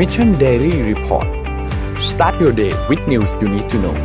[0.00, 1.28] Mission Daily Report
[2.10, 3.96] start your day with news you need to know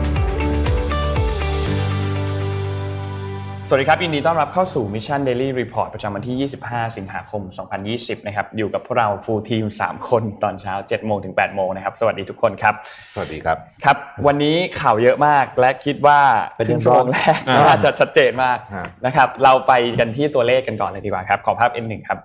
[3.68, 7.42] สวัสดีครับยินดีต้อนรับเข้าสู่ Mission Daily Report ประจำวันที่ 25 สิงหาคม
[7.86, 12.74] 2020 นะครับ อยู่กับพวกเรา full team 3คนตอนเช้า 7 โมงถึง 8 โมงนะครับ สวัสดีทุกคนครับ
[13.14, 16.20] สวัสดีครับ ครับ วันนี้ข่าวเยอะมากและคิดว่า
[16.68, 22.20] ครึ่งชั่วโมงแรกอ่าน่าจะชัดเจนมากฮะนะครับ เราไปกันที่ตัวเลขกันก่อนเลยดีกว่าครับ ขอภาพ N1 ครับ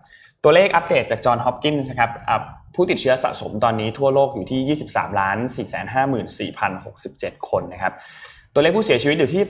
[0.44, 2.38] ตัวเลขอัปเดตจากจอห์นฮอปกินส์นะครับอะ
[2.82, 5.38] ผู้ติดเชื้อสะสมตอนนี้ทั่วโลกอยู่ที่ 23ล้าน
[6.58, 7.92] 454,067 คนนะครับ
[8.54, 9.42] ตัวเลขผู้เสียชีวิตอยู่ที่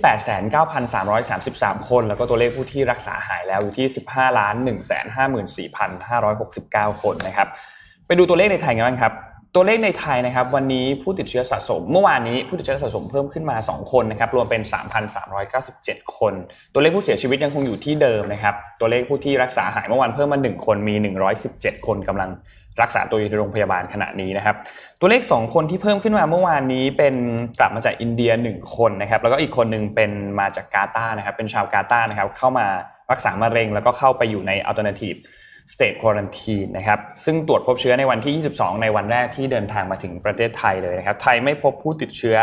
[1.11, 4.55] 89,333 คน แล้วก็ตัวเลขผู้ที่รักษาหายแล้วอยู่ที่ 15ล้าน
[6.19, 7.49] 154,569 คนนะครับ
[8.07, 9.15] ไปดูตัวเลขในไทยกันบ้างครับ
[9.55, 14.63] ตัวเลขในไทยนะครับ วันนี้ผู้ติดเชื้อสะสม เมื่อวานนี้ผู้ติดเชื้อสะสมเพิ่มขึ้นมา 2 คนนะครับ รวมเป็น
[15.39, 16.35] 3,397 คน
[16.73, 20.95] ตัวเลขผู้เสียชีวิตยังคงอยู่ที่เดิมนะครับ ตัวเลขผู้ที่รักษาหายเมื่อวานเพิ่มมา 1 คนมี
[21.41, 22.31] 117 คนกำลัง
[22.83, 24.57] รักษาตัวอยู่ในโรงพยาบาลขณะนี้นะครับ
[25.01, 27.15] ตัวเลข 2 คนที่เพิ่มขึ้นมาเมื่อวานนี้เป็น
[27.61, 30.11] กลับมาจากอินเดีย 1 คนนะครับ แล้วก็อีกคนหนึ่งเป็น
[30.41, 32.67] มาจากกาตาร์นะครับ เป็นชาวกาตาร์นะครับ เข้ามา
[33.11, 35.19] รักษามะเร็ง แล้วก็เข้าไปอยู่ใน alternative
[35.73, 42.37] state quarantine นะครับ ซึ่งตรวจพบเชื้อในวันที่ 22 ในวันแรกที่เดินทางมาถึงประเทศไทยเลยนะครับ ไทยไม่พบผู้ติดเชื้อ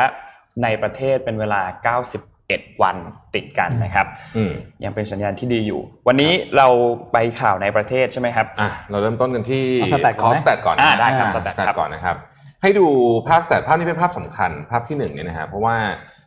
[0.63, 1.61] ในประเทศเป็นเวลา
[2.05, 2.95] 90 91วัน
[3.35, 4.51] ติดกันนะครับอืม
[4.83, 6.67] ยังเป็นสัญญาณที่ดีอยู่ วันนี้เรา
[7.11, 12.15] ไปข่าวในประเทศใช่ไหมครับอะเราเริ่มต้นกันที่เอา stat ก่อนไหม stat ก่อนนะอ่าได้ครับอ่า stat stat ครับก่อนนะครับ
[12.61, 12.87] ให้ดู
[13.27, 15.75] ภาพ stat ภาพนี้เป็นภาพสำคัญภาพที่หนึ่งเนี่ยนะฮะเพราะว่า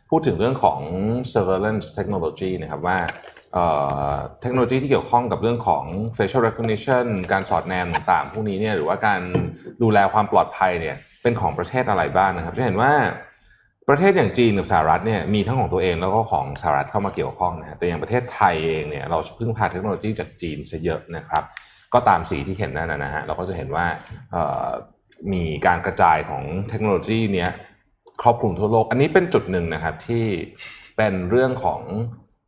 [0.09, 0.79] พูดถึงเรื่องของ
[1.33, 2.97] surveillance technology นะครับว่า
[3.53, 3.65] เอ่
[4.11, 5.83] อเทคโนโลยีที่เกี่ยวข้องกับเรื่องของ
[6.17, 9.21] facial recognition การสอดแนมต่างๆ พวกนี้เนี่ยหรือว่าการ
[9.81, 12.91] ดูแลความปลอดภัยเนี่ยเป็นของประเทศอะไรบ้างนะครับจะเห็นว่า
[13.91, 21.43] ประเทศอย่างจีนกับสหรัฐเนี่ยมีทั้งของตัวเองแล้วก็ของสหรัฐเข้ามาเกี่ยวข้องนะฮะแต่อย่างประเทศไทยเองเนี่ยเราพึ่งพาเทคโนโลยีจากจีนซะเยอะนะครับ
[21.93, 23.85] ก็ตามสีที่เห็นนั่นนะฮะเราก็จะเห็นว่า
[25.33, 27.49] มีการกระจายของเทคโนโลยีเนี้ย
[28.21, 30.25] ครอบคลุมทั่วโลก อันนี้เป็นจุดหนึ่งนะครับที่
[30.97, 31.81] เป็นเรื่องของ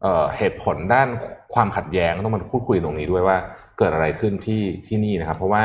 [0.01, 1.09] เออเหตุผลด้าน
[1.53, 3.37] ความขัดแย้งต้องมาพูดคุยตรงนี้ด้วยว่า
[3.77, 5.63] เกิดอะไรขึ้นที่ที่นี่นะครับ เพราะว่า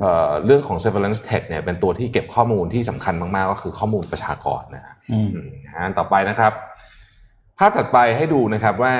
[0.00, 5.48] เอ่อเรื่องของ surveillance tech เนี่ยเป็นตัวที่เก็บข้อมูลที่สำคัญมากๆ ก็คือข้อมูลประชากรนะฮะอืมอืม
[5.84, 6.52] อันต่อไปนะครับ
[7.58, 8.94] ภาพถัดไปให้ดูนะครับว่า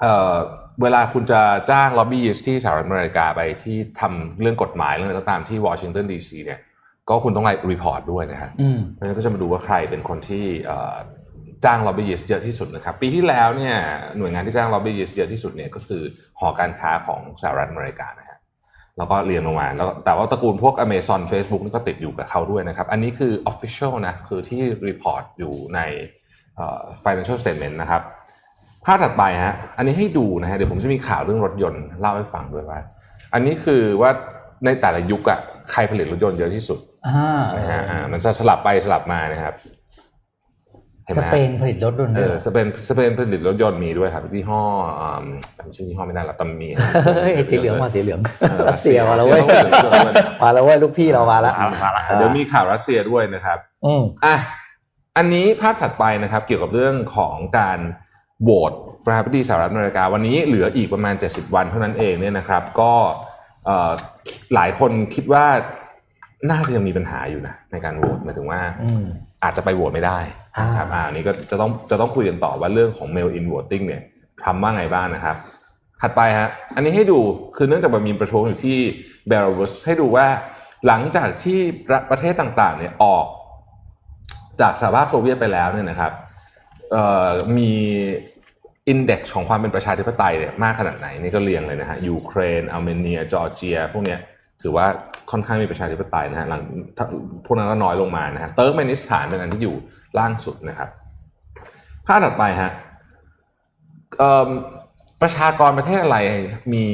[0.00, 0.34] เอ่อ
[0.82, 6.60] เวลาคุณจะจ้างล็อบบี้ที่สหรัฐอเมริกาไปที่ทำเรื่องกฎหมายเรื่องอะไรก็ตามที่วอชิงตันดีซีเนี่ย
[7.08, 10.96] ก็คุณต้องไล่ report ด้วยนะครับอืมเพราะฉะนั้นก็จะมาดูว่าใครเป็นคนที่เอ่อ
[11.64, 13.76] จ้างล็อบบี้เยอะที่สุดนะครับ ปีที่แล้วเนี่ย
[14.18, 16.02] หน่วยงานที่จ้างล็อบบี้เยอะที่สุดเนี่ยก็คือ
[16.38, 18.33] หอการค้าของสหรัฐอเมริกานะฮะ
[18.98, 25.80] แล้วก็เรียงลงมาแล้วแต่ว่าตระกูลพวก Amazon Facebook นี่ก็ติดอยู่กับเขาด้วยนะครับ อันนี้คือ Official นะคือที่ report อยู่ใน
[26.56, 28.02] เอ่อ Financial Statement นะครับ
[28.84, 32.78] ภาพถัดไปฮะอันนี้ให้ดูนะฮะเดี๋ยวผมจะมีข่าวเรื่องรถยนต์เล่าให้ฟังด้วยว่า
[33.34, 34.10] อันนี้คือว่า
[34.64, 35.38] ในแต่ละยุคอะ
[35.72, 39.83] ใครผลิตรถยนต์เยอะที่สุดอ่านะฮะอ่ามันจะสลับไปสลับมานะครับเห็น
[41.08, 44.62] สไหมเปนผลิตรถยนต์เอด้วยอเหรอสเปนสเปนผลิตรถยนต์มีด้วยครับยี่ห้อ
[45.00, 45.24] อ่า
[45.58, 54.36] จำชื่อยี่ห้อไม่ได้ละแต่มีเฮ้ยสีเหลืองมาสีเหลืองเออรัสเซียมาแล้วเว้ยรัสเซียเขาผลิตรถยนต์มาแล้วเว้ยลูกพี่เรามาแล้วมาละมาละเดี๋ยวมีข่าวรัสเซียด้วยนะครับอืมอะ
[55.16, 57.78] อันนี้ภาพถัดไปนะครับ เกี่ยวกับเรื่องของการ
[58.42, 58.72] โหวต
[59.04, 62.92] ประธานาธิบดีสหรัฐอเมริกา วันนี้เหลืออีกประมาณ 70 วันเท่านั้นเองเนี่ยนะครับ ก็
[63.66, 63.90] เอ่อ
[64.54, 65.46] หลายคนคิดว่า
[66.50, 69.04] น่าจะยังมีปัญหาอยู่นะในการโหวตหมายถึงว่าอืม
[69.44, 70.18] อาจจะไปโหวตไม่ได้
[70.58, 74.02] นะครับอ่านี้ก็จะต้องจะต้องคุยกันต่อว่าเรื่องของ mail in voting เนี่ย
[74.44, 75.36] ทำว่าไงบ้างนะครับ
[76.00, 77.18] ถัดไปฮะอันนี้ให้ดู
[77.56, 78.78] คือเนื่องจากมันมีประท้วงอยู่ที่
[79.28, 80.26] เบลารุสให้ดูว่า
[80.86, 83.26] หลังจากที่ประประเทศต่างๆเนี่ยออก
[84.60, 86.12] จากสหภาพโซเวียตไปแล้วเนี่ยนะครับ
[87.56, 87.72] มี
[88.88, 94.20] index ของความเป็นประชาธิปไตยเนี่ยมากขนาดไหนนี่ก็เรียงเลยนะฮะยูเครนอาร์เมเนียจอร์เจีย พวกเนี้ย
[94.62, 94.86] ถือว่า
[95.30, 96.62] ค่อนข้างมีประชาธิปไตยนะฮะหลัง
[97.44, 99.76] พวกนั้นก็น้อยลงมานะฮะเติร์กเมนิสถานเป็นอันที่อยู่
[100.18, 100.90] ล่างสุดนะครับ
[102.06, 102.72] ภาพถัดไปฮะ
[104.18, 104.48] เอิ่ม
[105.22, 106.18] ประชากรประเทศอะไร
[106.72, 106.84] มี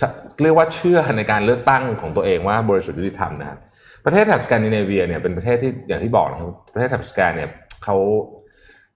[0.00, 0.02] ส
[0.42, 3.58] เรียกว่าเชื่อในการเลือกตั้งของตัวเองว่าบริสุทธิ์ยุติธรรมนะครับ
[4.04, 7.50] ประเทศแถบสแกนดิเนเวียเนี่ยเป็นประเทศที่อย่างที่บอกนะครับประเทศแถบสแกนเนี่ย
[7.84, 7.96] เขา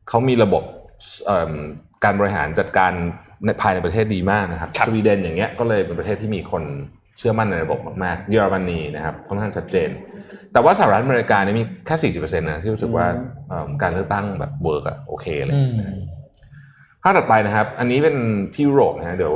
[0.09, 0.63] เขามีระบบ
[1.27, 1.53] เอิ่ม
[2.05, 2.93] การบริหารจัดการ
[3.47, 6.63] ในภายในประเทศดีมากนะครับครับ สวีเดนอย่างเงี้ยก็เลยเป็นประเทศที่มีคน
[7.19, 9.91] เชื่อมั่นในระบบมากๆ เยอรมนีนะครับค่อนข้างชัดเจน
[10.53, 13.07] แต่ว่าสหรัฐอเมริกาเนี่ยมีแค่สี่สิบเปอร์เซ็นต์นะที่รู้สึกว่า
[13.49, 15.73] เอิ่มการเลือกตั้งแบบ work อะโอเคเลยอืม
[17.03, 18.17] ภาพถัดไปนะครับ อันนี้เป็น
[18.55, 19.35] ที่ยุโรปนะฮะเดี๋ยว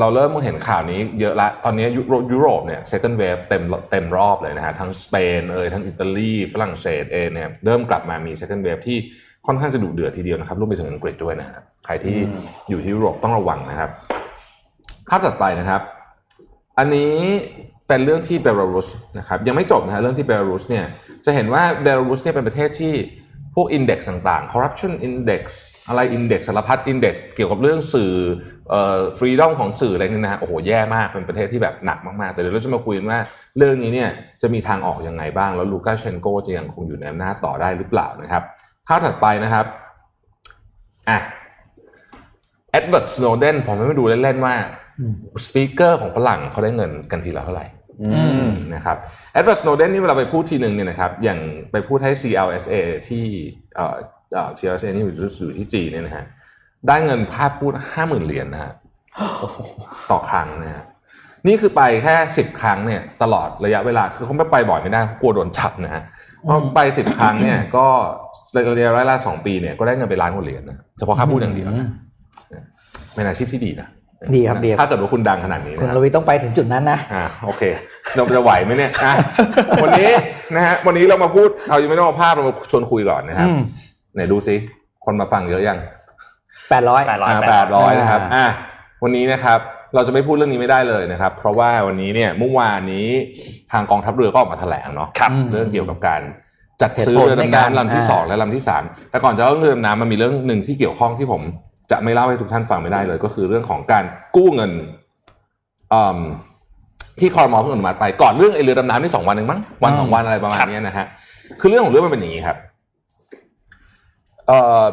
[0.00, 8.98] เราเริ่มเห็นข่าวนี้เยอะละ ตอนนี้ยุโรยุโรปเนี่ย second wave เต็มเต็มรอบเลยนะฮะ ทั้งสเปนเอยทั้งอิตาลีฝรั่งเศสเองเนี่ยเริ่มกลับมามี second wave ที่
[9.46, 12.16] ค่อนข้างจะดุเดือดทีเดียวนะครับรวมไปถึงอังกฤษด้วยนะฮะใครที่
[12.68, 13.90] อยู่ที่ยุโรปต้องระวังนะครับ
[15.08, 15.82] ภาพถัดไปนะครับ
[16.78, 17.14] อันนี้
[17.88, 18.88] เป็นเรื่องที่เบลารุส
[19.18, 20.84] นะครับยังไม่จบนะฮะเรื่องที่เบลารุสเนี่ย
[21.24, 22.94] จะเห็นว่าเบลารุสเนี่ยเป็นประเทศที่
[23.54, 25.42] พวกอินเด็กซ์ต่างๆ corruption index
[25.88, 28.12] อะไร index สารพัด index เกี่ยวกับเรื่องสื่อ
[28.70, 33.20] เอ่อ freedom ของสื่ออะไรนี่นะฮะโอ้โหแย่มากเป็นประเทศที่แบบหนักมากๆ แต่เดี๋ยวเราจะมาคุยกันว่า
[33.58, 34.10] เรื่องนี้เนี่ย
[34.42, 38.42] จะมีทางออกยังไงบ้าง แล้วลูกาเชนโกจะยังคงอยู่ในอำนาจต่อได้หรือเปล่านะครับ
[38.86, 39.66] ภาพถัดไปนะครับ
[41.08, 41.18] อะ
[42.70, 44.54] เอ็ดเวิร์ดสโนเดนผมไม่ไปดูเล่นๆว่า
[45.46, 47.66] speaker ของฝรั่งเขาได้เงินกันทีละเท่าไหร่
[48.02, 48.96] อืมนะครับ
[49.32, 51.38] เอ็ดเวิร์ดสโนเดนนี่เวลาไปพูดทีหนึ่งเนี่ยนะครับอย่าง
[51.72, 52.74] ไปพูดให้ CLSA
[53.08, 53.24] ที่
[53.76, 53.94] เอ่อ
[54.34, 56.24] เอ่อ CLSA นี่อยู่อยู่ที่จีนเนี่ยนะฮะ
[56.88, 58.72] ได้เงินภาพพูดห้าหมื่นเหรียญนะฮะ
[60.10, 60.84] ต่อครั้งนะฮะ
[61.46, 66.02] นี่คือไปแค่สิบครั้งเนี่ยตลอดระยะเวลาคือเขาไม่ไปบ่อยไม่ได้เขากลัวโดนจับนะฮะ
[66.48, 67.86] พอไปสิบครั้งเนี่ยก็
[68.56, 71.88] ระยะเวลาสองปีเนี่ยก็ได้เงินไปล้านกว่าเหรียญนะเฉพาะค่าพูดอย่างเดียวนะ
[73.14, 73.88] เป็นอาชีพที่ดีนะ
[74.34, 77.62] ดีครับดีครับถ้าเกิดว่าคุณดังขนาดนี้นะคุณฮะรวีต้องไปถึงจุดนั้นนะอ่าโอเค
[78.16, 79.12] เราจะไหวไหมเนี่ยอะ
[79.82, 80.10] วันนี้
[80.54, 83.60] นะฮะวันนี้เรามาพูดเอายังไม่ต้องเอาภาพเรามาชวนคุยก่อนนะครับอืม
[84.14, 84.56] ไหนดูซิ
[85.04, 85.78] คนมาฟังเยอะยัง
[86.70, 88.46] แปดร้อยแปดร้อยอ่าแปแปดดร้ร้ออยยนะครับอะ
[89.02, 89.60] วันนี้นะครับ
[89.94, 93.06] เราจะไม่พูดเรื่องนี้ไม่ได้เลยนะครับ เพราะว่าวันนี้เนี่ยเมื่อวานนี้
[93.72, 96.20] ทางกองทัพเรือก็ออกมาแถลงเนาะครับเรื่องเกี่ยวกับการ
[96.82, 101.42] จัดซื้อเหตุผลเรือในดำการน้ำลำที่อ่าสองและลำที่สามแต่ก่อนจะเล่าเรื่องเรือดำน้ำมันมีเรื่องหนึ่งที่เกี่ยวข้องที่ผม
[101.90, 104.04] จะไม่เล่าให้ทุกท่านฟังไม่ได้เลย ก็คือเรื่องของการ
[104.36, 104.72] กู้เงิน
[105.94, 106.18] อืม
[107.20, 111.06] ที่คอรมอเพิ่งอนุมัติไปก่อนเรื่องไอเรือดำน้ำนี่สองวันเองมั้งวันสองวันอะไรประมาณครับเนี้ยนะฮะ
[111.60, 112.56] คือเรื่องของเรื่องมันเป็นอย่างนี้ครับ
[114.46, 114.84] เอ่อ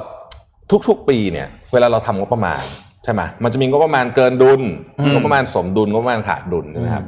[0.88, 2.64] ทุกๆปีเนี่ย เวลาเราทำงบประมาณ
[3.04, 4.62] ใช่ไหมมันจะมีงบประมาณเกินดุล
[5.00, 7.04] อืมงบประมาณสมดุลงบประมาณขาดดุลใช่ไหมครับ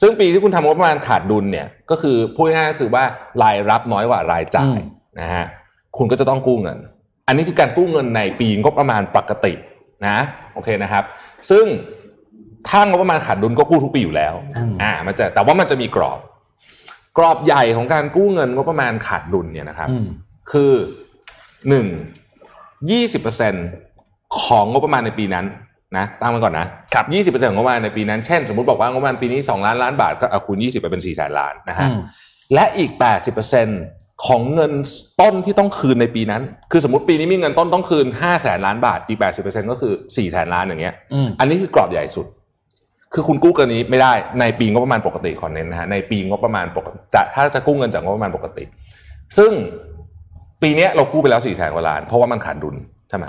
[0.00, 3.04] ซึ่งปีที่คุณทำงบประมาณขาดดุลเนี่ย ก็คือพูดง่ายๆก็คือว่า
[3.42, 4.78] รายรับน้อยกว่ารายจ่าย
[5.20, 5.44] นะฮะ
[5.98, 6.78] คุณก็จะต้องกู้เงิน
[7.28, 9.52] อันนี้คือการกู้เงินในปีงบประมาณปกติ
[10.06, 10.18] นะ
[10.54, 11.04] โอเคนะครับ
[11.50, 11.64] ซึ่ง
[12.68, 16.20] ถ้างบประมาณขาดดุลก็กู้ทุกปีอยู่แล้วอืมอ่ามันจะแต่ว่ามันจะมีกรอบ
[17.18, 20.06] กรอบใหญ่ของการกู้เงินงบประมาณขาดดุลเนี่ยนะครับอืม
[20.52, 20.72] คือ
[21.68, 21.86] หนึ่ง
[22.90, 23.54] ยี่สิบเปอร์เซ็น
[24.40, 25.46] ของงบประมาณในปีนั้น
[25.96, 32.00] นะตั้งมันก่อนนะครับยี่สิบเปอร์เซ็นต์ของงบประมาณในปีนั้น เช่น สมมติบอกว่างบประมาณปีนี้สองล้านล้านบาทก็เอาคูณยี่สิบไปเป็นสี่แสนล้านนะฮะอืม
[32.54, 33.66] และอีกแปดสิบเปอร์เซ็น
[34.26, 34.72] ของเงิน
[35.20, 36.42] ต้นที่ต้องคืนในปีนั้น
[36.72, 42.26] คือสมมติปีนี้มีเงินต้นต้องคืนห้าแสนล้านบาท อีกแปดสิบเปอร์เซ็นก็คือสี่แสนล้านอย่างเงี้ยอืมอันนี้คือกรอบใหญ่สุด
[43.14, 48.64] คือคุณกู้เกินนี้ไม่ได้ในปีงบประมาณปกติขอเน้นนะฮะ ในปีงบประมาณปกติจะถ้าจะกู้เงินจากงบประมาณปกติ
[49.38, 49.52] ซึ่ง
[50.62, 52.76] ปีเนี้ยเรากู้ไปแล้วสี่แสนกว่าล้าน เพราะว่ามันขาดดุล
[53.08, 53.26] ใช่ไหม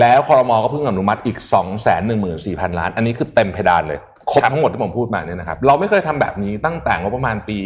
[0.00, 3.98] แล้วคอรมอก็เพิ่งอนุมัติอีกสองแสนหนึ่งหมื่นสี่พันล้าน อันนี้คือเต็มเพดานเลย
[4.30, 7.58] ครบทั้งหมดที่ผมพูดมาเนี่ยนะครับ เราไม่เคยทำแบบนี้ตั้งแต่งบประมาณปี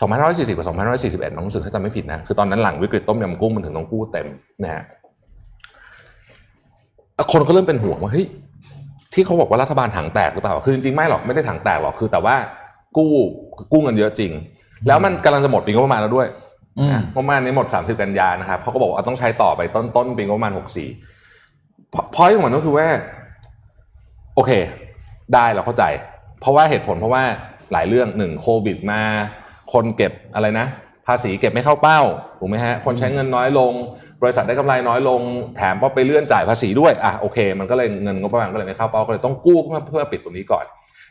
[0.00, 0.66] 2540กับ
[1.22, 4.26] 2541น้องรู้สึกถ้าจำไม่ผิดนะคือตอนนั้นหลังวิกฤตต้มยำกุ้งมันถึงต้องกู้เต็ม
[4.62, 4.82] นะฮะ
[7.32, 8.26] คนก็เริ่มเป็นห่วงว่าเฮ้ย
[9.12, 12.36] ที่เขาบอกว่ารัฐบาลถังแตกหรือเปล่าคือจริงๆไม่หรอกไม่ได้ถังแตกหรอกคือแต่ว่า
[12.96, 13.12] กู้
[13.72, 14.32] กู้เงินเยอะจริง
[14.86, 16.28] แล้วมันกำลังจะหมดปีงบประมาณแล้วด้วย
[16.78, 20.52] อืมนะงบประมาณนี้หมด 30 กันยานะครับเขาก็บอกว่าต้องใช้ต่อไปต้นต้นปีงบประมาณ
[21.34, 22.86] 64พอยของมันก็คือว่า
[24.34, 24.50] โอเค
[25.34, 25.84] ได้เราเข้าใจ
[26.40, 27.22] เพราะว่าเหตุผลเพราะว่า
[27.72, 29.02] หลายเรื่องหนึ่งโควิดมา
[29.72, 30.66] คนเก็บอะไรนะ
[31.06, 32.00] ภาษีเก็บไม่เข้าเป้า
[32.38, 33.72] ถูกไหมฮะคนใช้เงินน้อยลง
[34.22, 35.20] บริษัทได้กำไรน้อยลง
[35.56, 40.64] แถมก็ไปเลื่อนจ่ายภาษีด้วยอะโอเค มันก็เลยเงินงบประมาณก็เลยไม่เข้าเป้าก็เลยต้องกู้เพื่อเพื่อปิดตรงนี้ก่อน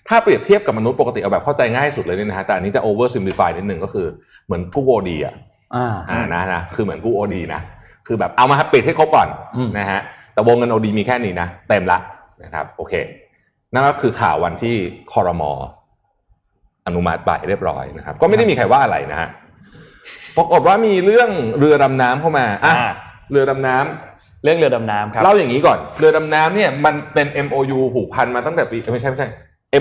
[0.07, 4.07] ถ้าเปรียบเทียบกับมนุษย์ปกติเอาแบบเข้าใจง่ายสุดเลยเนี่ยนะฮะแต่อันนี้จะ over simplify นิดนึงก็คือ
[4.45, 5.35] เหมือนกู้โอดีอะ
[5.75, 7.61] อ่าอ่านะนะคือเหมือนกู้โอดีนะ
[8.07, 10.01] คือแบบเอามาปิดให้ครบก่อนอืมนะฮะ
[10.33, 11.99] แต่วงเงินโอดีมีแค่นี้นะเต็มละ
[12.43, 12.93] นะครับโอเค
[13.73, 14.75] นั่นก็คือข่าววันที่
[15.13, 15.51] คอรมอ
[16.87, 19.29] อนุมัติไปเรียบร้อยนะครับ ก็ไม่ได้มีใครว่าอะไรนะฮะ
[20.37, 22.91] ปรากฏว่ามีเรื่องเรือดำน้ำเข้ามาอะอ่า
[23.31, 29.27] เรือดำน้ำเรื่องเรือดำน้ำครับเล่าอย่างนี้ก่อนเรือดำน้ำเนี่ยมันเป็น MOU ผูกพันมาตั้งแต่ปีเอ้ยไม่ใช่ไม่ใช่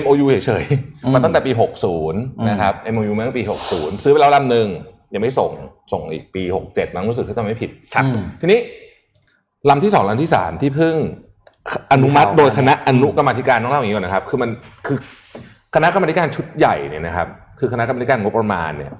[0.01, 0.63] MOU เฉย
[1.03, 1.51] อืมๆมาตั้งแต่ปี
[1.99, 2.11] 60
[2.49, 4.67] นะครับ MOU มาตั้งแต่ปี 60 ซื้อไปแล้วลำหนึ่ง
[5.13, 5.51] ยังไม่ส่ง
[5.91, 8.05] ส่งอีกปี 67มั้งรู้สึกถ้าจำไม่ผิดครับ
[8.41, 8.59] ทีนี้
[9.69, 10.95] ลำที่สองลำที่สามที่เพิ่ง
[11.93, 14.49] อนุมัติโดยคณะอนุกรรมาธิการต้องเล่าอย่างนี้ก่อนนะครับ คือมัน
[14.85, 14.97] คือ
[15.75, 17.27] คณะกรรมาธิการชุดใหญ่เนี่ยนะครับ
[17.59, 18.91] คือคณะกรรมาธิการงบประมาณเนี่ย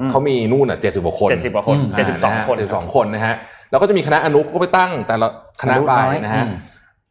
[0.00, 3.34] อืมเขามีนู่นอะเจ็ดสิบกว่าคนเจ็ดสิบกว่าคนอืมเจ็ดสิบสองคนเจ็ดสิบสองคนนะฮะ
[3.70, 5.28] แล้วก็จะมีคณะอนุก็ไปตั้งแต่ละ
[5.62, 6.52] คณะไปอนุน้อยนะฮะอืม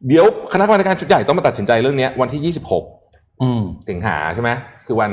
[0.08, 2.84] เดี๋ยวคณะกรรมาธิการชุดใหญ่ต้องมาตัดสินใจเรื่องเนี้ยวันที่ยี่สิบหก
[3.42, 4.50] อืมสิงหาใช่ไหม
[4.86, 5.12] คือวัน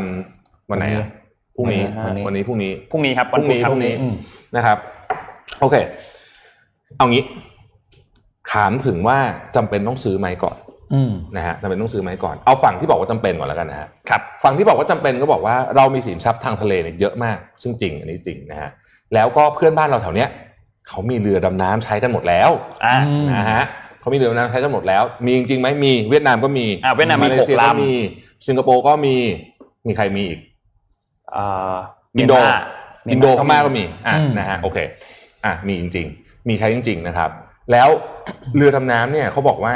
[0.69, 1.07] วันไหนอะ
[1.55, 4.13] พรุ่งนี้วันนี้วันนี้พรุ่งนี้พรุ่งนี้ครับพรุ่งนี้วัพรุ่งนี้อืม
[4.55, 4.77] นะครับ
[5.61, 5.75] โอเค
[6.97, 7.23] เอางี้
[8.51, 9.17] ถามถึงว่า
[9.55, 10.68] จำเป็นต้องซื้อไหมก่อนอืม
[11.35, 18.69] นะฮะจำเป็นต้องซื้อไหมก่อนเอาฝั่งที่บอกว่าจำเป็นก่อนแล้วกันนะฮะครับฝั่งที่บอกว่าจำเป็นก็บอกว่าเรามีสินทรัพย์ทางทะเลเนี่ยเยอะมาก ซึ่งจริงอันนี้จริงนะฮะ
[19.13, 20.29] แล้วก็เพื่อนบ้านเราแถวเนี้ย
[20.87, 22.49] เขามีเรือดำน้ำใช้กันหมดแล้ว
[22.85, 23.63] อ่าอืมนะฮะ
[23.99, 27.93] เขามีเรือดำน้ำใช้กันหมดแล้ว มีจริงๆไหมมีเวียดนามก็มีอ่าเวียดนามมีเลเซียหกก็ลำมี
[28.47, 29.15] สิงคโปร์ก็มี
[29.87, 30.39] มีใครมีอีก
[31.31, 31.43] เอ่
[31.73, 31.75] อ
[32.19, 32.59] อินโดเมียมา
[33.11, 34.77] อินโดพม่าก็มีอะอืมนะฮะโอเค
[35.45, 37.29] อะมีจริง ๆ มีใช้จริง ๆ นะครับ
[37.71, 37.89] แล้ว
[38.55, 39.75] เรือดำน้ำเนี่ยเขาบอกว่า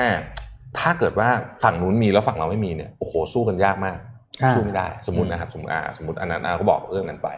[0.79, 1.29] ถ้าเกิดว่า
[1.63, 3.97] ฝั่งนู้นมีแล้วฝั่งเราไม่มีเนี่ยโอ้โหสู้กันยากมาก
[4.43, 7.29] อ่าสู้ไม่ได้ สมมตินะครับสมมติอ่าสมมติอันนั้นอ่าก็บอกเรื่องนั้นไป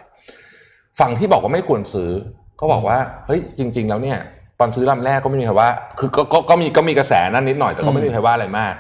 [1.00, 2.12] ฝั่งที่บอกว่าไม่ควรซื้อ
[2.60, 4.18] ก็บอกว่าเฮ้ยจริง ๆ แล้วเนี่ย
[4.60, 8.74] ตอนซื้อลำแรกก็ไม่มีใครว่า คือก็ก็ก็มีก็มีกระแสนั่นนิดหน่อยแต่ก็ไม่มีใครว่าอะไรมาก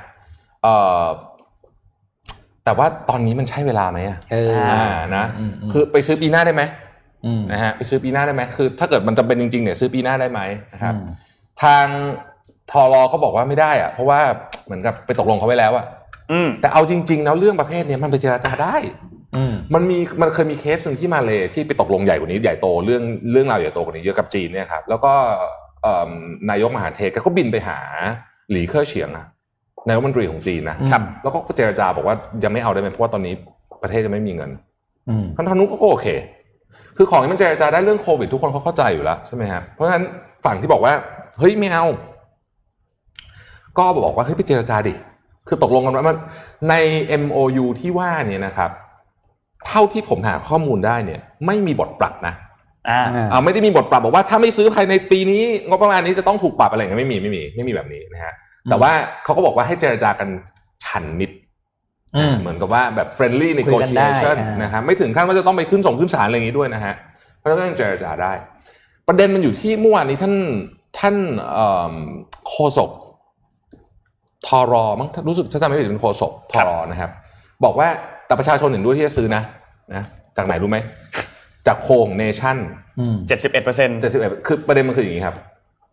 [0.63, 1.05] เอ่อ
[2.65, 4.85] แต่ว่าตอนนี้มันใช่เวลาไหมอะเอออ่า
[5.15, 6.63] นะอืมอืมคือไปซื้อปีหน้าได้ไหม
[7.25, 10.41] อืมนะฮะไปซื้อปีหน้าได้ไหมคือ ถ้าเกิดมันจำเป็นจริงๆเนี่ยซื้อปีหน้าได้ไหม
[10.73, 11.03] นะครับอืม
[11.63, 11.85] ทาง
[12.71, 14.19] ทอรอก็บอกว่าไม่ได้อะเพราะว่า
[14.65, 15.85] เหมือนกับไปตกลงเขาไว้แล้วอะ
[16.31, 18.75] อืมแต่เอาจริง ๆ แล้วเรื่องประเภทเนี้ยมันไปเจราจาได้
[19.35, 25.13] อืมมันมีมันเคยมีเคสหนึ่งที่มาเลยที่ไปตกลงใหญ่กว่านี้ใหญ่โตเรื่องเรื่องราวใหญ่โตกว่านี้เยอะกับจีนเนี่ยครับแล้วก็
[25.81, 26.11] เอิ่ม
[26.49, 27.77] นายกมหาเทศก็บินไปหา
[28.51, 29.25] หลีเค่อเฉียงอะ
[29.87, 33.33] นายกรัฐมนตรีของจีนนะครับแล้วก็เจรจาบอกว่ายังไม่เอาได้ไหมเพราะว่าตอนนี้
[33.83, 34.51] ประเทศจะไม่มีเงิน
[35.09, 36.07] อืมทางทางนู้นก็โอเค
[36.97, 40.03] คือของนี้มันเจรจาได้เรื่องโควิด ทุกคนเขาเข้าใจอยู่แล้วใช่ไหมครับเพราะฉะนั้น
[40.45, 40.93] ฝั่งที่บอกว่า
[41.39, 41.85] เฮ้ยไม่เอา
[43.77, 44.93] ก็บอกว่าเฮ้ยไปเจรจาดิ
[45.47, 46.17] คือตกลงกันว่ามัน
[46.69, 46.73] ใน
[47.21, 48.71] MOU ที่ว่าเนี่ยนะครับ
[49.67, 52.33] เท่าที่ผมหาข้อมูลได้เนี่ย ไม่มีบทปรับนะ
[52.89, 58.33] อ่าอ่าอ่าไม่ได้มีบทปรับบอกว่าถ้าไม่ซื้อภายในปีนี้งบประมาณนี้จะต้องถูกปรับอะไรอย่างเงี้ยไม่มีไม่มีไม่มีแบบนี้นะฮะ
[58.69, 58.91] แต่ว่า
[59.23, 60.29] เขาก็บอกว่าให้เจรจากัน
[60.85, 61.35] ฉันมิตร
[62.15, 66.93] อืมเหมือนกับว่าแบบ friendly คุยกันได้ negotiation อ่านนะฮะไม่ถึงขั้นว่าจะต้องไปขึ้นส่งขึ้นศาลอะไรอย่างนี้ด้วยนะฮะ
[67.37, 68.33] เพราะฉะนั้นก็ยังเจรจาได้
[69.07, 70.33] ประเด็นมันอยู่ที่เมื่อวานนี้ท่าน
[70.99, 71.15] ท่าน
[71.53, 71.93] เอิ่ม
[72.49, 72.89] โฆษก
[74.47, 77.09] ทอรอมั้งรู้สึกถ้าจำไม่ผิดเป็นโฆษกทอรอนะครับ
[77.63, 77.87] บอกว่า
[78.27, 79.41] แต่ประชาชนเห็นด้วยที่จะซื้อนะ
[79.95, 80.03] นะ
[80.37, 80.77] จากไหนรู้ไหม
[81.67, 82.57] จากโพลของเนชั่น
[82.99, 85.35] อืมเจ็ดสิบเอ็ดเปอร์เซ็นต์เจ็ดสิบเอ็ดคือประเด็นมันคืออย่างนี้ครับ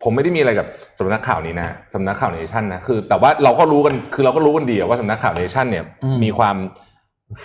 [0.03, 0.67] ผมไม่ได้มีอะไรกับ
[0.99, 6.55] สำนักข่าวนี้นะสำนักข่าวเนชั่นนะคือ แต่ว่าเราก็รู้กันคือเราก็รู้กันดีอะว่าสำนักข่าวเนชั่นเนี่ยอืมมีความ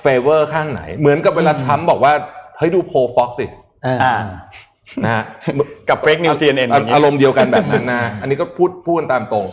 [0.01, 2.13] favor ข้างไหน เหมือนกับเวลาอืมทรัมป์บอกว่า
[2.59, 3.47] เฮ้ยดูโพล Fox สิ
[3.87, 4.15] อ่าอ่า
[5.05, 5.25] นะฮะ
[5.89, 9.45] กับ fake news CNN อาอารมณ์เดียวกันแบบนั้นนะอันนี้ก็พูดพูดกันตามตรง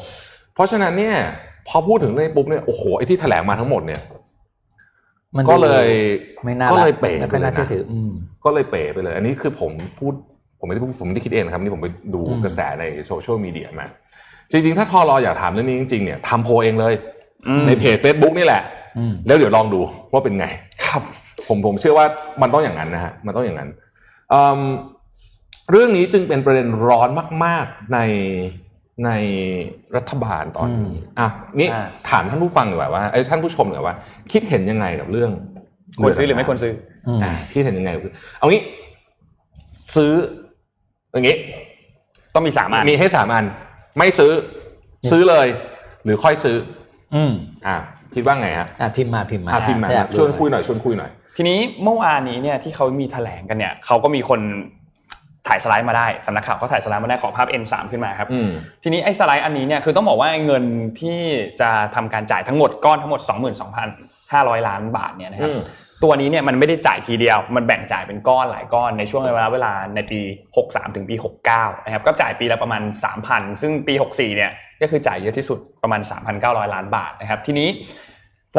[0.56, 1.16] เพราะฉะนั้นเนี่ย
[1.68, 4.02] พอพูดถึงเรื่องนี้ปุ๊บเนี่ยโอ้โหไอ้ที่แถลงมาทั้งหมดเนี่ย
[5.38, 5.88] มันก็เลย
[6.46, 8.12] ไม่น่าก็เลยเป๋ไม่ไปค่อยเลยน่าเชื่อนะถืออืม
[8.46, 10.14] ก็เลยเป๋ไปเลย อันนี้คือผมพูด
[10.60, 13.88] ผมไม่ได้พูดผมไม่ได้คิดเองนะครับนี่ผมไปดูอืมกระแสในโซเชียลมีเดียมา
[14.52, 16.94] จริงๆ ถ้าทอรออยากถามเรื่องนี้จริงๆเนี่ยทำโพลเองเลย
[17.68, 18.64] ในเพจ Facebook นี่แหละ
[18.98, 19.82] อืมแล้วเดี๋ยวลองดู
[20.12, 20.46] ว่าเป็นไง
[20.86, 21.02] ครับ
[21.48, 22.06] ผมผมเชื่อว่า
[22.42, 23.70] มันต้องอย่างนั้นนะฮะมันต้องอย่างนั้น
[24.34, 24.62] อืม
[25.72, 27.10] เรื่องนี้จึงเป็นประเด็นร้อน
[27.46, 28.00] มาก ๆใน
[29.06, 29.10] ใน
[29.96, 31.28] รัฐบาลตอนนี้อืมอะ
[31.60, 33.96] นี่อ่าถามท่านผู้ฟังดีกว่าว่าไอ้ยท่านผู้ชมดีกว่าว่า
[34.32, 35.32] คิดเห็นยังไงกับเรื่อง
[36.00, 36.74] ควรซื้อหรือไม่ควรซื้อ
[37.08, 38.02] อืมอ่าคิดเห็นยังไงกับ
[38.40, 38.62] เอางี้
[39.96, 40.12] ซื้อ
[41.14, 41.38] อย่างงี้
[42.36, 43.46] ต้องมีสามอันมีให้สามอัน
[43.98, 44.32] ไม่ซื้อ
[45.12, 45.48] ซื้อเลย
[46.04, 46.58] หรือค่อยซื้อ
[47.16, 47.32] อืม
[47.68, 47.76] อ่า
[48.16, 54.40] คิดว่าไงฮะอะพิมพ์มาพิมพ์มาอะพิมพ์มาอยากรู้ชวนคุยหน่อยชวนคุยหน่อย ทีนี้เมื่อวานนี้เนี่ยที่เขามีแถลงกันเนี่ยเขาก็มีคน
[55.48, 58.50] ถ่ายสไลด์มาได้สำนักข่าวก็ถ่ายสไลด์มาได้ขอภาพ N3 ขึ้นมาครับอืม
[58.84, 60.64] ทีนี้ไอ้สไลด์อันนี้เนี่ยคือต้องบอกว่าเงิน
[61.00, 61.20] ที่
[61.62, 63.22] จะทำการจ่ายทั้งหมดก้อนทั้งหมด
[63.76, 65.62] 22,500 ล้านบาทเนี่ยนะครับอืม
[66.04, 70.20] ตัวนี้เนี่ยมันไม่ได้จ่ายทีเดียว มันแบ่งจ่ายเป็นก้อนหลายก้อนในช่วงเวลาเวลาในปี
[70.58, 71.16] 63 ถึงปี
[71.52, 72.82] 69 นะครับก็จ่ายปีละประมาณ
[73.22, 76.02] 3,000 ซึ่งปี 64 เนี่ยก็คือจ่ายเยอะที่สุดประมาณ
[76.38, 77.68] 3,900 ล้านบาทนะครับทีนี้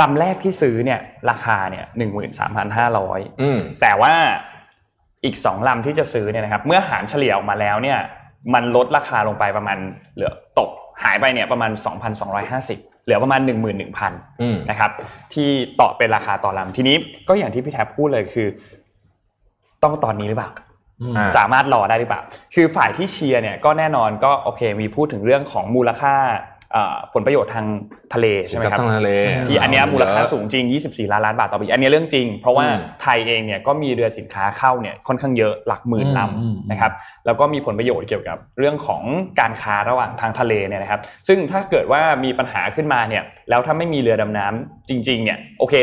[0.01, 1.01] ลำแรกที่ซื้อเนี่ย
[1.31, 1.85] ราคาเนี่ย
[2.63, 4.15] 13,500อืมแต่ว่า
[5.27, 7.99] อีกสองลำที่จะซื้อเนี่ยนะครับ เมื่อหารเฉลี่ยออกมาแล้วเนี่ย
[8.55, 9.79] มันลดราคาลงไปประมาณ
[10.15, 10.71] เหลือตก
[11.03, 11.71] หายไปเนี่ยประมาณ
[12.39, 13.41] 2,250เหลือประมาณ
[13.91, 14.91] 11,000อืมนะครับ
[15.35, 15.49] ที่
[15.81, 16.97] ต่อเป็นราคาต่อลำทีนี้
[17.29, 18.49] ก็อย่างที่พี่แท็บพูดเลยคือ
[19.83, 20.51] ต้องตอนนี้หรือเปล่า
[21.01, 22.21] อืมอ่าสามารถรอได้หรือเปล่า
[22.55, 26.56] คือฝ่ายที่เชียร์เนี่ยก็แน่นอนก็โอเค มีพูดถึงเรื่องของมูลค่าเอ่อ
[27.15, 27.67] ผลประโยชน์ทาง
[28.15, 29.11] ทะเลใช่ไหมครับทางทะเล
[29.49, 36.93] ที่อันเนี้ยมูลค่าสูงจริง 24 ล้านล้านบาทต่อปี อันเนี้ยเรื่องจริง เพราะว่าอืมไทยเองเนี่ยก็มีเรือสินค้าเข้าเนี่ยค่อนข้างเยอะหลักหมื่นลอืมำนะครับ
[37.27, 39.03] แล้วก็มีผลประโยชน์เกี่ยวกับเรื่องของ
[39.41, 45.75] การค้าระหว่างทางทะเลเนี่ยนะครับ ซึ่งถ้าเกิดว่ามีปัญหาขึ้นมาเนี่ยแล้วถ้าไม่มีเรือดำน้ำจริงๆเนี่ยโอเค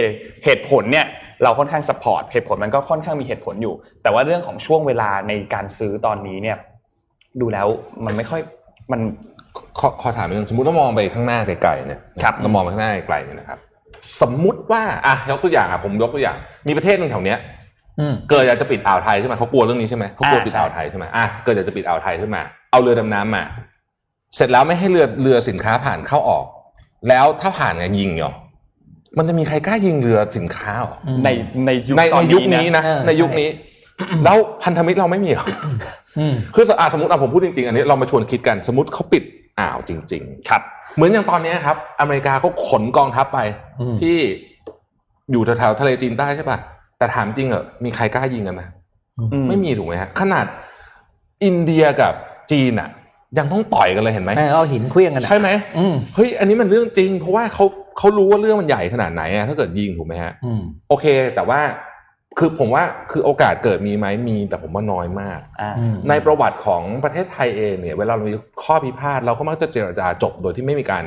[0.46, 1.06] เหตุผลเนี่ย
[1.44, 3.74] เราค่อนข้างสปอร์ตเหตุผลมันก็ค่อนข้างมีเหตุผลอยู่
[4.04, 6.58] แต่ว่าเรื่องของช่วงเวลาในการซื้อตอนนี้เนี่ย
[7.42, 7.68] ดูแล้ว
[8.06, 8.42] มันไม่ค่อย
[8.92, 9.02] มัน
[9.80, 13.60] ขอขอถามนิดนึงสมมติเรามองไปข้างหน้าไกลๆเนี่ยครับเรามองไปข้างหน้าไกลๆเนี่ยนะครับ
[14.22, 17.40] สมมุติว่าอะยกตัวอย่างอะผมยกตัวอย่าง มีประเทศหนึงแถวเนี้ย
[18.00, 22.42] อืมเกิดอยากจะปิดอ่าวไทยใช่ไหมเขากลัวเรื่องนี้ใช่ไหมเขากลัวอ่าปิดใช่อ่าวไทยใช่ไหมอะเกิดอยากจะปิดอ่าวไทยขึ้นมา
[22.72, 23.44] เอาเรือดำน้ำมา
[24.36, 26.46] เสร็จแล้วไม่ให้เรือเรือสินค้าผ่านเข้าออก
[27.10, 28.34] แล้วถ้าผ่านเนี่ยยิงเหรอ
[29.18, 31.30] มันจะมีใครกล้ายิงเรือสินค้าเหรอใน
[31.66, 33.50] ในยุคในตอในนยุคนี้นี้นะนะเออในยุคนี้
[34.26, 35.46] แล้วพันธมิตรเราไม่มีเหรอ
[36.20, 39.24] อืมคืออะสมมติอะผมพูดจริงๆ อันนี้เรามาชวนคิดกัน สมมติเขาปิด
[39.60, 43.40] อ่าวจริงครับๆเหมือนอย่างตอนนี้ครับ อเมริกาเขาขนกองทัพไป
[43.80, 44.18] อืมที่
[45.32, 46.58] อยู่แถวๆทะเลจีนใต้ใช่ป่ะ
[46.98, 48.62] แต่ถามจริงเหรอมีใครกล้ายิงกันไหม
[49.20, 50.46] อืไม่มีถูกไหมฮะขนาด
[51.44, 52.14] อินเดียกับ
[52.52, 52.90] จีนอะ
[53.38, 57.66] ยังต้องต่อยกันเลยเห็นไหมแม่งเอาหินเคลี้ยงกันอะใช่ไหมอืมเฮ้ยอันนี้มันเรื่องจริง เพราะว่าเขา
[57.98, 61.06] เขารู้ว่าเรื่องมันใหญ่ขนาดไหนอะถ้าเกิดยิงถูกไหมฮะอืมโอเค
[61.36, 61.60] แต่ว่า
[62.38, 71.06] คือผมว่าคือโอกาสเกิดมีไหมมีแต่ผมว่าน้อยมากอ่าอืมในประวัติของประเทศไทยเองเนี่ยเวลาเรามีข้อพิพาทเราก็มักจะเจรจาจบโดยที่ไม่มีการ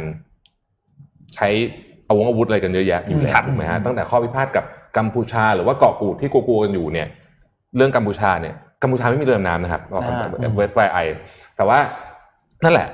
[1.35, 1.49] ใช้
[2.09, 4.65] อาวุธอาวุธอะไรกันเยอะแยะอยู่แล้ครัวบถูกไหมฮะตั้งแต่ข้อพิพาทกับ
[4.97, 7.09] กัมพูชา หรือว่าเกาะกูดที่กลัวๆกันอยู่เนี่ย
[7.77, 9.83] เรื่องกัมพูชาเนี่ยกัมพูชาไม่มีเรือดำน้ำนะครับ
[10.57, 10.99] เวสไวไอ
[11.57, 11.79] แต่ว่า
[12.65, 12.89] นั่นแหละ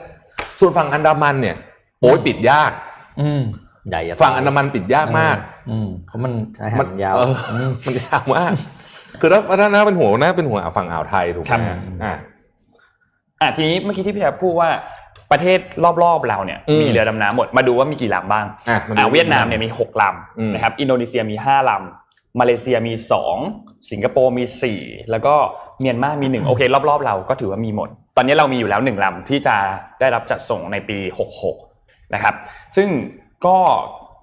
[0.61, 1.57] ส่วนฝั่งอันดามันเนี่ย
[2.01, 2.73] โอ้ยปิดยาก
[3.21, 3.43] อืม
[3.89, 5.37] ใหญ่อะฝั่งอันดามันปิดยากมาก
[5.71, 8.53] อืมเพราะมันชายหามัดยาวเอออมันยาวมาก
[9.21, 12.15] คือถ้าถ้าน่าเป็นห่วงน่าเป็นห่วงฝั่งอ่าวไทยถูกไหครัมบฮะอ่า
[13.41, 14.71] อะทีนี้เมื่อกี้ที่พี่แทบพูดว่า
[15.33, 15.59] ประเทศ
[16.03, 20.05] รอบๆเราเนี่ยอืมมีเรือดำน้ำหมดมาดูว่ามีกี่ลำบ้างอะมาดูอ่าเวียดนามเนี่ยมีหกล
[20.39, 23.37] อืมำนะครับอินโดนีเซียมีห้าลำมาเลเซียมีสอง
[23.91, 25.35] สิงคโปร์มีสี่แล้วก็
[25.81, 29.57] เมียนมามีหนึ่งโอเค รอบๆ เราก็ถือว่ามีหมด ตอนนี้เรามีอยู่แล้วหนึ่งลำที่จะ
[30.01, 31.57] ได้รับจัดส่งในปีหกหก
[32.15, 32.35] นะครับ
[32.77, 32.89] ซึ่ง
[33.47, 33.57] ก็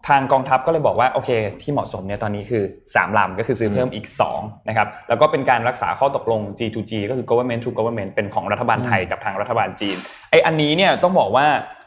[0.09, 1.29] ทางกองทัพก็เลยบอกว่าโอเค
[1.61, 2.63] ที่เหมาะสมเนี่ยตอนนี้คือ
[2.95, 9.97] สามลำก็คือซื้อเพิ่มอีกสองนะครับแล้วก็เป็นการรักษาข้อตกลง G2G ก็คือ government to government เป็นของรัฐบาลไทยกับทางรัฐบาลจีน
[10.31, 11.45] ไออันนี้เนี่ยต้องบอกว่า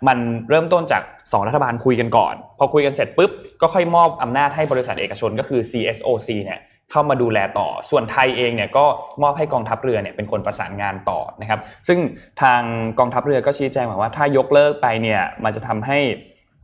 [0.09, 0.19] มัน
[0.51, 6.61] เริ่มต้นจาก 2 รัฐบาลคุยกันก่อน พอคุยกันเสร็จปุ๊บ ก็ค่อยมอบอำนาจให้บริษัทเอกชนก็คือ CSOC เนี่ย
[6.91, 8.85] เข้ามาดูแลต่อ ส่วนไทยเองเนี่ยก็
[9.23, 11.99] มอบให้กองทัพเรือเนี่ยเป็นคนประสานงานต่อนะครับซึ่ง
[12.43, 12.61] ทาง
[12.99, 15.99] กองทัพเรือก็ชี้แจงมาว่าถ้ายกเลิกไปเนี่ยมันจะทำให้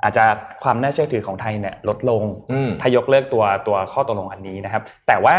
[0.03, 0.25] อาจจะ
[0.63, 5.37] ความน่าเชื่อถือของไทยเนี่ยลดลงอืมถ้ายกเลิกตัวตัวข้อตกลงอันนี้นะครับ แต่ว่า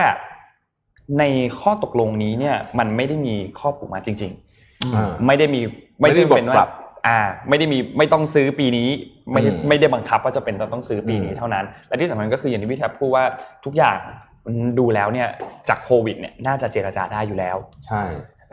[1.20, 1.24] ใน
[1.62, 5.62] ข้อตกลงนี้เนี่ยมันไม่ได้มีข้อผูกมัดจริงๆอ่าไม่ได้มี
[6.02, 6.70] ไม่ได้จำเป็นบทปรัว่าบ
[7.08, 8.90] อ่า ไม่ได้มีไม่ต้องซื้อปีนี้
[9.32, 13.24] ไม่ได้อืมไม่ได้บังคับว่าจะเป็นต้องซื้อปีนี้อืมเท่านั้น และที่สำคัญก็คืออย่างที่พี่แทบพูดว่า
[13.66, 13.98] ทุกอย่าง
[14.46, 15.28] มันดูแล้วเนี่ย
[15.70, 17.58] จากโควิดเนี่ยน่าจะเจรจาได้อยู่แล้ว
[17.88, 18.02] ใช่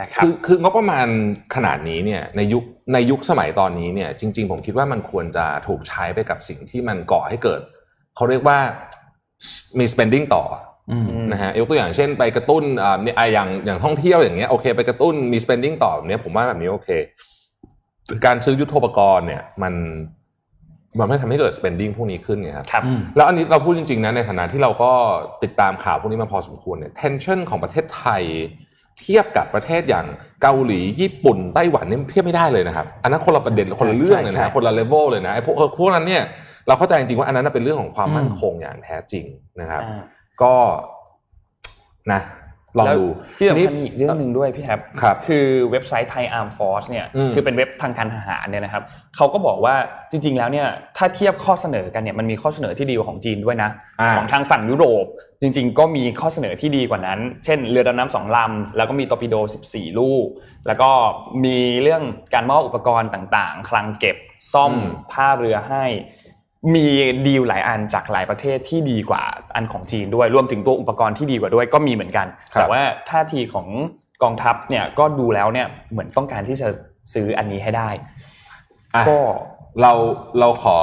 [0.01, 1.07] นะครับคือคืองบประมาณ
[1.55, 7.61] ขนาดนี้เนี่ยในยุคในยุคสมัยตอนนี้เนี่ยจริง ๆ ผมคิดว่ามันควรจะถูกใช้ไปกับสิ่งที่มันก่อให้เกิด
[8.17, 8.59] เขาเรียกว่า
[9.79, 10.45] มี spending ต่อ
[10.91, 16.89] อืมนะฮะยกตัวอย่างเช่นไปกระตุ้นอ่าเนี่ยอะอย่างอย่างท่องเที่ยวอย่างเงี้ยโอเค ไปกระตุ้นมี spending ต่อแบบเนี้ยผมว่าแบบนี้โอเค
[18.25, 19.75] การซื้อยุทโธปกรณ์เนี่ยมัน
[20.99, 24.91] มันไม่ทำให้เกิด spending พวกนี้ขึ้นไงครับครับอืมแล้วอันนี้เราพูดจริงๆนะในฐานะที่เราก็
[25.43, 28.23] ติดตามข่าวพวกนี้มาพอสมควรเนี่ย tension ของประเทศไทย
[29.01, 30.07] เทียบกับประเทศอย่าง
[30.43, 36.23] เกาหลีญี่ปุ่นไต้หวันเนี่ยเทียบไม่ได้เลยนะครับอันนั้นคนละประเด็นคนละเรื่องเลยใช่นะใช่คนละเลเวลเลยนะไอ้พวกเออพวกนั้นเนี่ย
[36.67, 39.25] เราเข้าใจจริงๆว่าอันนั้นนะเป็นเรื่องของความอืมมั่นคงอย่างแท้จริง
[39.61, 40.03] นะครับอ่า
[40.43, 40.55] ก็
[42.13, 42.21] นะ
[42.79, 43.07] ลองแล้วดู
[43.39, 48.83] ที่สำทีคัญมีอีกเรื่องหนึ่งด้วยพี่แทบครับคือเว็บไซต์ Thai Arm Force เนี่ยอืมคือเป็นเว็บทางการทหารเนี่ยนะครับ
[49.17, 49.75] เขาก็บอกว่า
[50.11, 55.07] จริง ๆ แล้วเนี่ยถ้าเทียบข้อเสนอกันเนี่ยมันมีข้อเสนอที่ดีกว่าของจีนด้วยนะอ่าของทางฝั่งยุโรป
[55.41, 59.35] จริง ๆ ก็มีข้อเสนอที่ดีกว่านั้น เช่น เรือดำน้ำสองลำแล้วก็มีตอร์ปิโด
[59.69, 60.27] 14 ลูก
[60.67, 60.91] แล้วก็
[61.45, 62.03] มีเรื่อง
[62.35, 64.17] การมอบอุปกรณ์ต่างๆ คลังเก็บ
[64.53, 65.85] ซ่อมอืมท่าเรือให้
[66.75, 66.87] มี
[67.27, 69.23] ดีลหลายอันจากหลายประเทศที่ดีกว่า
[69.57, 73.67] อันของจีนด้วยรวมถึงตัวอุปกรณ์ที่ดีกว่าด้วยก็มีเหมือนกันครับแต่ว่าท่าทีของ
[74.23, 76.69] กองทัพเนี่ยก็ดูแล้วเนี่ยเหมือนต้องการที่จะ
[77.15, 77.89] ซื้ออันนี้ให้ได้
[78.95, 79.19] อะก็
[79.83, 79.93] เรา
[80.41, 80.77] เราขอ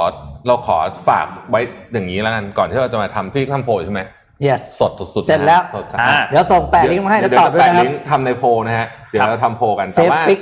[0.46, 0.76] เราขอ
[1.08, 1.60] ฝากไว้
[1.92, 4.00] อย่างนี้แล้วกันก่อนที่เราจะมาทำพี่ทำโพลใช่ไหม
[4.46, 10.40] yes สดสุดๆเสร็จแล้วสดอ่าเดี๋ยวส่งแปะลิงก์มาให้แล้วเดี๋ยตอบจะด้วยแปะนะครับลิงก์ทำในโพลนะฮะเดี๋ยวครับเราทำโพลกันเซแต่ฟว่าปิก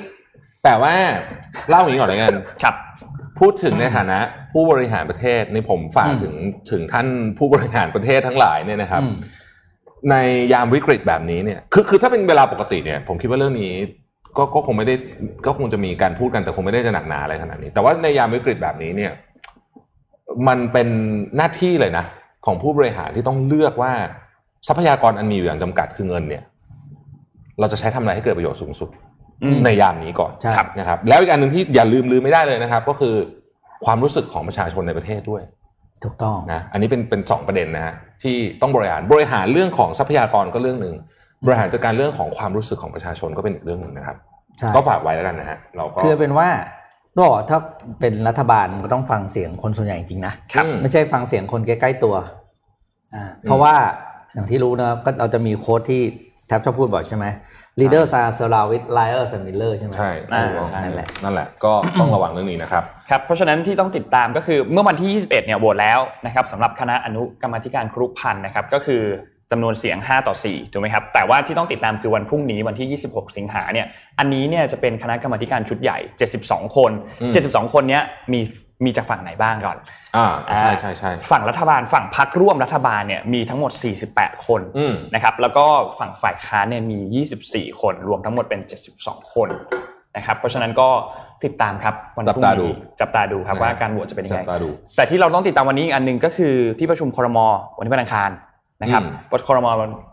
[0.65, 0.93] แต่ว่า
[1.69, 2.75] เล่าอย่างนี้ก่อนเลยกันครับ
[3.43, 4.19] พูดถึงในฐานะ
[4.53, 6.35] ผู้บริหารประเทศนี่ผมฝากอืมถึง
[6.71, 7.07] ถึงท่าน
[7.39, 9.15] ผู้บริหารประเทศทั้งหลายเนี่ยนะครับอืม
[10.11, 10.17] ใน
[10.53, 13.73] ยามวิกฤตแบบนี้เนี่ยคือคือถ้าเป็นเวลาปกติเนี่ย ผมคิดว่าเรื่องนี้
[14.37, 14.95] ก็ก็คงไม่ได้
[15.47, 19.13] ก็คงจะมีการพูดกันแต่คงไม่ได้จะหนักหนาอะไรขนาดนี้ แต่ว่าในยามวิกฤตแบบนี้เนี่ย
[20.49, 20.89] มันเป็น
[21.37, 22.05] หน้าที่เลยนะ
[22.47, 23.93] ของผู้บริหารที่ต้องเลือกว่า
[24.69, 26.43] ทรัพยากรอันมีอยู่อย่างจำกัดคือเงินเนี่ย
[27.61, 29.12] เราจะใช้ทำอะไรให้เกิดประโยชน์สูงสุดอืม
[29.65, 33.15] ในยามนี้ก่อนใช่ครับนะครับ แล้วอีกอันหนึ่งที่อย่าลืมลืมไม่ได้เลยนะครับ ก็คือ
[33.85, 35.43] ความรู้สึกของประชาชนในประเทศด้วย
[36.05, 40.95] ถูกต้องนะอันนี้เป็นเป็นสองประเด็นนะฮะที่ต้องบริหารบริหารเรื่องของทรัพยากรก็เรื่องหนึ่ง
[41.47, 44.17] บริหารจัดการเรื่องของความรู้สึกของประชาชนก็เป็นอีกเรื่องหนึ่งนะครับ
[44.59, 46.49] ใช่ก็ฝากไว้แล้วกันนะฮะเราก็คือเป็นว่า
[47.15, 47.59] ต้องบอกว่าถ้า
[48.01, 52.15] เป็นรัฐบาลก็ต้องฟังเสียงคนส่วนใหญ่จริงๆนะครับไม่ใช่ฟังเสียงคนใกล้ๆตัว
[53.15, 53.75] อ่าเพราะว่า
[54.35, 56.03] อย่างที่รู้นะครับก็เราจะมีโค้ดที่
[56.47, 57.25] แทบชอบพูดบ่อยใช่ไหม
[57.81, 69.03] leaders are surrounded with liars and millers ใช่ไหมใช่อ่าถูกต้องนั่นแหละนั่นแหละก็ต้องระวังเรื่องนี้นะครับครับเพราะฉะนั้นที่ต้องติดตามก็คือเมื่อวันที่ 21 เนี่ยโหวตแล้วนะครับสำหรับคณะอนุกรรมาธิการครุพันธ์นะครับก็คือ
[69.51, 73.87] จำนวนเสียง 5 ต่อ 4 ถูกไหมครับ แต่ว่าที่ต้องติดตามคือวันพรุ่งนี้วันที่ 26 สิงหาเนี่ย
[74.19, 75.99] อันนี้เนี่ยจะเป็นคณะกรรมาธิการชุดใหญ่
[76.37, 78.41] 72 คนอืม72 คนเนี้ยมี
[78.85, 79.79] มีจากฝั่งไหนบ้างก่อน
[80.17, 80.27] อ่า
[80.61, 83.73] ใช่ใช่ใช่ฝั่งรัฐบาลฝั่งพักร่วมรัฐบาลเนี่ยมีทั้งหมด
[84.09, 85.65] 48 คนอืมนะครับแล้วก็
[85.99, 86.99] ฝั่งฝ่ายค้านเนี่ยมี
[87.69, 88.61] 24 คน รวมทั้งหมดเป็น
[88.97, 89.49] 72 คน
[90.17, 90.89] นะครับเพราะฉะนั้นก็
[91.45, 97.39] ติดตามครับวันพรุ่งจับตาดูนี้จับตาดูครับนะฮะว่าการโหวตจะเป็นยังจัไงบตาดูแต่ที่เราต้องติดตามวันนี้อีกอันหนึ่งก็คือที่ประชุมครม
[97.79, 98.31] วันที่วันอังคาร
[98.83, 99.67] นะครับอืมบทครม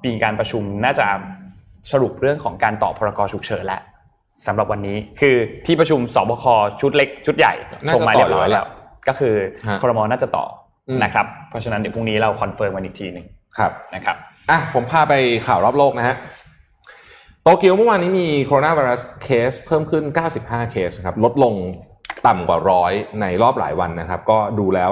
[0.05, 1.07] มีการประชุมน่าจะ
[1.91, 3.81] สรุปเรื่องของการต่อพรกฉุกเฉินแล้ว
[4.47, 6.45] สำหรับวันนี้คือที่ประชุมสบค
[6.81, 7.53] ชุดเล็กชุดใหญ่
[7.85, 8.67] น่าจะส่งมาเรียบร้อยต่ออยู่แล้แล้วว
[9.07, 9.35] ก็คือ
[9.67, 10.45] ฮะครมน่าจะต่อ
[10.89, 13.25] อมนะครับเพราะฉะนั้นเดี๋ยวพรุ่งนี้เรา confirm กันอีกทีหนึ่ง
[13.57, 14.15] ครับนะครับ
[14.49, 15.13] อะผมพาไป
[15.47, 16.15] ข่าวรอบโลกนะฮะ
[17.43, 20.03] โตเกียวเมื่อวานนี้มีโคโรนาไวรัสเคสเพิ่มขึ้น
[20.37, 21.55] 95 เคสนะครับลดลง
[22.27, 24.91] ต่ำกว่าร้อยในรอบหลายวันนะครับ ก็ดูแล้ว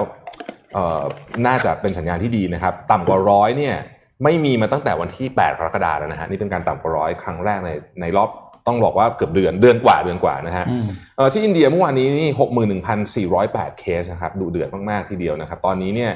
[0.74, 1.02] เอ่อ
[1.46, 3.76] น่าจะเป็นสัญญาณที่ดีนะครับ ต่ำกว่าร้อยเนี่ย
[4.24, 8.30] ไม่มีมาตั้งแต่วันที่ 8 กรกฎาคมแล้วนะฮะนี่เป็นการต่ำกว่าร้อยครั้งแรกในในรอบ
[8.68, 10.84] ต้องบอกว่าเกือบเดือนเดือนกว่าเดือนกว่านะฮะอืม
[11.16, 16.12] เอ่อที่อินเดียเมื่อวานนี้นี่หกหมื่นหนึ่งพันสี่ร้อยแปดเคสนะครับดุเดือดมาก ๆ ทีเดียวนะครับ ตอนนี้เนี่ย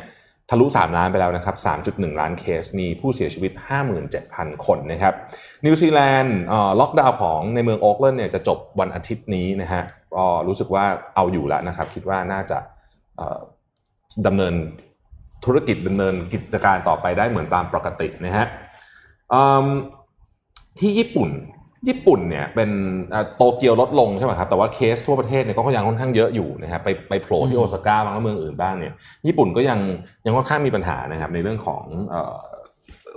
[0.50, 1.56] ทะลุ 3 ล้านไปแล้วนะครับ
[1.88, 3.52] 3.1 ล้านเคส มีผู้เสียชีวิต
[4.08, 5.14] 57,000 คนนะครับ
[5.64, 9.82] นิวซีแลนด์เอ่อล็อกดาวน์ของในเมืองโอ๊กแลนด์เนี่ยจะจบวันอาทิตย์นี้นะฮะ
[10.14, 10.84] ก็รู้สึกว่า
[11.14, 12.58] เอาอยู่แล้วนะครับ คิดว่าน่าจะ
[13.16, 13.40] เอ่อ
[14.26, 14.54] ดำเนิน
[15.44, 18.46] ธุรกิจดำเนินกิจการต่อไปได้เหมือนตามปกตินะฮะ
[19.32, 19.66] อืม
[20.78, 21.30] ที่ญี่ปุ่น
[21.88, 22.70] ญี่ปุ่นเนี่ยเป็น
[23.10, 28.92] เอ่อโตเกียวลดลงใช่ไหมครับแต่ว่าเคสทั่วประเทศเนี่ยก็ยังค่อนข้างเยอะอยู่นะครับไปไปโผล่ที่อืมโอซาก้าบ้างแล้วเมืองอื่นบ้างเนี่ย
[29.26, 29.78] ญี่ปุ่นก็ยัง
[30.24, 31.82] ยังค่อนข้างมีปัญหานะครับในเรื่องของ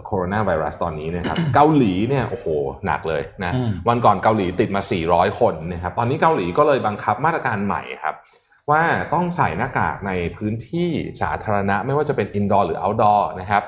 [0.05, 2.47] โคโรนาไวรัสตอนนี้นะครับเกาหลีเนี่ยโอ้โห
[2.85, 8.15] หนักเลยนะอืมวันก่อนเกาหลีติดมา 400 คนนะครับตอนนี้เกาหลีก็เลยบังคับมาตรการใหม่ครับ
[8.69, 8.81] ว่า
[9.13, 10.89] ต้องใส่หน้ากากในพื้นที่
[11.21, 13.63] สาธารณะ ไม่ว่าจะเป็น indoor หรือ outdoor นะครับ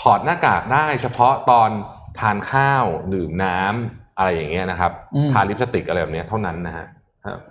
[0.00, 1.70] ถอดหน้ากากได้เฉพาะตอน
[2.18, 2.84] ทานข้าว
[3.14, 6.86] ดื่มน้ำ อะไรอย่างเงี้ยนะครับอืมทาลิปสติกอะไรแบบเนี้ยเท่านั้นนะฮะ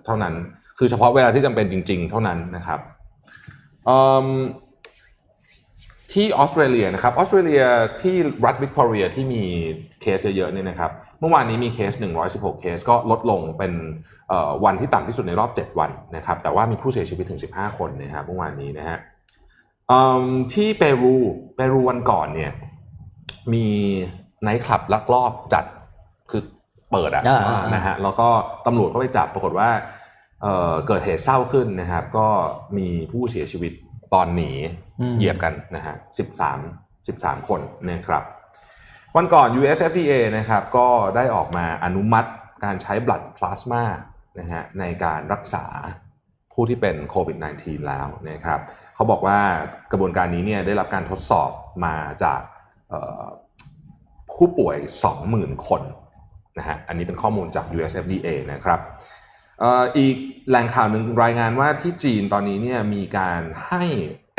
[0.05, 0.33] เท่านั้น
[0.77, 2.79] คือเฉพาะเวลาที่จำเป็นจริง ๆ เท่านั้นนะครับ
[3.89, 4.27] อืม
[6.11, 7.63] ที่ออสเตรเลียนะครับออสเตรเลีย
[8.01, 9.43] ที่รัฐวิกตอเรียที่มี
[10.01, 11.93] เคสเยอะๆเนี่ยนะครับเมื่อวานนี้มีเคส
[12.27, 13.73] 116 เคสก็ลดลงเป็น
[14.29, 18.97] เอ่อวันที่ต่ำที่สุดในรอบ 7 วันนะครับแต่ว่ามีผู้เสียชีวิตถึง 15 คนนะครับเมื่อวานนี้นะฮะ
[19.91, 21.15] อืมที่เปรู
[21.55, 22.51] เปรูวันก่อนเนี่ย
[23.53, 23.65] มี
[24.41, 25.78] ไนท์คลับลักลอบจัดคือ
[26.91, 28.27] เปิดอะอ่าอ่านะฮะแล้วก็
[28.67, 29.69] ตำรวจก็ไปจับปรากฏว่า
[30.41, 32.27] เอ่อเกิดเหตุเศร้าขึ้นนะครับ ก็
[32.77, 33.71] มีผู้เสียชีวิต
[34.13, 34.51] ตอนหนี
[35.01, 35.95] อืมเหยียบกันนะฮะ
[36.67, 38.23] 13 13คนนะครับ
[39.15, 42.29] วันก่อน US FDA นะครับ ก็ได้ออกมาอนุมัติ
[42.63, 43.83] การใช้บลัดพลาสมา
[44.39, 45.65] นะฮะในการรักษา
[46.53, 48.59] ผู้ที่เป็นโควิด -19 แล้วนะครับ
[48.95, 49.39] เขาบอกว่า
[49.91, 51.51] กระบวนการนี้เนี่ยได้รับการทดสอบ
[51.85, 52.41] มาจาก
[52.89, 53.23] เอ่อ
[54.35, 54.77] ผู้ป่วย
[55.21, 55.81] 20,000 คน
[56.59, 58.79] นะฮะอันนี้เป็นข้อมูลจาก US FDA นะครับ
[59.97, 60.15] อีก
[60.49, 63.83] แหล่งข่าวหนึ่งรายงานว่าที่จีนตอนนี้เนี่ยมีการให้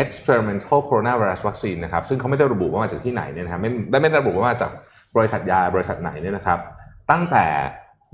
[0.02, 4.70] experimental coronavirus vaccine นะครับซึ่งเขาไม่ได้ระบุว่ามาจากที่ไหนเนี่ยนะครับไม่ได้ไม่ได้ระบุว่ามาจาก
[5.16, 6.58] บริษัทยาบริษัทไหนเนี่ยนะครับ
[7.10, 7.44] ตั้งแต่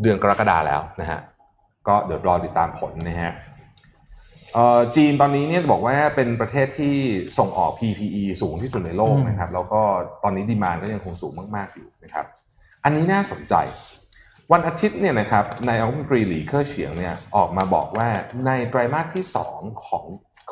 [0.02, 1.20] เดือนกรกฎาแล้วนะฮะ
[1.88, 3.32] ก็เดี๋ยวรอติดตามผลนะฮะ
[4.96, 6.94] จีนตอนนี้เนี่ยบอกว่าเป็นประเทศที่
[7.38, 9.80] ส่งออก PPE สูงที่สุดในโลกนะครับ แล้วก็
[10.22, 12.26] ตอนนี้ดีมานก็ยังคงสูงมาก ๆ อยู่นะครับ
[12.84, 13.54] อันนี้น่าสนใจ
[14.52, 18.08] วันอาทิตย์เนี่ยนะครับนายองค์มนตรีหลีเค่อเฉียงเนี่ยออกมาบอกว่า
[18.46, 20.04] ในไตรมาสที่ 2 ของ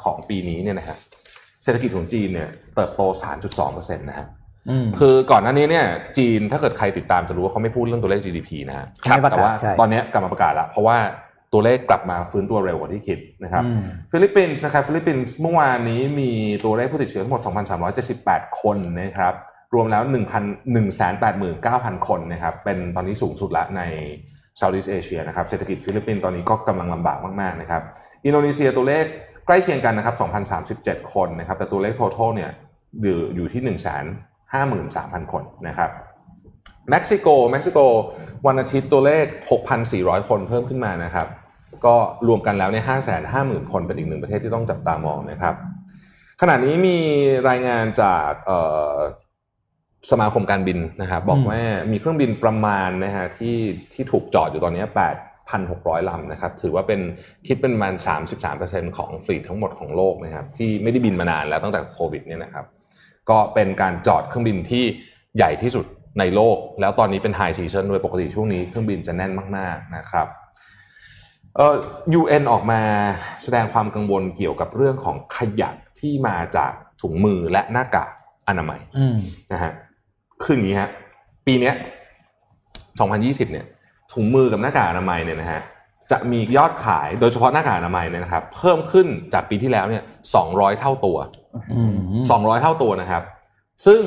[0.03, 0.97] ของปีนี้เนี่ยนะฮะ
[1.63, 3.01] เศรษฐกิจของจีนเนี่ยเติบโต
[3.55, 4.27] 3.2%นะฮะ
[4.71, 5.87] อืมคือก่อนหน้านี้เนี่ย
[6.19, 10.99] จีนถ้าเกิดใครติดตามจะรู้ว่าเขาไม่พูดเรื่องตัวเลข GDP นะฮะครับไม่ประกาศแต่ว่าใช่ตอนนี้กลับมาประกาศแล้วเพราะว่า
[11.53, 13.81] ตัวเลขกลับมาฟื้นตัวเร็วกว่าที่คิดนะครับอืม
[14.13, 16.31] ฟิลิปปินส์นะครับฟิลิปปินส์เมื่อวานนี้มี
[16.65, 17.43] ตัวเลขผู้ติดเชื้อทั้งหมด
[18.01, 19.35] 2,378 คนนะครับ
[19.75, 20.03] รวมแล้ว
[20.85, 23.83] 1,189,000 คนนะครับเป็นตอนนี้สูงสุดละใน
[24.61, 27.83] Southeast Asia นะครับเศรษฐกิจฟิลิปปินส์ตอนนี้ก็กำลังลำบากมากๆนะครับ
[28.27, 29.05] อินโดนีเซียตัวเลข
[29.47, 30.15] ใกล้เคียงกันนะครับ
[30.65, 32.51] 2,037 คนนะครับแต่ตัวเลข total เนี่ย
[33.03, 33.77] อยู่อยู่ที่
[34.53, 35.91] 153,000 คนนะครับ
[36.91, 37.79] เม็กซิโกเม็กซิโก
[38.47, 39.25] วันอาทิตย์ตัวเลข
[39.79, 41.29] 6,400 คนเพิ่มขึ้นมานะครับ
[41.87, 41.95] ก็
[42.29, 42.85] รวมกันแล้วเนี่ย
[43.29, 45.55] 550,000 คนเป็นอีกหนึ่งประเทศที่ต้องจับตามองนะครับ
[46.41, 46.99] ขณะนี้มี
[47.49, 48.61] รายงานจากเอ่
[48.95, 48.97] อ
[50.11, 53.57] สมาคมการบินนะครับบอกอืมว่ามีเครื่องบินประมาณนะฮะที่
[53.93, 54.85] ที่ถูกจอดอยู่ตอนนี้
[55.47, 57.01] 8,600 ลำนะครับ ถือว่าเป็น
[57.47, 57.95] คิดเป็นประมาณ
[58.47, 62.65] 33%ของ fleet ทั้งหมดของโลกนะครับที่ไม่ได้บินมานานแล้วตั้งแต่โควิดเนี่ยนะครับ
[63.31, 64.85] ก็เป็นการจอดเครื่องบินที่
[65.37, 65.87] ใหญ่ที่สุด
[66.19, 70.27] ในโลก แล้วตอนนี้เป็น high season ด้วยปกติช่วงนี้เครื่องบินจะแน่นมากๆนะครับ
[71.57, 71.75] เอ่อ
[72.21, 72.81] UN ออกมา
[73.43, 78.13] แสดงความกังวลเกี่ยวกับเรื่องของขยะที่มาจากถุงมือและหน้ากาก
[78.49, 79.17] อนามัยอืม
[79.53, 79.73] นะฮะ
[80.45, 80.91] คืออย่างนี้ฮะ
[81.47, 81.75] ปีเนี้ย
[82.83, 83.67] 2020 เนี่ย
[84.13, 85.61] ถุงมือกับหน้ากากอนามัยเนี่ยนะฮะ
[86.11, 90.03] จะมียอดขายโดยเฉพาะหน้ากากอนามัยเนี่ยนะครับ เพิ่มขึ้นจากปีที่แล้วเนี่ย
[90.41, 91.17] 200 เท่าตัว
[91.75, 91.95] อืม
[92.29, 93.23] 200 เท่าตัวนะครับ
[93.87, 94.01] ซึ่ง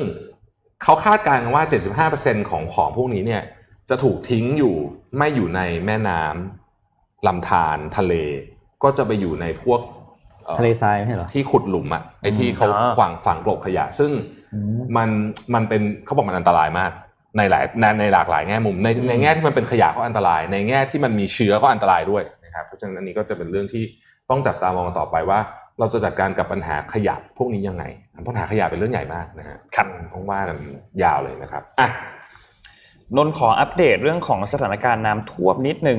[0.82, 3.42] เขาคาดการณ์กันว่า 75%ของของพวกนี้เนี่ย
[3.90, 4.74] จะถูกทิ้งอยู่
[5.18, 8.14] ไม่อยู่ในแม่น้ำลำธารทะเล
[8.82, 9.80] ก็จะไปอยู่ในพวก
[10.48, 14.37] อ่อทะเลทรายไม่ใช่เหรอที่ขุดหลุมอะไอ้ที่เขาอ่าขวางฝังกลบขยะ ซึ่งอื
[14.76, 15.08] มมัน
[15.54, 16.92] มันเป็นเขาบอกมันอันตรายมาก
[17.36, 23.84] ในหลายในในหลากหลายแง่มุมในในแง่ที่มันเป็นขยะก็อันตราย ในแง่ที่มันมีเชื้อก็อันตรายด้วยนะครับเพราะฉะนั้นอันนี้ก็จะเป็นเรื่องที่
[24.30, 25.40] ต้องจับตามองต่อไปว่า
[25.78, 27.84] เราจะจัดการกับปัญหาขยะพวกนี้ยังไง
[28.28, 30.56] ปัญหาขยะเป็นเรื่องใหญ่มากนะฮะครับต้องว่ากัน
[31.02, 31.88] ยาวเลยนะครับอะ
[33.16, 35.98] นนท์ขออัปเดตเรื่องของสถานการณ์น้ำท่วมนิดนึง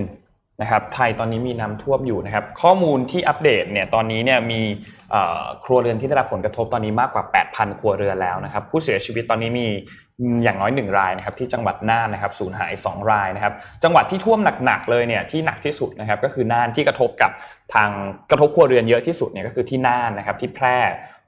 [0.62, 4.62] นะครับไทยตอนนี้มีน้ำท่วมอยู่นะครับข้อมูลที่อัปเดตเนี่ยตอนนี้เนี่ยมี
[5.63, 9.67] ครัวเรือนที่ได้รับผลกระทบตอนนี้มากกว่า 8,000 ครัวเรือนแล้วนะครับผู้เสียชีวิตตอนนี้มี
[10.43, 17.32] อย่างน้อยหนึ่งรายนะครับที่จังหวัดน่านนะครับสูญหาย 2 รายนะครับจังหวัดที่ท่วมหนักๆเลยเนี่ยที่หนักที่สุดนะครับก็คือน่านที่กระทบกับ
[17.74, 17.89] ทาง
[18.32, 20.78] กระทบครัวเรือนเยอะที่สุดเนี่ยก็คือที่น่านนะครับที่แพร่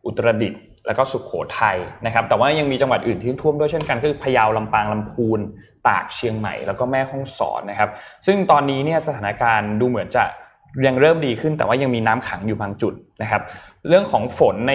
[0.06, 5.40] อุตรดิตถ์แล้วก็สุขโขทัยนะครับแต่ว่ายังมีจังหวัดอื่นที่ท่วมด้วยเช่นกันก็คือพะเยาลำปางลำพูน
[5.88, 7.90] ตากเชียงใหม่ แล้วก็แม่ฮ่องสอนนะครับ
[8.26, 10.26] ซึ่งตอนนี้เนี่ยสถานการณ์ดูเหมือนจะ
[10.86, 13.42] ยังเริ่มดีขึ้นแต่ว่ายังมีน้ำขังอยู่บางจุดนะครับ
[13.88, 14.74] เรื่องของฝนใน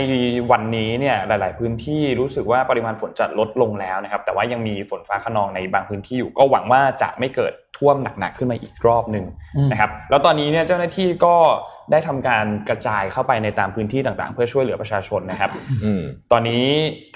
[0.51, 9.25] วันนี้เนี่ยหลาย ๆ พื้นที่รู้สึกว่าปริมาณฝนจะลดลงแล้วนะครับ แต่ว่ายังมีฝนฟ้าขนองในบางพื้นที่อยู่ ก็หวังว่าจะไม่เกิดท่วมหนัก ๆ ขึ้นมาอีกรอบหนึ่ง
[9.73, 11.37] นะครับ แล้วตอนนี้เนี่ยเจ้าหน้าที่ก็
[11.91, 15.51] ได้ทำการกระจายเข้าไปในตามพื้นที่ต่างๆ เพื่อช่วยเหลือประชาชนนะครับ
[15.85, 16.65] อืมตอนนี้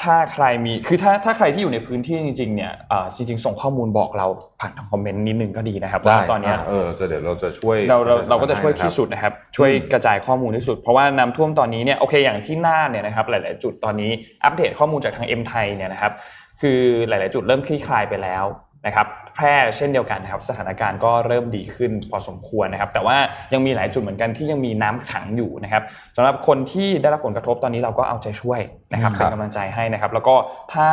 [0.03, 4.27] ถ้าใครมีคือถ้าถ้าใครที่อยู่ในพื้นที่จริงๆเนี่ยเอ่อจริงๆ ส่งข้อมูลบอกเรา
[4.61, 14.11] ผ่านทางคอมเมนต์นิดนึงก็ดีนะครับได้ว่าตอนเนี้ยะเออเราจะเดี๋ยวเราจะช่วยเราเราปะชเราก็จะช่วยให้นครับที่สุดนะครับ ช่วยกระจายข้อมูลที่สุด เพราะว่าน้ำท่วมตอนนี้เนี่ยโอเคอย่างที่น่านเนี่ยนะครับหลาย ๆ จุดตอนนี้
[14.45, 16.13] อัปเดตข้อมูลจากทางเอ็มไทยเนี่ยนะครับ
[16.61, 18.45] คือหลาย ๆ จุดเริ่มคลี่คลายไปแล้ว
[18.87, 23.17] นะครับแพร่เช่นเดียวกันนะครับสถานการณ์ก็เริ่มดีขึ้นพอสมควรนะครับแต่ว่า
[23.53, 25.83] ยังมีหลายจุดเหมือนกันที่ยังมีน้ำขังอยู่นะครับ
[26.17, 28.61] สำหรับคนที่ได้รับผลกระทบตอนนี้เราก็เอาใจช่วย
[28.93, 30.35] นะครับครัเป็บนกำลังใจให้นะครับ แล้วก็
[30.75, 30.89] ถ้า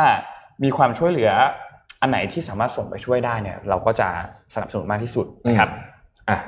[0.64, 1.30] มีความช่วยเหลือ
[2.00, 4.08] อันไหนที่สามารถส่งไปช่วยได้เนี่ยเราก็จะ
[4.54, 5.68] สนับสนุนมากที่สุดนะครับ
[6.28, 6.38] อะ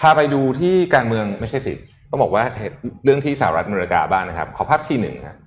[0.00, 1.74] พาไปดูที่การเมืองไม่ใช่สิ
[2.10, 5.38] ต้องบอกว่าเหตุเรื่องที่สหรัฐอเมริกาบ้างนะครับ ขอภาพที่หนึ่งนะ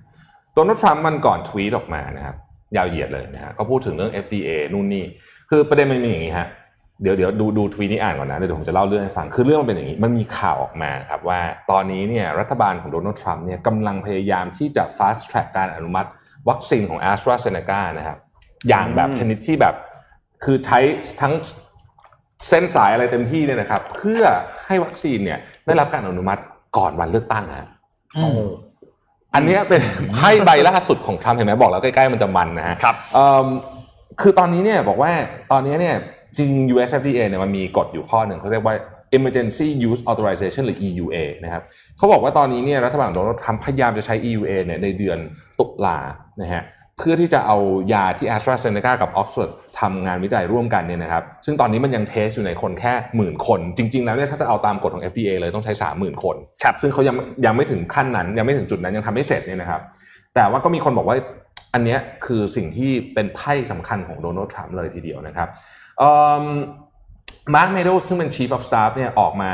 [0.54, 2.36] โดนัลด์ทรัมป์มันก่อนทวีตออกมานะครับ
[2.76, 5.04] ยาวเหยียดเลยนะฮะก็พูดถึงเรื่อง FDA นู่นนี่
[5.50, 6.48] คือประเด็นมันมีอย่างนี้ฮะ
[7.02, 16.08] เดี๋ยวเดี๋ยวดูดูทวีตนี้อ่านก่อนนะเดี๋ยวผมจะเล่าเรื่องให้ฟังคือเรื่องมันเป็นอย่างนี้ มันมีข่าวออกมาครับว่าตอนนี้เนี่ยรัฐบาลของโดนัลด์ทรัมป์เนี่ยกำลังพยายามที่จะ fast track การอนุมัติ
[16.48, 18.18] วัคซีนของ a s t r a z เซ e c a นะครับ
[18.68, 19.74] อย่างแบบอืมชนิดที่แบบ
[20.44, 20.78] คือใช้
[21.20, 21.32] ทั้ง
[22.48, 24.22] เส้นสายอะไรเต็มที่เนี่ยนะครับ เพื่อ
[24.66, 26.40] ให้วัคซีนเนี่ยได้รับการอนุมัติ
[26.76, 27.68] ก่อนวันเลือกตั้งฮะ
[28.18, 28.40] อืม
[29.34, 29.80] อันเนี้ยเป็น
[30.12, 33.46] ไพ่ใบล่าสุดของทรัมป์เห็นไหมบอกแล้วใกล้ๆมันจะมันนะฮะครับเอิ่ม
[34.20, 35.12] คือตอนนี้เนี่ยบอกว่า
[35.52, 35.96] ตอนนี้เนี่ย
[36.38, 38.74] จริง US FDA เนี่ยมันมีกฎอยู่ข้อหนึ่งเขาเรียกว่า
[39.16, 41.62] Emergency Use Authorization หรือ EUA นะครับ
[41.96, 45.18] เขาบอกว่าตอนนี้เนี่ยรัฐบาลโดนัลด์ทรัมป์พยายามจะใช้ EUA เนี่ยในเดือน
[45.58, 45.98] ตุลา
[46.42, 46.64] นะฮะ
[46.98, 47.56] เพื่อที่จะเอา
[47.92, 49.50] ยาที่ AstraZeneca กับ Oxford
[49.80, 57.14] ทำงานวิจัยร่วมกันเนี่ยนะครับ ซึ่งตอนนี้มันยังเทสอยู่ในคนแค่หมื่นคน จริง ๆ แล้วเนี่ยถ้าจะเอาตามกฎของ FDA เลยต้องใช้ 30,000 คนครับซึ่งเขายัง
[57.46, 59.80] ยังไม่ถึงขั้นนั้น ยังไม่ถึงจุดนั้นยังทำไม่เสร็จเนี่ยนะครับ
[60.34, 61.16] แต่ว่าก็มีคนบอกว่า
[61.76, 65.48] อันเนี้ยคือสิ่งที่เป็นไพ่สำคัญของโดนัลด์ทรัมป์เลยทีเดียวนะครับ
[67.54, 69.52] มาร์คเมโดสซึ่งเป็น Chief of Staff เนี่ยออกมา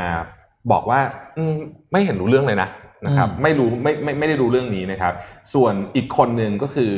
[0.71, 0.99] บอกว่า
[1.37, 1.53] อืม
[1.91, 2.69] ไม่เห็นรู้เรื่องเลยนะ
[3.05, 5.13] นะครับอืมไม่รู้ไม่ไม่ไม่ได้รู้เรื่องนี้นะครับ
[5.53, 6.91] ส่วนอีกคนหนึ่งก็คือ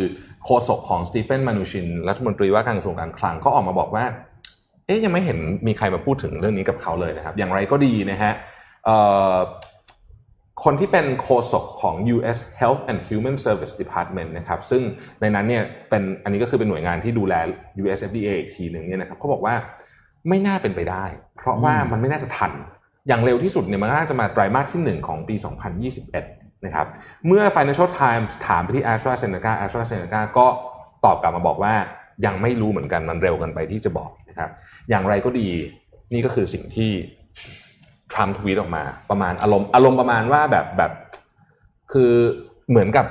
[0.44, 4.06] โฆษกของสตีเฟนมานูชินรัฐมนตรีว่าการกระทรวงการคลังก็ออกมาบอกว่า
[4.86, 8.34] เอ๊ยยังไม่เห็นมีใครมาพูดถึงเรื่องนี้กับเขาเลยนะครับ อย่างไรก็ดีนะฮะ
[8.86, 8.98] เอ่
[9.34, 9.36] อ
[10.64, 12.38] คนที่เป็นโฆษกของ U.S.
[12.60, 14.82] Health and Human Service Department นะครับ ซึ่ง
[15.22, 17.34] ในนั้นเนี่ยเป็นอันนี้ก็คือเป็นหน่วยงานที่ดูแล
[17.84, 18.00] U.S.
[18.10, 19.56] FDA อีกทีหนึ่งเนี่ยนะครับเขาบอกว่า
[20.30, 21.06] ไม่น่าเป็นไปได้
[21.38, 22.52] เพราะว่ามันไม่น่าจะทัน
[23.08, 25.36] อย่างเร็วที่สุดเนี่ยมันน่าจะมาไตรมาสที่ 1 ของปี
[26.00, 26.88] 2021 นะครับ
[27.28, 30.48] เมื่อ Financial Times ถามไปที่ AstraZeneca AstraZeneca ก็
[31.06, 31.74] ตอบกลับมาบอกว่า
[32.26, 34.50] ยังไม่รู้เหมือนกันมันเร็วกันไปที่จะบอกนะครับ
[34.90, 35.50] อย่างไรก็ดี
[36.14, 36.92] นี่ก็คือสิ่งที่
[38.14, 40.92] ทรัมป์ทวีตออกมา ประมาณอารมณ์อารมณ์ประมาณว่าแบบแบบ
[41.92, 42.12] คือ
[42.70, 43.06] เหมือนกับ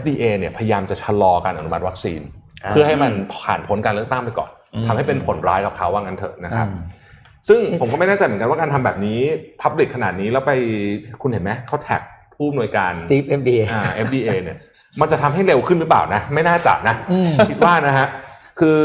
[0.00, 2.20] FDA เนี่ยพยายามจะชะลอการอนุมัติวัคซีน
[2.64, 6.80] อ่าเพื่อให้มันผ่านพ้นการเลือกตั้งไปก่อนอืมทำให้เป็นผลร้ายกับเขาว่างั้นเถอะนะครับอืม
[7.48, 9.20] ซึ่งผมก็ไม่แน่ใจเหมือนกันว่าการทำแบบนี้
[9.62, 10.52] public ขนาดนี้แล้วไป
[11.22, 12.02] คุณเห็นไหมเขา attack
[12.34, 14.58] ผู้อำนวยการสตีฟ FD อ่า FDA เนี่ย
[15.00, 18.06] มันจะทำให้เร็วขึ้นหรือเปล่านะ ไม่น่าจะนะอืมคิดว่านะฮะ
[18.60, 18.78] คือ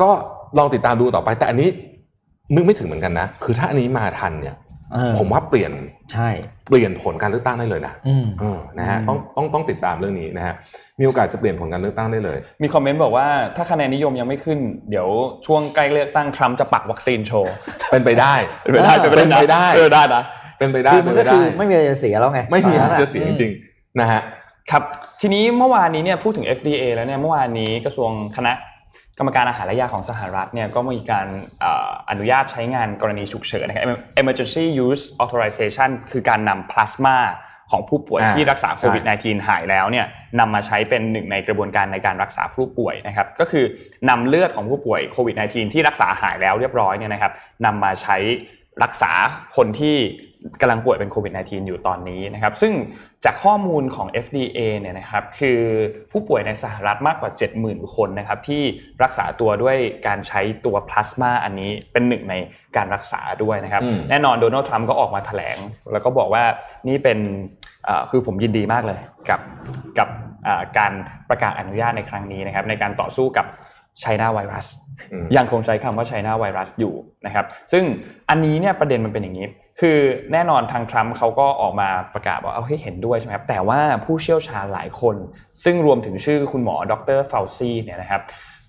[0.00, 0.10] ก็
[0.58, 1.68] ลองติดตามดูต่อไปแต่อันนี้
[2.54, 4.56] นึกไม่ถึงเหมือนกันนะ คือถ้าอันนี้มาทันเนี่ย
[4.94, 5.72] เออผมว่าเปลี่ยน
[6.12, 6.28] ใช่
[6.70, 10.54] เปลี่ยนผลการเลือกตั้งได้เลยนะอืมเออนะฮะอืมต้องต้องต้องติดตามเรื่องนี้นะฮะ
[11.00, 14.58] มีโอกาสจะเปลี่ยนผลการเลือกตั้งได้เลย มีคอมเมนต์บอกว่าถ้าคะแนนนิยมยังไม่ขึ้น
[14.90, 15.08] เดี๋ยว
[15.46, 17.52] ช่วงใกล้เลือกตั้งทรัมป์จะปักวัคซีนโชว์
[17.90, 20.22] เป็นไปได้เป็นไปได้เป็นไปได้เออได้นะ
[20.58, 24.20] เป็นไปได้คือมันเป็ก็นไปคือได้ไม่มีอะไรจะเสียแล้วไงไม่มีตอนนั้นจะเสียจริงๆนะฮะ
[24.70, 24.82] ครับ
[25.20, 28.52] ทีนี้เมื่อวานนี้เนี่ยพูดถึง FDA แล้วเนี่ยเมื่อวานนี้กระทรวงคณะ
[29.18, 31.26] กรรมการอาหารและยาของสหรัฐเนี่ยก็มีการ
[31.60, 33.84] เอ่ออนุญาตใช้งานกรณีฉุกเฉินนะครับ
[34.20, 37.16] Emergency Use Authorization คือการนำพลาสมา
[37.70, 40.06] ของผู้ป่วยอ่าที่รักษาโควิดใช่ -19 หายแล้วเนี่ย
[40.40, 43.64] นำมาใช้เป็นหนึ่งในกระบวนการในการรักษาผู้ป่วยนะครับ ก็คือ
[44.08, 47.32] นำเลือดของผู้ป่วยโควิด -19 ที่รักษาหายแล้วเรียบร้อยเนี่ยนะครับ
[47.64, 48.16] นำมาใช้
[48.82, 49.12] รักษา
[49.56, 49.96] คนที่
[50.60, 52.72] กำลังป่วยเป็นโควิด -19 อยู่ตอนนี้นะครับซึ่ง
[53.24, 55.60] จากข้อมูลของ FDA เนี่ยนะครับคือ
[56.12, 57.30] ผู้ป่วยในสหรัฐมากกว่า
[57.62, 58.62] 70,000 คนนะครับที่
[59.02, 59.76] รักษาตัวด้วย
[60.06, 62.34] การใช้ตัวพลาสมาอันนี้เป็นหนึ่งใน
[62.76, 65.58] การรักษาด้วยนะครับอืมแน่นอนโดนัลด์ทรัมป์ก็ออกมาแถลง
[65.92, 66.44] แล้วก็บอกว่า
[66.88, 67.18] นี่เป็น
[67.84, 69.00] เอ่อคือผมยินดีมากเลย
[69.30, 69.40] กับ
[69.98, 70.08] กับ
[70.44, 70.92] เอ่อการ
[71.28, 73.46] ประกาศอนุญาตในครั้งนี้นะครับในการต่อสู้กับ
[74.00, 74.66] ไชน่าไวรัส
[75.12, 76.94] อืมยังคงใช้คำว่าไชน่าไวรัสอยู่
[77.26, 77.84] นะครับซึ่ง
[78.30, 79.46] อันนี้เนี่ยประเด็นมันเป็นอย่างนี้
[79.80, 79.98] คือ
[80.32, 85.16] แน่นอนทางทรัมป์เขาก็ออกมาประกาศว่าเอาให้เห็นด้วยใช่ไหมครับแต่ว่าผู้เชี่ยวชาญหลายคน
[85.64, 88.22] ซึ่งรวมถึงชื่อคุณหมอดรเฟาวซีเนี่ยนะครับ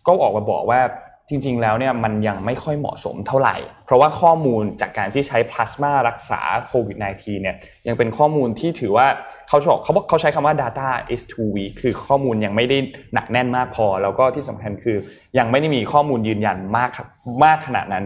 [0.08, 0.82] ก็ออกมาบอกว่า
[1.30, 7.56] จริง ๆ แล้วเนี่ยมันยังไม่ค่อยเหมาะสมเท่าไหร่ เพราะว่าข้อมูลจากการที่ใช้พลาสมารักษาโควิด -19 เนี่ย
[7.88, 9.08] ยังเป็นข้อมูลที่ถือว่า
[9.48, 12.78] เขาบอกเขาบอกเขาใช้คำว่า data is too weak คือข้อมูลยังไม่ได้
[13.14, 14.98] หนักแน่นมากพอ แล้วก็ที่สำคัญคือ
[15.38, 17.08] ยังไม่ได้มีข้อมูลยืนยันมากครับ
[17.44, 18.06] มากขนาดนั้น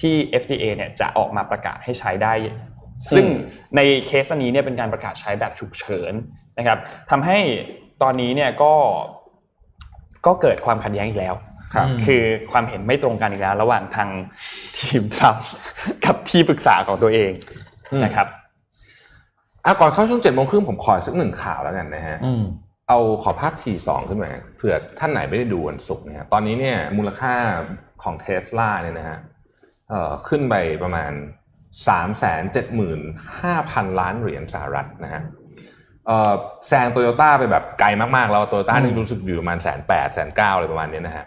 [0.00, 2.32] ที่ FDA เนี่ยจะออกมาประกาศให้ใช้ได้
[3.14, 3.26] ซึ่ง
[3.76, 6.12] ในเคสอันนี้เนี่ยเป็นการประกาศใช้แบบฉุกเฉิน
[6.58, 6.78] นะครับ
[7.10, 7.38] ทำให้
[8.02, 8.74] ตอนนี้เนี่ยก็
[10.26, 11.34] ก็เกิดความขัดแย้งอีกแล้ว
[11.74, 14.08] ครับคือความเห็นไม่ตรงกันอีกแล้ว ระหว่างทาง
[14.78, 15.50] ทีมทรัมป์
[16.04, 17.30] กับที่ปรึกษาของตัวเอง
[17.92, 18.26] อืมนะครับ
[19.64, 22.42] อะก่อนเข้าช่วงเจ็ดโมงครึ่งผมขออีกสักหนึ่งข่าวแล้วกันนะฮะอืม
[22.88, 27.32] เอาขอภาพทีสองขึ้นมาเผื่อท่านไหนไม่ได้ดูวันศุกร์นะครับตอนนี้เนี่ยมูลค่า
[28.02, 29.29] ของเทสลาเนี่ยนะฮะเอ่อ
[30.28, 31.12] ขึ้นไปประมาณ
[31.88, 33.00] สามแสนเจ็ดหมื่น
[33.40, 35.22] ห้าพันล้านเหรียญสหรัฐนะฮะ
[36.68, 41.26] แซงโตโยต้าไปแบบไกลมากๆ แล้วโตโยต้านี่รู้สึกอยู่ประมาณแสนแปดแสนเก้าอะไรประมาณนี้นะฮะ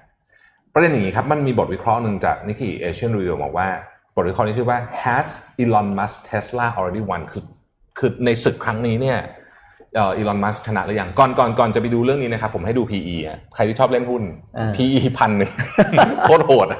[0.73, 3.67] ประเด็นอย่างนี้ครับ มันมีบทวิเคราะห์หนึ่งจากนิกกี้เอเชียนรีวิวบอกว่า
[4.15, 5.28] บทวิเคราะห์นี้ชื่อว่า has
[5.62, 7.43] Elon Musk Tesla already won คือ
[7.97, 9.19] คือในศึกครั้งนี้เนี่ย
[9.97, 14.23] อ่ออีลอนมัสชนะหรือยังก่อนก่อนก่อนจะไปดูเรื่องนี้นะครับผมให้ดู PE อะใครที่ชอบเล่นหุ้น
[14.58, 15.51] อ่า PE พันหนึ่ง
[16.23, 16.79] โคตรโหดอะ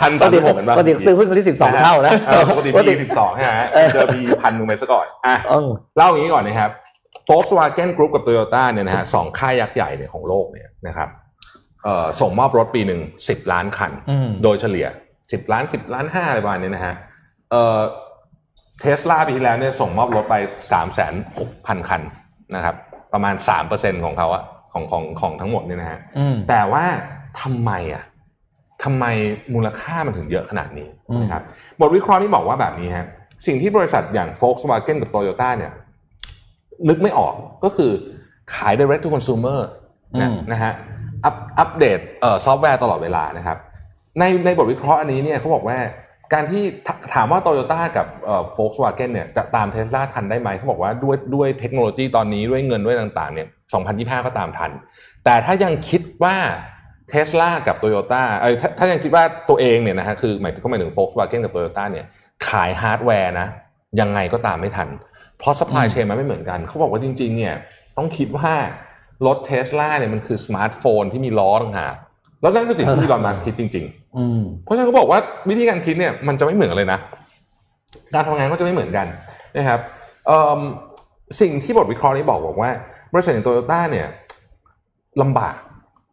[0.00, 3.52] พันปกติผมเห็นป่ะปกติซื้อหุ้นคนที่สิบสองเท่านะเออปกติ PE สิบสองใช่ไหม
[3.92, 6.70] เจอ PE พันหนึ่งไปซะก่อนอะเออเล่าอย่างนี้ก่อนนะครับ
[7.28, 11.08] Volkswagen Group กับ Toyota เนี่ยนะฮะสองค่ายยักษ์ใหญ่เนี่ยของโลกเนี่ยนะครับ
[11.84, 14.86] เอ่อส่งมอบรถปีหนึ่งสิบล้านคันอืมโดยเฉลี่ย
[15.32, 16.94] สิบล้านสิบล้านห้าอะไรประมาณนี้นะฮะ
[18.82, 20.34] เอ่อเทสลาปีที่แล้วเนี่ยส่งมอบรถไป
[20.72, 22.02] สามแสนหกพันคัน
[22.54, 22.74] นะครับ
[23.12, 24.42] ประมาณสามเปอร์เซ็นของเขาอะ
[24.72, 26.84] ของของของทั้งหมดเนี่ยนะฮะอืมแต่ว่า
[27.40, 28.04] ทำไมอะ
[28.84, 29.04] ทำไม
[29.54, 31.42] มูลค่ามันถึงเยอะขนาดนี้อืมนะครับ
[31.80, 33.06] บทวิเคราะห์นี่บอกว่าแบบนี้ฮะ
[33.46, 35.72] สิ่งที่บริษัทอย่าง Volkswagen กับ Toyota เนี่ย
[36.88, 37.90] นึกไม่ออกก็คือ
[38.54, 39.60] ขาย direct to consumer
[40.20, 40.72] นะอืมนะฮะ
[41.24, 43.58] อัปอัปเดตเอ่อซอฟต์แวร์ตลอดเวลานะครับ
[44.18, 45.78] ในในบทวิเคราะห์อันนี้เนี่ยเขาบอกว่า
[46.32, 46.62] การที่
[47.14, 53.46] ถามว่า Toyota กับเอ่อ Volkswagen เนี่ยจะตาม Tesla ทันได้ไหมเขาบอกว่าด้วยด้วยเทคโนโลยีตอนนี้ด้วยเงินด้วยต่างๆเนี่ย
[53.86, 54.70] 2025 ก็ตามทัน
[55.24, 56.36] แต่ถ้ายังคิดว่า
[57.12, 62.06] Tesla กับ Toyota เอ้ถ้ายังคิดว่าตัวเองเนี่ยนะฮะคือหมายถึงก็หมายถึง Volkswagen กับ Toyota เนี่ย
[62.48, 63.48] ขายฮาร์ดแวร์นะ
[64.00, 64.88] ยังไงก็ตามไม่ทัน
[65.38, 67.54] เพราะ supply chain มันไม่เหมือนกัน เขาบอกว่าจริงๆเนี่ย
[67.96, 68.52] ต้องคิดว่า
[69.26, 71.94] รถเทสลาเนี่ยมันคือสมาร์ทโฟนที่มีล้อต่างหาก
[72.40, 74.01] แล้วนั่นคือสิ่งที่ Elon Muskิดจริง ๆ
[74.64, 75.18] เพราะฉะนั้นเขาบอกว่า
[75.50, 76.98] วิธีการคิดเนี่ยมันจะไม่เหมือนเลยนะ
[78.14, 79.06] การทำงานก็จะไม่เหมือนกัน
[79.56, 79.80] นะครับ
[81.40, 82.70] สิ่งที่บทวิเคราะห์นี้บอกบอกว่า
[83.12, 84.06] บริษัทอย่างโตโยต้าเนี่ย
[85.22, 85.56] ลำบาก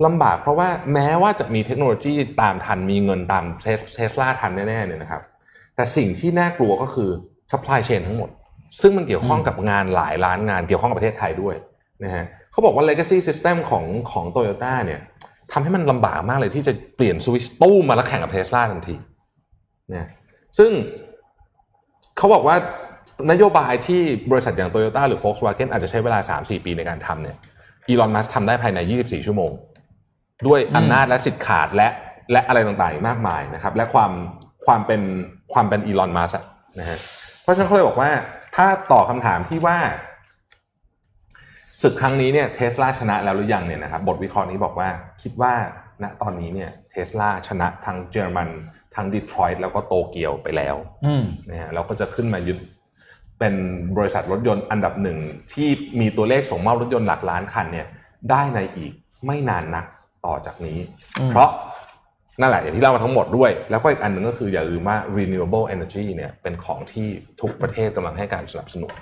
[0.05, 3.43] ลำบากเพราะว่าแม้ว่าจะมีเทคโนโลยีตามทันมีเงินตาม
[3.95, 5.21] เทสลาทันแน่ๆเนี่ยนะครับ
[5.75, 7.09] แต่สิ่งที่น่ากลัวก็คือ
[7.51, 8.29] supply chain ทั้งหมด
[8.81, 11.55] ซึ่งมันเกี่ยวข้องกับงานหลายล้านงานเกี่ยวข้องกับประเทศไทยด้วย
[12.03, 14.99] นะฮะเขาบอกว่า legacy system ของของโตโยต้าเนี่ย
[15.51, 18.95] ทำให้มันลำบากมากเลยที่จะเปลี่ยนสวิตช์ตู้มมาแล้วแข่งกับเทสลาทันที
[19.93, 20.07] นะ
[20.57, 20.71] ซึ่ง
[22.17, 22.55] เขาบอกว่า
[23.31, 27.37] นโยบายที่บริษัทอย่าง Toyota หรือ Volkswagen อาจจะใช้เวลา 3-4 ปีในการทำเนี่ย
[27.89, 29.51] อีลอนมัสทำได้ภายใน 24 ชั่วโมง
[30.47, 31.87] ด้วยอำนาจและสิทธิ์ขาดและ
[32.31, 34.11] และอะไรต่างๆอีกมากมายนะครับ และความ
[34.65, 35.01] ความเป็น
[35.53, 36.31] ความเป็นอีลอนมัส
[36.79, 36.99] นะฮะ
[37.41, 38.09] เพราะฉะนั้นเขาเลยบอกว่า
[38.55, 39.77] ถ้าตอบคำถามที่ว่า
[41.81, 44.89] ศึกครั้งนี้เนี่ยเทสลาชนะแล้วหรือยังเนี่ยนะครับบทวิเคราะห์นี้บอกว่า
[45.21, 45.53] คิดว่า
[46.03, 48.49] ณตอนนี้เนี่ยเทสลาชนะทั้งเยอรมัน
[48.95, 50.75] ทั้งดีทรอยต์แล้วก็โตเกียวไปแล้ว
[51.05, 52.57] อืมนะฮะเราก็จะขึ้นมายึด
[53.39, 53.53] เป็น
[53.97, 55.17] บริษัทรถยนต์อันดับหนึ่ง
[55.53, 55.67] ที่
[55.99, 57.87] มีตัวเลขส่งมอบรถยนต์หลักล้านคันเนี่ย
[58.29, 58.91] ได้ในอีก
[59.25, 59.85] ไม่นานนัก
[60.25, 60.79] ต่อจากนี้
[61.19, 61.49] อืมเพราะ
[62.41, 67.07] นั่นแหละอย่างที่เล่ามาทั้งหมดด้วย แล้วก็อีกอันหนึ่งก็คืออย่าลืมว่า renewable energy เนี่ยเป็นของที่
[67.41, 68.93] ทุกประเทศกำลังให้การสนับสนุน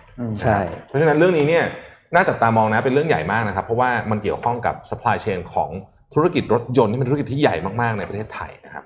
[0.42, 1.66] ใช่เพราะฉะนั้นเรื่องนี้เนี่ย
[2.14, 5.70] น่าจับตามองนะเป็นเรื่องใหญ่มากนะครับ เพราะว่ามันเกี่ยวข้องกับ supply chain ของ
[6.14, 8.84] ธุรกิจรถยนต์ที่เป็นธุรกิจที่ใหญ่มากๆในประเทศไทยนะครับ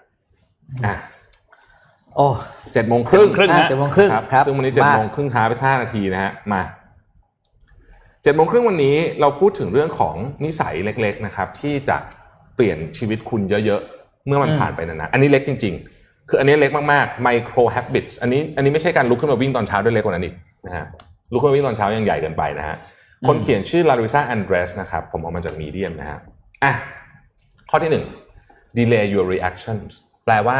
[0.85, 0.95] อะ
[2.15, 2.27] โอ้
[2.73, 6.61] เจ็ดโมงครึ่งครึ่งอะฮะเจ็ดโมงครึ่งครับครับซึ่งวันนี้เจ็ดมาโมงครึ่งท้าไปห้านาทีนะฮะมา
[8.23, 10.15] เจ็ดโมงครึ่งวันนี้เราพูดถึงเรื่องของ
[10.45, 11.97] นิสัยเล็ก ๆนะครับ ที่จะ
[12.55, 20.85] เปลี่ยนชีวิตคุณเยอะๆ เมื่อมันผ่านไปนานๆอันนี้เล็กจริง ๆ คืออันนี้เล็กมากๆ micro habits อันนี้อันนี้ไม่ใช่การลุกขึ้นมาวิ่งตอนเช้าด้วยเล็กกว่านั้นอีกนะฮะ
[21.31, 22.75] ลุกขึ้นมาวิ่งตอนเช้ายังใหญ่เกินไปนะฮะ
[23.27, 26.19] คนเขียนชื่อลาริซาแอนเดรสนะครับ ผมเอามาจากมีเดียมนะฮะ
[26.63, 26.73] อะ
[27.69, 28.05] ข้อที่หนึ่ง
[28.77, 29.91] delay your reactions
[30.25, 30.57] แปลว่า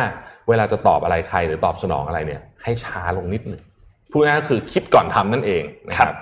[0.50, 3.62] เวลาจะตอบอะไรใครหรือตอบสนองอะไรเนี่ย ให้ช้าลงนิดหนึ่ง
[4.12, 6.16] พูดง่ายๆก็คือคิดก่อนทำนั่นเองนะครับ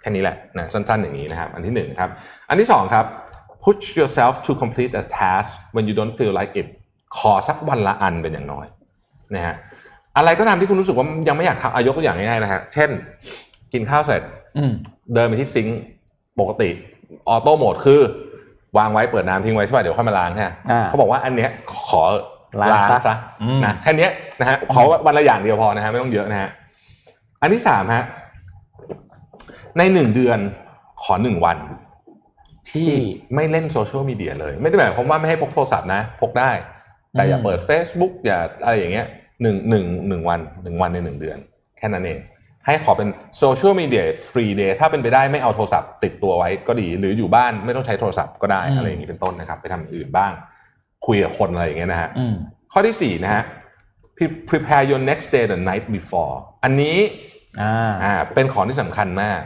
[0.00, 2.10] แค่นี้แหละนะสั้นๆอย่างนี้นะครับ อันที่หนึ่งครับ
[2.48, 3.04] อันที่สองครับ
[3.64, 6.66] push yourself to complete a task when you don't feel like it
[7.18, 8.66] ขอสักวันละอันเป็นอย่างน้อย
[9.34, 9.54] นะฮะ
[10.16, 12.90] อะไรก็ตามที่คุณรู้สึกว่ายังไม่อยากทำอายกตัวอย่างง่ายๆนะฮะเช่น
[13.72, 14.22] กินข้าวเสร็จ
[14.56, 14.72] อืม
[15.14, 15.80] เดินไปที่ซิงค์
[16.40, 16.70] ปกติ
[17.28, 18.00] ออโต้โหมดคือ
[18.78, 21.50] วางไว้เปิดน้ำทิ้งไว้ใช่ป่ะเดี๋ยวค่อยมาล้างฮะอ่าเขาบอกว่าอันเนี้ย
[21.88, 22.02] ขอ
[22.60, 24.10] ล้างล้างซะซะอืมนะแค่เนี้ย
[24.40, 26.50] นะฮะขอวันละอย่างเดียวพอนะฮะไม่ต้องเยอะนะฮะ
[27.42, 28.04] อันที่สามฮะ
[29.78, 30.38] ในหนึ่งเดือน
[31.02, 31.58] ขอหนึ่งวัน
[32.70, 32.90] ที่
[33.34, 36.50] ไม่เล่นโซเชียลมีเดียเลย ไม่ได้หมายความว่าไม่ให้พกโทรศัพท์นะ พกได้
[37.12, 39.06] แต่อย่าเปิด Facebook อย่าอะไรอย่างเงี้ย
[39.42, 41.38] หนึ่งหนึ่งหนึ่งวันหนึ่งวันในหนึ่งเดือน
[41.78, 42.18] แค่นั้นเอง
[42.66, 43.08] ให้ขอเป็น
[43.38, 50.32] social media free day ถ้าเป็นไปได้ไม่เอาโทรศัพท์ติดตัวไว้ก็ดี หรืออยู่บ้านไม่ต้องใช้โทรศัพท์ก็ได้อืมอะไรอย่างนี้เป็นต้นนะครับ ไปทำอย่างอื่นบ้าง
[51.06, 52.34] คุยกับคนอะไรอย่างเงี้ยนะฮะอืม
[52.72, 53.42] ข้อที่สี่นะฮะ
[54.16, 56.34] Pre- prepare your next day the night before
[56.64, 56.96] อันนี้
[57.60, 59.40] อ่าอ่าเป็นของที่สำคัญมาก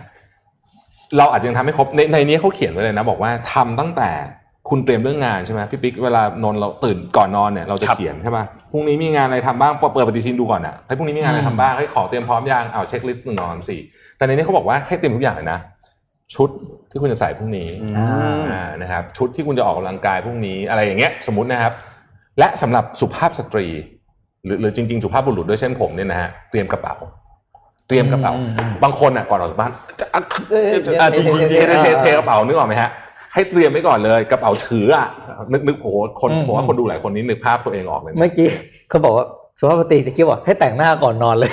[1.19, 4.11] เราอาจจะยังทำไม่ครบในในนี้เขาเขียนไว้เลยนะ บอกว่าทำตั้งแต่
[4.69, 13.81] คุณเตรียมเรื่องงานใช่ไหมพี่ปิ๊กเวลานอนเราตื่นก่อนนอนเนี่ยเราจะครับเขียนใช่ป่ะพรุ่งนี้มีงานอะไรทำบ้างเปิดปฏิทินดูก่อนอะให้ยพรุ่งนี้มีงานอะไรทำบ้างให้ขอเตรียมพร้อมยังเอาเช็คลิสต์หนึ่งสองสามสี่
[14.17, 15.59] แต่ในนี้เขาบอกว่าให้เตรียมทุกอย่างเลยนะ
[16.35, 16.49] ชุด
[16.91, 18.09] ที่คุณจะใส่พรุ่งนี้อ่า
[18.53, 21.73] อ่านะครับชุดที่คุณจะออกกำลังกายพรุ่งนี้อะไรอย่างเงี้ยสมมตินะครับ
[22.39, 23.67] และสำหรับสุภาพสตรี
[24.45, 26.95] หรือหรือจริง ๆ สุภาพบุรุษด้วยเช่นผมเนี่ยนะฮะเตรียมกระเป๋า
[27.89, 32.91] เตรียมกระเป๋าอืมอืมบางคนอะก่อนออกจากบ้านจะอะเอ้ยจะอะเดี๋ยวเทเดี๋ยวเทเดี๋ยวเทเทกระเป๋านึกออกไหมฮะ
[33.37, 35.07] ให้เตรียมไว้ก่อนเลยกระเป๋าถืออะ
[35.53, 35.87] นึกนึกโห
[36.21, 38.49] คนอืมผมว่าคนดูหลายคนนี้นึกภาพตัวเองออกเลยนะเมื่อกี้
[38.89, 39.27] เขาบอกว่า
[39.59, 41.51] สุภาพสตรีจะคิดว่าให้แต่งหน้าก่อนนอนเลย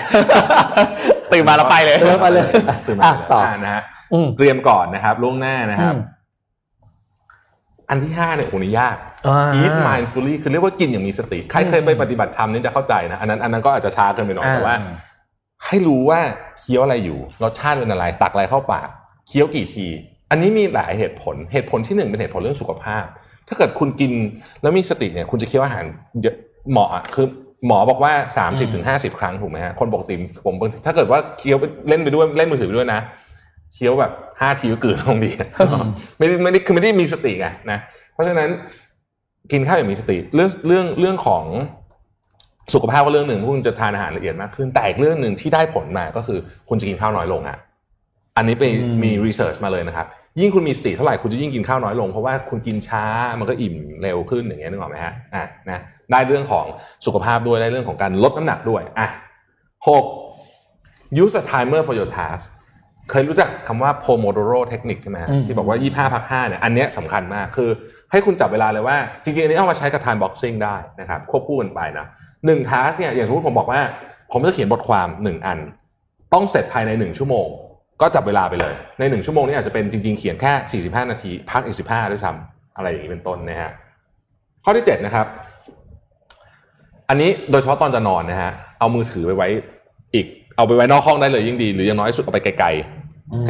[1.33, 2.49] ตื่นมาแล้วไปเลยตื่นมาเลย
[2.87, 5.99] ตื่นอะมาต่ออ่านะฮะอืมเตรียมก่อนนะครับล่วงหน้านะครับอืม
[7.89, 14.75] อันที่ห้าเนี่ยโหนี่ยากอ่า eat mindfully คือเรียกว่ากินอย่างมีสติ ใครเคยไปปฏิบัติธรรมเนี่ยจะเข้าใจนะ อันนั้นอันนั้นก็อาจจะช้าเกินไปหน่อยอ่าแต่ว่า
[15.67, 16.19] ให้รู้ว่า
[16.59, 18.87] เคี้ยวอะไรอยู่รสชาติเป็นอะไรตักอะไรเข้าปาก
[19.27, 19.87] เคี้ยวกี่ที
[20.33, 23.05] อันนี้มีหลายเหตุผล เหตุผลที่หนึ่งเป็นเหตุผลเรื่องสุขภาพ
[23.47, 24.11] ถ้าเกิดคุณกิน
[24.61, 25.85] แล้วมีสติเนี่ย คุณจะเคี้ยวอาหาร
[26.21, 26.35] เยอะ
[26.71, 27.27] เหมาะอะคือ
[27.67, 28.13] หมอบอกว่า
[28.43, 30.15] 30ถึง50ครั้งถูกไหมฮะ คนปกติ
[30.45, 32.99] ผมบางทีถ้าเกิดว่าเคี้ยวไปเล่นไปด้วยเล่นมือถือไปด้วยนะ
[33.73, 35.31] เคี้ยวแบบห้าทีก็กลืนลงดี
[36.17, 37.79] ไม่ได้ไม่ได้คือไม่ได้มีสติไงนะ
[38.13, 38.49] เพราะฉะนั้น
[39.51, 41.45] กินข้าวอย่างมีสติ เรื่องเรื่องเรื่องของ
[42.73, 47.57] สุขภาพก็เรื่องหนึ่งพวกคุณจะทานอาหารละเอียดมากขึ้น แต่อีกเรื่องหนึ่งที่ได้ผลมาก็คือคุณจะกินข้าวน้อยลงอะ
[48.37, 50.07] อันนี้ไปอืมมีรีเสิร์ชมาเลยนะครับ
[50.41, 53.03] ยิ่งคุณมีสติเท่าไหร่คุณจะยิ่งกินข้าวน้อยลง เพราะว่าคุณกินช้า
[53.39, 55.79] มันก็อิ่มเร็วขึ้นอย่างเงี้ยนึกออกไหมฮะอะนะ
[56.11, 56.65] ได้เรื่องของ
[57.05, 59.07] สุขภาพด้วยได้เรื่องของการลดน้ำหนักด้วยอะ
[59.87, 60.05] หก
[61.23, 62.43] use a timer for your task
[63.09, 65.77] เคยรู้จักคำว่า Pomodoro Technique ใช่ไหมฮะอืมที่บอกว่า
[66.07, 67.69] 25 พัก 5 เนี่ย อันเนี้ยสำคัญมาก คือ
[68.11, 72.05] ให้คุณจับเวลาเลยว่า จริงๆ อันนี้เอามาใช้กับ time boxing ได้นะครับ ควบคู่กันไปนะ
[72.45, 73.81] หนึ่ง task เนี่ย อย่างสมมติผมบอกว่า
[74.31, 75.59] ผมจะเขียนบทความหนึ่งอัน
[76.33, 77.47] ต้องเสร็จภายในหนึ่งชั่วโมง
[78.03, 83.71] ก็จับเวลาไปเลย ในหนึ่งชั่วโมงนี้อาจจะเป็นจริงๆ เขียนแค่ 45 นาที พักอีก 15 ด้วยซ้ำอะไรอย่างนี้เป็นต้นนะฮะ
[84.63, 85.25] ข้อที่ 7 นะครับ
[87.09, 89.47] อันนี้โดยเฉพาะตอนจะนอนนะฮะเอามือถือไปไว้
[90.13, 90.25] อีก
[90.55, 92.55] เอาไปไว้นอกห้องได้เลยยิ่งดี หรืออย่างน้อยสุดเอาไปไกลๆ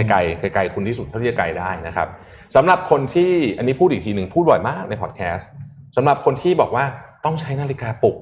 [0.10, 2.08] ไกลๆไกลๆคุณที่สุดเท่าที่จะไกลได้นะครับ
[2.56, 5.50] สำหรับคนที่อันนี้พูดอีกทีหนึ่งพูดบ่อยมากในพอดแคสต์
[5.96, 6.86] สำหรับคนที่บอกว่า
[7.26, 8.18] ต้องใช้นาฬิกาปลุก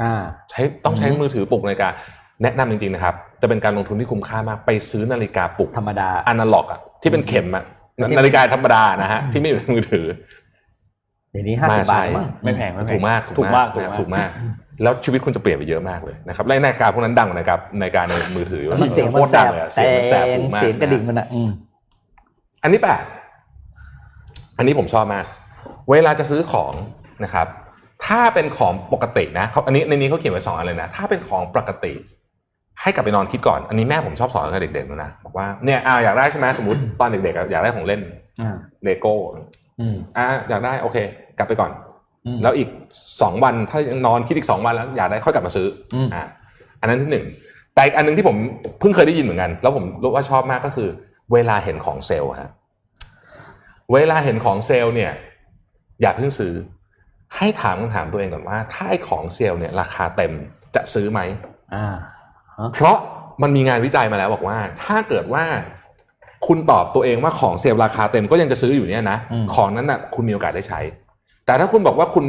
[0.00, 0.12] อ่า
[0.50, 1.88] ใช้ต้องใช้มือถือปลุกนาฬิกา
[2.42, 7.64] แนะนำจริงๆนะครับ จะเป็นการลงทุนที่คุ้มค่ามาก ไปซื้อนาฬิกาปลุกธรรมดาอนาล็อกอะที่เป็นเข็มอะ
[8.08, 10.06] ที่นาฬิกาธรรมดานะฮะที่ไม่อยู่ในมือถือ
[11.32, 14.30] เดี๋ยวนี้ห้าสิบมาบาทใช้มั้งไม่แพงไม่แพงถูกมากถูกมากนะถูกมากถูกมาก
[14.82, 21.50] แล้วชีวิตคุณจะเปลี่ยนไปเยอะมากเลยนะครับและนาฬิกาพวกนั้นดังกว่านาฬิกานาฬิกาในมือถืออยู่มันเสียงโคมันตรแสดังบเลยอะแต่เสียงมันแสบหูมากเสียงกระดิ่งนมันอะอืม
[22.62, 23.02] อันนี้แปด
[24.58, 25.24] อันนี้ผมชอบมาก
[25.90, 26.72] เวลาจะซื้อของ
[27.24, 27.46] นะครับ
[28.06, 31.92] ถ้าเป็นของปกตินะเขาอันนี้ในนี้เขาเขียนไว้สองอันเลยนะ ถ้าเป็นของปกติ
[32.82, 38.00] ให้กลับไปนอนคิดก่อน อันนี้แม่ผมชอบสอนกับเด็กๆนะบอกว่าเนี่ยอ้าวอยากได้ใช่ไหมสมมติตอนเด็กๆอะอยากได้ของเล่น
[38.42, 39.14] อ่าเลโก้
[39.80, 40.96] อืมอะอยากได้โอเค
[41.38, 41.70] กลับไปก่อน
[42.26, 42.68] อืมแล้วอีก
[43.22, 46.24] สองวันถ้ายังนอนคิดอีกสองวันแล้วอยากได้ค่อยกลับมาซื้ออมอ่า
[46.80, 47.24] อันนั้นที่หนึ่ง
[47.74, 48.36] แต่อีกอันหนึงที่ผม
[48.80, 50.88] เพิ่งเคยได้ยินเหมือนกัน แล้วผมรู้ว่าชอบมากก็คือ
[51.32, 52.50] เวลาเห็นของเซลล์ฮะ
[53.92, 55.12] เวลาเห็นของเซลล์เนี่ย
[56.00, 56.54] อย่าเพิ่งซื้อ
[57.36, 60.32] ให้ถามคำถามตัวเองก่อนว่า ถ้าไอ้ของเซลล์เนี่ย ราคาเต็ม
[60.74, 61.20] จะซื้อไหม
[61.74, 61.94] อ่า
[62.74, 62.96] เพราะ
[63.42, 65.44] มันมีงานวิจัยมาแล้วบอกว่า ถ้าเกิดว่า
[66.46, 70.80] คุณตอบตัวเองว่าของเซลล์ราคาเต็มก็ยังจะซื้ออยู่เนี่ยนะอืมของนั้นน่ะคุณมีโอกาสได้ใช้
[71.46, 72.24] แต่ถ้าคุณบอกว่าคุณ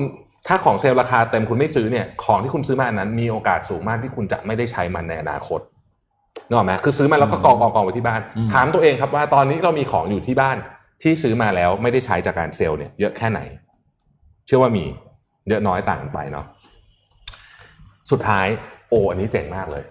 [0.47, 5.59] ถ้าของเซลล์ราคาเต็มคุณไม่ซื้อเนี่ยของที่คุณซื้อมาอันนั้น มีโอกาสสูงมากที่คุณจะไม่ได้ใช้มันในอนาคต
[6.47, 8.21] นึกออกไหมคือซื้อมาแล้วก็กองกองกองไว้ที่บ้าน
[8.53, 10.57] ถามตัวเองครับว่าตอนนี้เรามีของอยู่ที่บ้าน
[11.01, 13.39] ที่ซื้อมาแล้วไม่ได้ใช้จากการเซลล์เนี่ยเยอะแค่ไหน
[14.45, 14.85] เชื่อว่ามี
[15.49, 16.45] เยอะน้อยต่างกันไปเนาะ
[18.11, 18.47] สุดท้าย
[18.89, 19.83] โอ้อันนี้เจ๋งมากเลย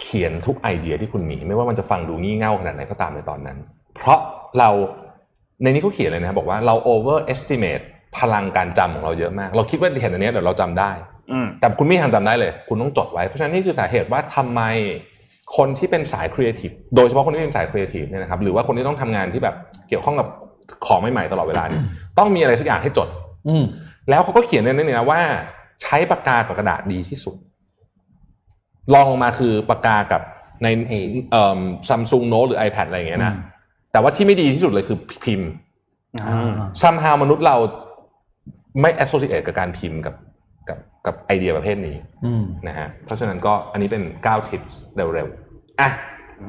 [0.00, 3.58] เขียนทุกไอเดียที่คุณมี ไม่ว่ามันจะฟังดูงี่เง่าขนาดไหนก็ตามในตอนนั้น
[3.96, 4.18] เพราะ
[4.58, 4.70] เรา
[5.62, 7.84] ในนี้เขาเขียนเลยนะครับบอกว่าเรา overestimate
[8.18, 10.90] พลังการจำของเราเยอะมาก เราคิดว่าเห็นอันเนี้ยเดี๋ยวเราจำได้
[11.32, 14.62] อืมแต่คุณไม่มีทางจำได้เลย คุณต้องจดไว้ เพราะฉะนั้นนี่คือสาเหตุว่าทำไม
[15.56, 19.54] คนที่เป็นสายครีเอทีฟโดยเฉพาะคนที่เป็นสายครีเอทีฟเนี่ยนะครับหรือว่าคนที่ต้องทำงานที่แบบ
[19.88, 20.28] เกี่ยวข้องกับ
[20.86, 21.82] ของใหม่ๆตลอดเวลาเนี่ย
[22.18, 23.08] ต้องมีอะไรสักอย่างให้จด
[23.48, 23.64] อืม
[24.10, 25.20] แล้วเขาก็เขียนในนี้นะว่า
[25.82, 27.36] ใช้ปากกากับกระดาษดีที่สุด
[28.92, 30.22] รองลงมาคือปากกากับ
[30.62, 30.68] ใน
[31.30, 33.42] เอ่อซัมซุงโน้ตหรือ iPad อะไรอย่างเงี้ยนะอืม
[33.92, 35.48] แต่ว่าที่ไม่ดีที่สุดเลยคือพิมพ์
[36.20, 36.50] อ่า
[36.82, 37.56] ซัมฮาวมนุษย์เรา
[38.80, 40.14] ไม่ associate กับการพิมพ์กับ
[40.68, 45.88] กับกับไอเดียประเภทนี้อืมนะฮะเพราะฉะนั้นก็อันนี้เป็น9 tips เร็วๆอะ
[46.38, 46.40] เ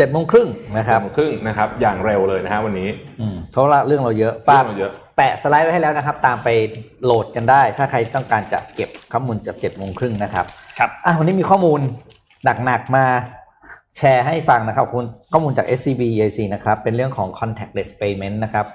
[0.00, 0.48] จ็ดโมงครึ่ง
[0.78, 2.88] นะครับครึ่งนะครับ อย่างเร็วเลยนะฮะวันนี้
[3.20, 6.48] อืมเพราะว่าเรื่องเราเยอะฝากเรื่องเราเยอะแปะสไลด์ไว้ให้แล้วนะครับ ตามไป
[7.04, 10.46] โหลดกันได้ ถ้าใครต้องการจะเก็บข้อมูลจากเจ็ดโมงครึ่งนะครับ
[10.78, 11.80] ครับอะวันนี้มีข้อมูล
[12.44, 13.04] หนักๆมา
[13.98, 18.66] แชร์ให้ฟังนะครับคุณข้อมูลจาก SCB EIC นะครับ เป็นเรื่องของ contactless payment นะครับ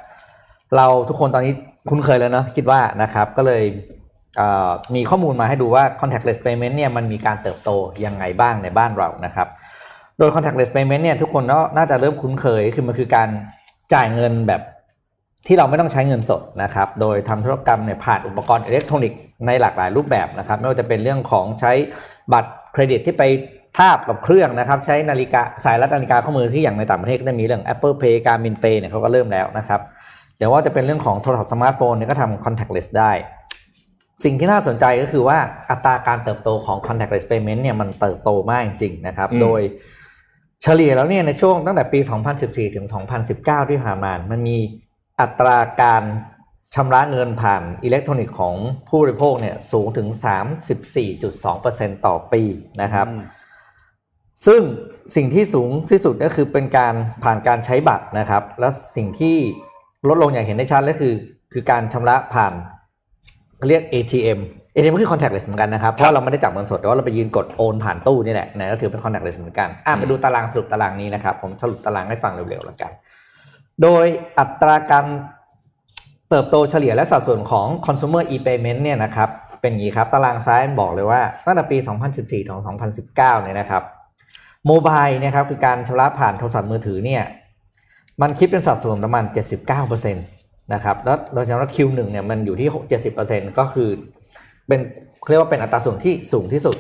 [0.75, 1.53] เราทุกคนตอนนี้
[1.89, 3.63] คุ้นเคยแล้วเนอะคิดว่านะครับ ก็เลย
[4.37, 7.69] เอ่อมีข้อมูลมาให้ดูว่า contactless payment เนี่ยมันมีการเติบโต
[8.05, 9.47] ยังไงบ้างในบ้านเรานะครับ
[10.19, 13.29] โดย contactless payment เนี่ยทุกคนก็น่าจะเริ่มคุ้นเคย คือมันคือการ
[13.93, 14.61] จ่ายเงินแบบ
[15.47, 21.71] ที่เราไม่ต้องใช้เงินสดนะครับ โดยทำธุรกรรมเนี่ยผ่านอุปกรณ์อิเล็กทรอนิกส์ในหลากหลายรูปแบบนะครับ ไม่ว่าจะเป็นเรื่องของใช้
[22.33, 23.23] บัตรเครดิตที่ไป
[23.77, 29.81] ทาบกับเครื่องนะครับ ใช้นาฬิกาสายรัดนาฬิกาข้อมือที่อย่างในต่างประเทศก็จะมีเรื่อง Apple Pay การ m ิน Pay เนี่ยเขาก็เริ่มแล้วนะครับ
[30.37, 33.11] เดี๋ยวว่าจะเป็นเรื่องของโทรศัพท์สมาร์ทโฟนเนี่ยก็ทำ contactless ได้
[34.23, 35.37] สิ่งที่น่าสนใจก็คือว่า
[35.69, 39.61] อัตราการเติบโตของ contactless payment เนี่ยมันเติบโตมากจริงๆนะครับอืมโดย
[40.67, 41.99] เฉลี่ยแล้วเนี่ยในช่วงตั้งแต่ปี
[42.37, 42.85] 2014 ถึง
[43.27, 44.57] 2019 ที่ผ่านมา มันมี
[45.19, 46.03] อัตราการ
[46.75, 48.55] ชำระเงินผ่านอิเล็กทรอนิกส์ของ
[48.87, 50.07] ผู้บริโภคเนี่ยสูงถึง
[50.87, 52.43] 34.2%ต่อปี
[52.81, 53.07] นะครับ
[54.45, 54.61] ซึ่ง
[55.15, 56.93] สิ่งที่สูงที่สุดก็คือเป็นการ
[57.23, 59.37] ผ่านการใช้บัตรนะครับ และสิ่งที่
[60.07, 61.13] ลดลงอย่างเห็นได้ชัดก็คือ
[61.53, 62.53] คือการชำระผ่าน
[63.57, 63.65] เขา
[64.81, 72.91] เรียก ATM ATM ก็คือ contactless เหมือนกันนะครับ เพราะเราไม่ได้จับเงินสดแต่ว่าเราไปยืนกดโอนผ่านตู้นี่แหละนะก็ถือเป็น contactless เหมือนกันอะไปดูตารางสรุปตารางนี้นะครับ ผมสรุปตารางให้ฟังเร็วๆแล้วกัน
[73.81, 74.05] โดย
[74.39, 75.05] อัตราการ
[76.29, 79.29] เติบโตเฉลี่ยและสัดส่วนของ consumer e-payment เนี่ยนะครับ
[79.61, 81.77] เป็นอย่างนี้ครับ ตารางซ้ายบอกเลยว่าตั้งแต่ปี
[82.11, 82.59] 2014 ถึง
[83.05, 83.83] 2019 เนี่ยนะครับ
[84.67, 87.23] โมบายเนี่ยครับคือการชำระผ่านโทรศัพท์มือถือเนี่ย
[88.21, 89.23] มันคิดเป็นสัดส่วนประมาณ
[89.79, 92.69] 79%นะครับแล้วโดยเฉพาะ Q1 เนี่ยมันอยู่ที่
[93.13, 93.89] 70%ก็คือ
[94.67, 94.79] เป็น
[95.29, 96.75] เรียกว่าเป็นอัตราส่วนที่สูงที่สุด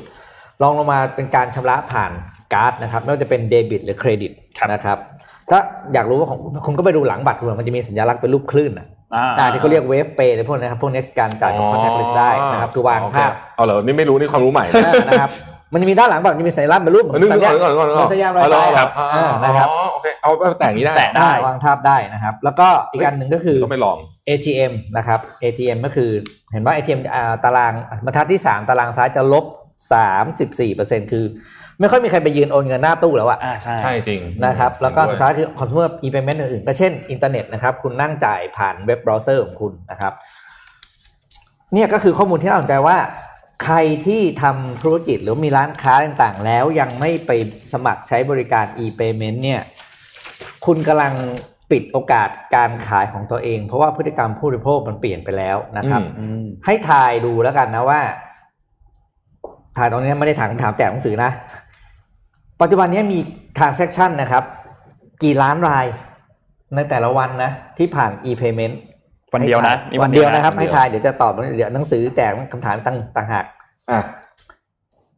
[0.61, 2.11] รองลงมาเป็นการชำระผ่าน
[2.53, 4.97] การ์ดนะครับไม่ว่าจะเป็นเดบิตหรือเครดิตครับนะครับ
[5.49, 5.59] ถ้า
[5.93, 15.31] อยากรู้ว่าของคุณก็ไปดูหลังบัตรคุณมันจะมีสัญลักษณ์เป็นรูปคลื่นอะอ่าอ่าที่เขาเรียกเวฟเปย์ในพวกนี้ครับพวกนี้คือการจ่ายกับ contactless ได้นะครับคือวางโอเคภาพเอาเหรอนี่ไม่รู้นี่ความรู้ใหม่นะอ่านะครับ
[15.75, 23.97] มันจะมีด้านหลังบัตรมันจะมีสัญลักษณ์เป็นรูปเหมือนนึกสัญก่ญาอนณนึกก่อนนึกก่อนนึกก่อนสัญญาณไวอ๋อไฟครับอ่านะครับอ๋อโอเคเอาเอาแต่อย่างนี้ได้แตะได้อ่าวางภาพได้นะครับ แล้วก็อีกอันหนึ่งก็คือก็ไม่ลอง
[24.29, 26.09] ATM นะครับ ATM ก็คือ
[26.51, 27.73] เห็นว่า ATM อ่าตาราง
[28.05, 29.45] บรรทัดที่ 3 ตารางซ้ายจะลบ
[30.47, 31.25] 34%คือ
[31.79, 40.13] ไม่ค่อยมีใครไปยืนโอนเงินหน้าตู้แล้วอะอ่าใช่ใช่จริงนะครับ แล้วก็เห็นสุดท้ายคือ consumer e-payment อื่นๆก็เช่นอินเทอร์เน็ตนะครับ คุณนั่งจ่ายผ่าน web browser ของคุณนะครับ
[41.73, 42.97] เนี่ยก็คือข้อมูลที่น่าสนใจว่า
[43.63, 47.31] ใครที่ทำธุรกิจหรือมีร้านค้าต่างๆ แล้วยังไม่ไป
[47.73, 49.61] สมัครใช้บริการ e-payment เนี่ย
[50.65, 51.13] คุณกำลัง
[51.71, 58.01] ปิดโอกาสการขายของตัวเอง เพราะว่าพฤติกรรมผู้บริโภคมันเปลี่ยนไปแล้วนะครับอืมให้ทายดูแล้วกันนะว่า
[59.77, 61.31] ถ่ายตรงนี้ไม่ได้ถามคำถามแจกหนังสือนะ
[62.61, 63.19] ปัจจุบันนี้มี
[63.57, 64.43] transaction นะครับ
[65.23, 65.85] กี่ล้านราย
[66.75, 68.75] ในแต่ละวันนะ ที่ผ่าน e-payment
[69.35, 73.45] วันเดียวนะให้ทายวันเดียวนะครับ ให้ทายเดี๋ยวจะตอบเดี๋ยวหนังสือแจกคำถามตั้งต่างหาก
[73.91, 73.99] อะ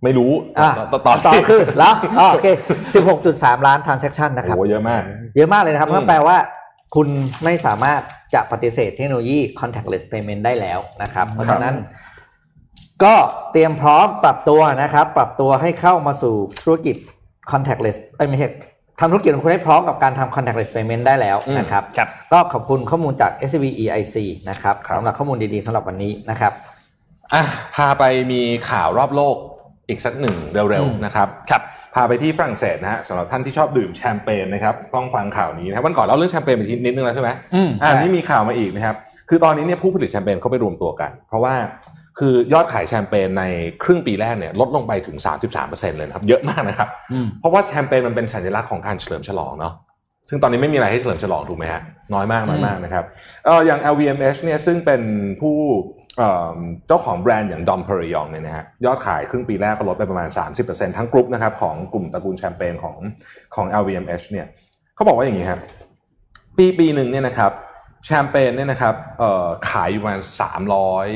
[0.03, 2.47] ไม่รู้อะต่อต่อต่อสิคือแล้วอ๋อโอเค
[3.07, 5.01] 16.3ล้าน transaction นะครับโอ้เยอะมาก
[5.35, 6.37] เยอะมากเลยนะครับอืมนั่นแปลว่า
[6.95, 7.07] คุณ
[7.43, 8.01] ไม่สามารถ
[8.33, 11.75] จะปฏิเสธเทคโนโลยี contactless payment ได้แล้วนะครับ เพราะฉะนั้น
[13.03, 13.15] ก็
[13.51, 16.95] เตรียมพร้อมปรับตัวนะครับ ปรับตัวให้เข้ามาสู่ธุรกิจ
[17.51, 18.47] contactless เอ้ยไม่ใช่
[18.99, 24.15] ทำธุรกิจของคุณให้พร้อมกับการทำ contactless payment ได้แล้วนะครับครับก็ขอบคุณข้อมูลจาก SCB EIC
[24.49, 26.53] นะครับครับสำหรับข้อมูลดีๆสำหรับวันนี้นะครับ
[27.33, 27.43] อะ
[27.75, 29.35] พาไปมีข่าวรอบโลก
[29.89, 31.61] อีกสักหนึ่งเร็วอืมๆนะครับครับ
[31.95, 38.95] พาไปที่ฝรั่งเศสนะฮะสำหรับท่านที่ชอบดื่มแชมเปญนะครับต้องฟังข่าวนี้นะครับวันก่อนเราเรื่องแชมเปญไปทีนิดนึงแล้วใช่ไหมอืมอ่าใช่นี่มีข่าวมาอีกนะครับ
[39.29, 41.53] คือตอนนี้เนี่ยผู้ผลิตแชมเปญเขาไปรวมตัวกัน เพราะว่า
[42.19, 43.43] คือยอดขายแชมเปญใน
[43.83, 45.17] ครึ่งปีแรกเนี่ยลดลงไปถึง
[45.57, 49.73] 33%เลยนะครับ เยอะมากนะครับอืมเพราะว่าแชมเปญมันเป็นสัญลักษณ์ของการเฉลิมฉลองเนาะ
[50.29, 51.81] ซึ่งตอนนี้ไม่มีอะไรให้เฉลิมฉลองถูกไหมฮะ
[52.13, 53.03] น้อยมากน้อยมากนะครับ
[53.45, 55.01] เอออย่าง LVMH เนี่ยซึ่งเป็น
[55.41, 55.55] ผู้
[56.17, 56.57] เอ่อ
[56.87, 60.29] เจ้าของแบรนด์อย่าง Dom Perignon เนี่ยนะฮะยอดขายครึ่งปีแรกก็ลดไปประมาณ
[60.63, 62.95] 30%ทั้งกลุ่มนะครับของกลุ่มตระกูลแชมเปญของ
[63.55, 64.45] ของ LVMH เนี่ย
[64.95, 65.59] เขาบอกว่าอย่างนี้ครับ
[66.57, 67.51] ปีปีหนึ่งเนี่ยนะครับ
[68.05, 71.07] แชมเปญเนี่ยนะครับเอ่อขายอยู่ประมาณสามร้อย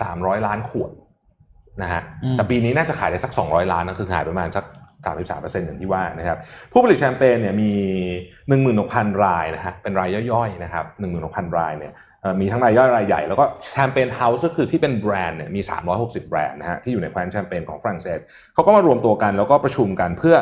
[0.00, 0.90] สามร้อยล้านขวด
[1.82, 4.64] นะฮะอืมแต่ปีนี้น่าจะขายได้สักสองร้อยล้านนะคือขายประมาณสัก
[5.06, 6.38] สามสิบสามเปอร์เซ็นต์อย่างที่ว่านะครับ
[6.72, 7.72] ผู้ผลิตแชมเปญเนี่ยมี
[8.48, 18.18] หนึ่งหมื่นหกพันรายนะฮะเป็นรายย่อยๆนะครับหนึ่งหมื่นหกพันรายเนี่ยเอ่อมีทั้งรายย่อยรายใหญ่ แล้วก็แชมเปญเฮาส์ก็คือที่เป็นแบรนด์เนี่ยมีสามร้อยหกสิบแบรนด์นะฮะที่อยู่ในแคว้นแชมเปญของฝรั่งเศส
[18.54, 20.36] เขาก็มารวมตัวกันแล้วก็ประชุมกันเพื่อ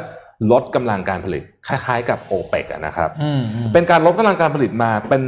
[0.52, 5.22] ลดกำลังการผลิตคล้ายๆ กับโอเปกนะครับอืมอืมเป็นการลดกำลังการผลิตมาเป็น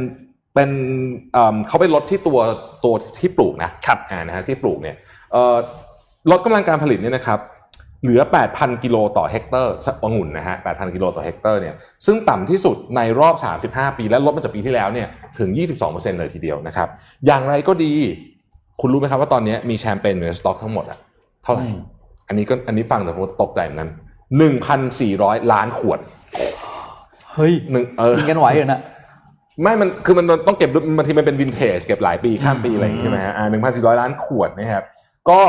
[0.55, 0.69] เป็น
[1.33, 2.39] เอิ่มเขาไปลดที่ตัว
[2.85, 4.95] ตัวที่ปลูกนะครับอ่านะฮะที่ปลูกเนี่ย
[5.31, 5.55] เอ่อ
[6.31, 7.39] ลดกำลังการผลิตเนี่ยนะครับ
[8.03, 8.21] เหลือ
[8.53, 9.73] 8,000 กิโลต่อเฮกตาร์
[10.03, 11.75] องุ่นนะฮะ 8,000 กิโลต่อเฮกตาร์เนี่ย
[12.05, 13.35] ซึ่งต่ำที่สุดในรอบ
[13.67, 15.49] 35 ปี และลดมาจากปีที่แล้วเนี่ย ถึง
[15.83, 16.87] 22%เลยทีเดียวนะครับ
[17.25, 17.93] อย่างไรก็ดี
[18.81, 20.99] คุณรู้ไหมครับว่าตอนนี้มีแชมเปญอยู่ในสต็อกทั้งหมดอะ
[21.43, 21.77] เท่าไหร่อืม
[22.27, 23.89] อันนี้ก็อันนี้ฟังแต่ผมตกใจเหมือนกัน
[24.69, 25.99] 1,400 ล้านขวด
[27.33, 28.81] เฮ้ยหนึ่งเออกินกันไหวอยู่นะ
[29.61, 34.83] ไม่มันคือมันต้องเก็บบางทีมันเป็นวินเทจเก็บหลายปีข้ามปีอืมอะไรอย่างงี้ใช่ไหมฮะอ่าหนึ่งพันสี่ร้อยล้านขวดนะครับ
[35.29, 35.39] ก็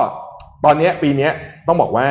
[0.64, 1.32] ตอนเนี้ยปีเนี้ย
[1.66, 2.06] ต้องบอกว่า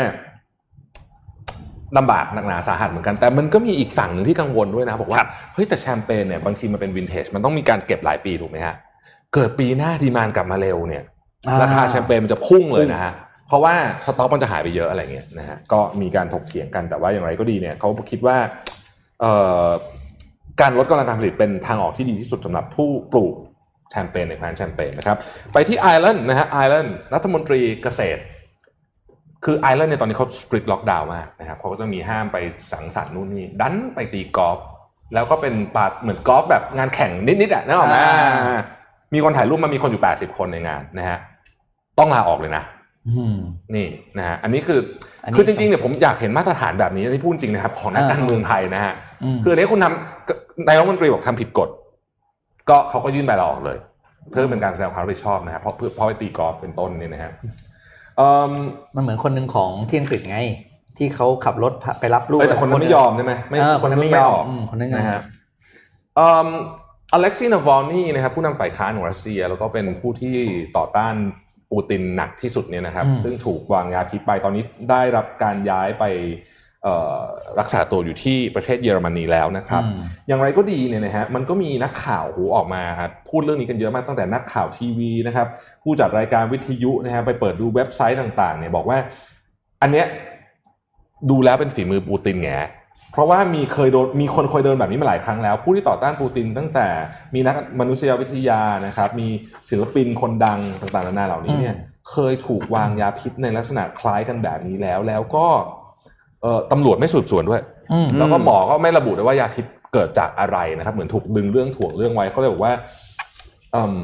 [1.98, 5.22] ลำบากหนักหนาสาหัสเหมือนกัน แต่มันก็มีอีกฝั่งหนึ่งที่กังวลด้วยนะ บอกว่า
[5.54, 8.76] เฮ้ยแต่แชมเปญเนี่ยบางทีมันเป็นวินเทจมันต้องมีการเก็บหลายปีถูกไหมฮะ
[9.34, 11.04] เกิดปีหน้า demand กลับมาเร็วเนี่ย
[11.48, 13.14] อ่าราคาแชมเปญมันจะพุ่งเลยนะฮะ
[13.48, 13.74] เพราะว่า
[14.06, 18.38] สต็อกมันจะหายไปเยอะอะไรเงี้ยนะฮะก็มีการถกเถียงกันแต่ว่าอย่างไรก็ดีเนี่ยเขาคิดว่า
[19.22, 19.34] เอ่
[19.64, 19.68] อ
[20.62, 23.34] การลดกำลังการผลิตเป็นทางออกที่ดีที่สุดสำหรับผู้ปลูก
[23.92, 25.18] แชมเปญในแคว้นแชมเปญนะครับ
[25.54, 28.22] ไปที่ไอร์แลนด์นะฮะไอร์แลนด์รัฐมนตรีเกษตร
[29.46, 32.38] คือไอร์แลนด์เนี่ยตอนนี้เขา strict lockdown มากนะครับเขาก็จะมีห้ามไป
[32.72, 34.60] สังสรรค์นู่นนี่ดันไปตีกอล์ฟ
[35.14, 38.60] แล้วก็เป็นปาเหมือนกอล์ฟแบบงานแข่งนิดๆอะนึกออกไหมอ่า
[39.14, 41.18] มีคนถ่ายรูปมามีคนอยู่ 80 คนในงานนะฮะ
[42.00, 42.81] ต้องลาออกเลยนะอืม
[43.76, 43.88] นี่
[44.18, 44.80] นะฮะอันนี้คือ
[45.24, 48.94] อนนี้คือจริงๆเนี่ยผมอยากเห็นมาตรฐานแบบนี้ที่พูดจริงนะครับของนักอ่าการเมืองไทยนะฮะ
[49.24, 51.70] อืมคืออันนี้คุณทำนายกรัฐมนตรีบอกทำผิดกฎ
[52.70, 53.78] ก็เขาก็ยื่นใบลาออกเลย
[54.30, 57.32] เพื่อเป็นการแสดงความรับผิดชอบนะฮะเพราะเพื่อเพราะไปตีกอล์ฟเป็นต้นเนี่ยนะฮะ
[58.18, 58.52] เอิ่ม
[58.96, 60.40] มันเหมือนคนหนึ่งของที่อังกฤษไง
[60.98, 65.22] ที่เขาขับรถไปรับลูกเอ้ยแต่คนนั้นไม่ยอมใช่ไหมเออคนนั้นไม่ยอมอืมคนนั้นไม่ยอมนะฮะ
[66.16, 66.48] เอ่อ
[67.14, 70.36] อเล็กซีนาวอลนี่นะครับผู้นำฝ่ายค้านของรัสเซีย แล้วก็เป็นผู้ที่
[70.78, 71.14] ต่อต้าน
[71.72, 76.04] ปูตินหนักที่สุดเนี่ยนะครับ ซึ่งถูกวางยาพิษไปตอนนี้ได้รับการย้ายไป
[77.60, 79.98] รักษาตัวอยู่ที่ประเทศเยอรมนีแล้วนะครับอืม
[80.28, 82.84] อย่างไรก็ดีเนี่ยนะฮะมันก็มีนักข่าวหูออกมา
[83.30, 85.48] พูดเรื่องนี้กันเยอะมากตั้งแต่นักข่าวทีวีนะครับ
[85.84, 88.98] ผู้จัดรายการวิทยุนะฮะไปเปิดดูเว็บไซต์ต่างๆเนี่ยบอกว่า
[89.82, 90.06] อันเนี้ย
[91.30, 92.50] ดูแล้วเป็นฝีมือปูตินแง
[93.12, 96.88] เพราะว่ามีเคยโดนมีคนเคยเดินแบบนี้มาหลายครั้งแล้ว ผู้ที่ต่อต้านปูตินตั้งแต่
[97.34, 99.28] มีนักมนุษยวิทยานะครับ มี
[99.70, 101.76] ศิลปินคนดังต่างๆนานาเหล่านี้เนี่ย
[102.12, 105.46] เคยถูกวางยาพิษในลักษณะคล้ายกันแบบนี้แล้ว แล้วก็
[106.42, 112.74] เอ่อตำรวจไม่สืบสวนด้วยอืมแล้วก็หมอก็ไม่ระบุด้วยว่ายาพิษเกิดจากอะไรนะครับ เหมือนถูกดึงเรื่องถ่วงเรื่องไว้เขาเลยบอกว่า
[113.76, 114.00] อืม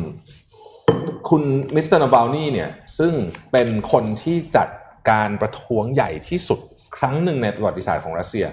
[1.29, 1.43] คุณ
[1.75, 3.13] มิสเตอร์นาวาลนีเนี่ยซึ่ง
[3.51, 4.67] เป็นคนที่จัด
[5.09, 6.59] การประท้วงใหญ่ที่สุด
[6.97, 8.45] ครั้งหนึ่งในประวัติศาสตร์ของรัสเซีย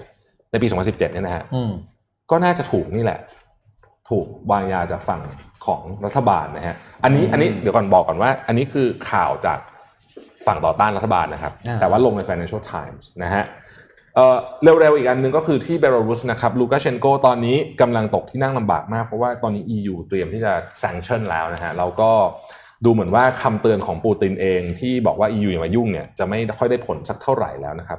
[0.55, 1.73] ในปี 2017 เนี่ยนะฮะอืม
[2.31, 3.19] ก็น่าจะถูกนี่แหละ
[4.11, 5.21] ถูกวางยาจากฝั่ง
[5.67, 6.75] ของรัฐบาลนะฮะ
[7.05, 9.59] อันนี้อันนี้เดี๋ยวก่อนบอกก่อนว่า อันนี้คือข่าวจาก
[10.47, 13.45] ฝั่งต่อต้านรัฐบาลนะครับอ่าแต่ว่าลงใน Financial Times นะฮะ
[14.15, 20.53] เอ่อเร็วๆอีกอันหนึ่งก็คือที่เบลารุสนะครับลูกาเชนโกตอนนี้กำลังตกที่นั่งลำบากมาก เพราะว่าตอนนี้ EU เตรียมที่จะ
[20.83, 22.11] sanction แล้วนะฮะแล้วก็
[22.85, 27.99] ดูเหมือนว่าคำเตือนของปูตินเองที่บอกว่า EU อย่ามายุ่งเนี่ยจะไม่ค่อยได้ผลสักเท่าไหร่แล้วนะครับ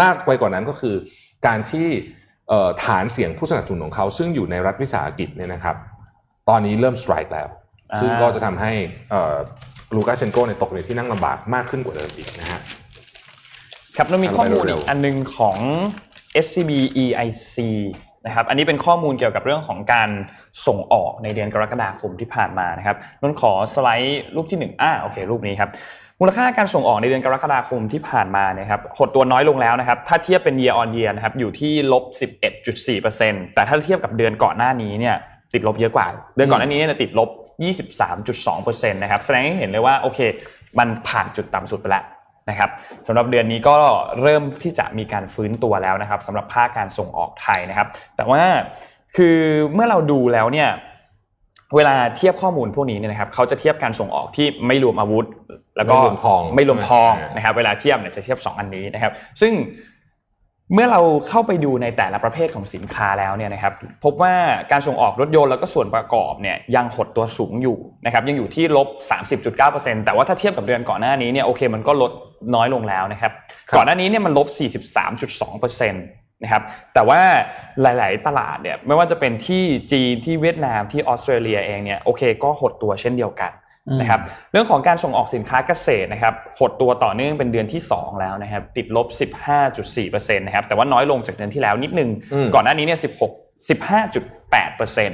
[0.00, 0.94] น่ากไปกว่านั้นก็คือ
[1.46, 1.88] การที่
[2.48, 5.76] เอ่อฐานเสียงผู้สนับสนุนของเขา ซึ่งอยู่ในรัฐวิสาหกิจเนี่ยนะครับ
[6.48, 7.48] ตอนนี้เริ่มสไตร์แล้ว
[8.00, 8.72] ซึ่งก็จะทำให้
[9.94, 12.60] ลูกาเชนโกในตกในที่นั่งลำบากมากขึ้นกว่าเดิมอีกนะฮะ
[13.96, 15.56] ครับเรามีข้อมูลอีกอันนึงของ
[16.44, 16.70] SCB
[17.04, 17.56] EIC
[18.26, 20.10] นะครับอันนี้เป็นข้อมูลเกี่ยวกับเรื่องของการ
[20.66, 25.70] ส่งออกในเดือนกรกฎาคมที่ผ่านมานะครับนนขอสไลด์รูปที่1อ่าโอเค รูปนี้ครับ
[26.20, 32.04] มูลค่าการส่งออกในเดือนกรกฎาคมที่ผ่านมานะครับหดตัวน้อยลงแล้วนะครับ ถ้าเทียบเป็น year on year นะครับอยู่ที่ลบ
[32.78, 35.16] 11.4%แต่ถ้าเทียบกับเดือนก่อนหน้านี้เนี่ย
[35.54, 36.06] ติดลบเยอะกว่า
[36.36, 37.30] เดือนก่อนหน้านี้เนี่ยติดลบ
[38.10, 40.18] 23.2%นะครับแสดงให้เห็นเลยว่าโอเค
[40.78, 42.04] มันผ่านจุดต่ำสุดไปแล้ว
[42.50, 42.70] นะครับ
[43.06, 43.76] สำหรับเดือนนี้ก็
[44.22, 48.42] เริ่มที่จะมีการฟื้นตัวแล้วนะครับสำหรับภาคการส่งออกไทยนะครับ แต่ว่า
[49.16, 49.38] คือ
[49.74, 50.68] เมื่อเราดูแล้วเนี่ย
[51.76, 55.26] เวลาเทียบข้อมูลพวกนี้เนี่ยนะครับเขาจะเทียบการส่งออกที่ไม่รวมอาวุธ
[55.76, 59.54] แล้วก็ไม่รวมทองไม่รวมทองนะครับ เวลาเทียบเนี่ยจะเทียบ 2 อันนี้นะครับ ซึ่ง
[60.74, 63.72] เมื่อเราเข้าไปดูในแต่ละประเภทของสินค้าแล้วเนี่ยนะครับ
[64.04, 64.34] พบว่า
[64.72, 68.88] การส่งออกรถยนต์แล้วก็ส่วนประกอบเนี่ยยังหดตัวสูงอยู่นะครับ ยังอยู่ที่ลบ
[69.46, 72.12] 30.9%แต่ว่าถ้าเทียบกับเดือนก่อนหน้านี้เนี่ยโอเคมันก็ลด
[72.54, 73.32] น้อยลงแล้วนะครับ
[73.76, 74.48] ก่อนหน้านี้เนี่ยมันลบ
[74.98, 76.62] 43.2%นะครับ
[76.94, 77.20] แต่ว่า
[77.82, 79.62] หลาย ๆ ตลาดเนี่ยไม่ว่าจะเป็นที่
[79.92, 83.52] จีนที่เวียดนามที่ออสเตรเลียเองเนี่ยโอเคก็หดตัวเช่นเดียวกัน
[84.00, 84.20] นะครับ
[84.52, 89.06] เรื่องของการส่งออกสินค้าเกษตรนะครับหดตัวต่อเนื่องเป็นเดือนที่ 2 แล้วนะครับติดลบ
[89.72, 92.10] 15.4%นะครับแต่ว่าน้อยลงจากเดือนที่แล้วนิดนึง
[92.54, 95.12] ก่อนหน้านี้เนี่ย16 15.8%น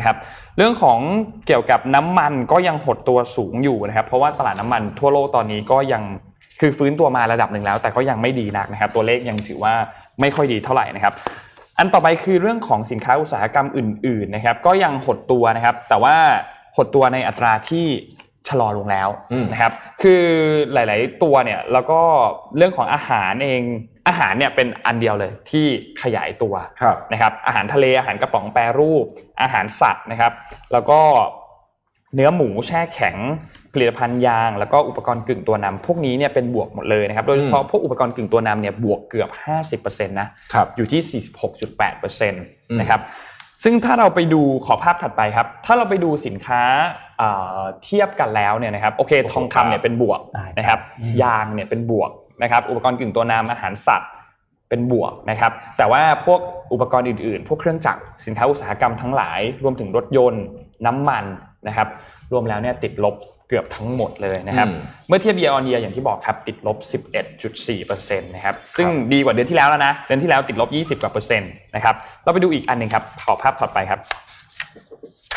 [0.00, 0.16] ะครับ
[0.56, 0.98] เรื่องของ
[1.46, 6.02] เกี่ยวกับน้ำมันก็ยังหดตัวสูงอยู่นะครับเพราะว่าตลาดน้ำมันทั่วโลกตอนนี้ก็ยัง
[6.60, 9.74] คือฟื้นตัวมาระดับหนึ่งแล้ว แต่ก็ยังไม่ดีนักนะครับ ตัวเลขยังถือว่า
[10.20, 11.14] ไม่ค่อยดีเท่าไหร่นะครับ
[11.78, 16.16] อันต่อไปคือเรื่องของสินค้าอุตสาหกรรมอื่น ๆนะครับ ก็ยังหดตัวนะครับ แต่ว่า
[16.76, 17.86] หดตัวในอัตราที่
[18.48, 19.08] ชะลอลงแล้ว
[19.52, 20.22] นะครับ คือ
[20.72, 22.00] หลาย ๆ ตัวเนี่ยแล้วก็
[22.56, 23.62] เรื่องของอาหารเอง
[24.08, 25.66] อาหารเนี่ยเป็นอันเดียวเลยที่
[26.02, 26.54] ขยายตัว
[27.12, 29.04] นะครับ อาหารทะเลอาหารกระป๋องแปรรูป
[29.42, 30.32] อาหารสัตว์นะครับ
[30.72, 31.00] แล้วก็
[32.14, 33.16] เนื้อหมูแช่แข็ง
[33.72, 39.30] ผลิตภัณฑ์ยาง แล้วก็อุปกรณ์กึ่งตัวนำพวกนี้เนี่ยเป็นบวกหมดเลยนะครับ โดยเฉพาะพวกอุปกรณ์กึ่งตัวนำเนี่ยบวกเกือบ
[39.80, 40.28] 50%นะ
[40.76, 41.22] อยู่ที่
[41.72, 43.00] 46.8%นะครับ
[43.64, 46.62] ซึ่งถ้าเราไปดูขอภาพถัดไปครับ ถ้าเราไปดูสินค้า
[47.84, 50.20] เทียบกันแล้วเนี่ยนะครับโอเคทองคำเนี่ยเป็นบวก
[50.58, 50.78] นะครับ
[51.22, 52.10] ยางเนี่ยเป็นบวก
[52.42, 54.10] นะครับอุปกรณ์กึ่งตัวนำอาหารสัตว์
[54.68, 56.40] เป็นบวกนะครับ แต่ว่าพวก
[56.72, 60.44] อุปกรณ์อื่นๆ พวกเครื่องจักรสินค้าอุตสาหกรรมทั้งหลาย รวมถึงรถยนต์
[60.86, 61.24] น้ำมัน
[61.68, 61.88] นะครับ
[62.32, 63.14] รวมแล้วเนี่ยติดลบ
[63.48, 64.68] เกือบทั้งหมดเลยนะครับ
[65.08, 66.78] เมื่อเทียบ year on year อย่างที่บอกครับติดลบ
[67.48, 71.94] 11.4%นะครับ ซึ่งดีกว่าเดือนที่แล้วแล้วนะ เดือนที่แล้วติดลบ 20 กว่าเปอร์เซ็นต์นะครับ
[72.24, 74.00] เราไปดูอีกอันหนึ่งครับขอภาพถัดไปครับ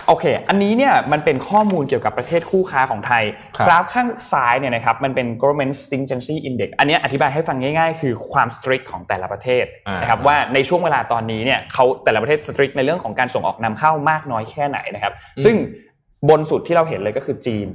[0.08, 3.24] โอเค อันนี้เนี่ยมันเป็นข้อมูลเกี่ยวกับประเทศคู่ค้าของไทย
[3.68, 9.66] กราฟข้างซ้ายเนี่ยนะครับมันเป็น government stringency index อันนี้อธิบายให้ฟังง่าย ๆ คือความ strict ของแต่ละประเทศ
[10.02, 15.14] นะครับว่าในช่วงเวลาตอนนี้เนี่ยเขาแต่ละประเทศ strict ในเรื่องของการส่งออกนำเข้ามากน้อยแค่ไหนนะครับ
[15.46, 15.56] ซึ่ง
[16.30, 17.68] บนสุดที่เราเห็นเลยก็คือจีน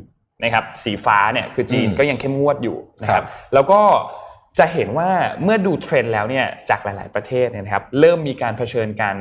[0.42, 3.24] นะครับสีฟ้าเนี่ยคือจีนก็ยังเข้มงวดอยู่นะครับ
[3.54, 3.80] แล้วก็
[4.58, 5.10] จะเห็นว่า
[5.42, 9.16] เมื่อดูเทรนด์แล้วเนี่ยจากหลาย ๆประเทศเนี่ยนะครับเริ่มมีการเผชิญการ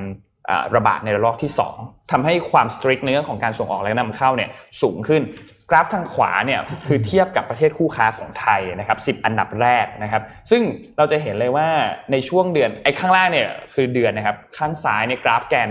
[0.76, 1.52] ระบาดในระลอกที่
[1.82, 4.50] 2ทำให้ความสตริกในเรื่องของการส่งออกและนำเข้าเนี่ย
[4.82, 5.22] สูงขึ้น
[5.70, 10.62] กราฟทางขวาเนี่ยคือเทียบกับประเทศคู่ค้าของไทยนะครับสิอันดับแรกนะครับ ซึ่ง
[10.98, 11.68] เราจะเห็นเลยว่า
[12.12, 15.70] ในช่วงเดือนไอ้ข้างล่างเนี่ยคือเดือนนะครับข้างซ้ายเนี่ยกราฟแกน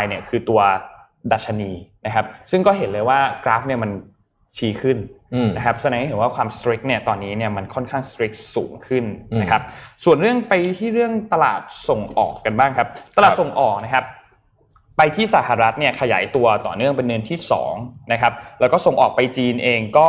[0.00, 0.60] y เนี่ยคือตัว
[1.32, 1.72] ดัชนี
[2.06, 3.90] นะครับซึ่งก็เห็นเลยว่ากราฟเนี่ยมัน
[4.56, 4.98] ชี้ขึ้น
[5.56, 9.04] นะครับแสดงให้เห็นว่าความสตริกเนี่ยตอนนี้เนี่ยมันค่อนข้างสตริกสูงขึ้น
[9.40, 9.62] นะครับ
[10.04, 14.04] ส่วนเรื่องไปที่เรื่องตลาดส่งออกกันบ้างครับ ตลาดส่งออกนะครับ
[14.96, 17.38] ไปที่สหรัฐเนี่ยขยายตัวต่อเนื่องเป็นเดือนที่
[17.74, 20.08] 2นะครับแล้วก็ส่งออกไปจีนเองก็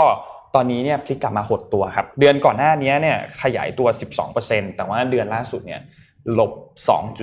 [0.56, 3.88] ตอนนี้เนี่ยพลิกกลับมาหดตัวครับเดือนก่อนหน้านี้เนี่ยขยายตัว
[4.32, 5.82] 12%แต่ว่าเดือนล่าสุดเนี่ย
[6.40, 6.52] ลบ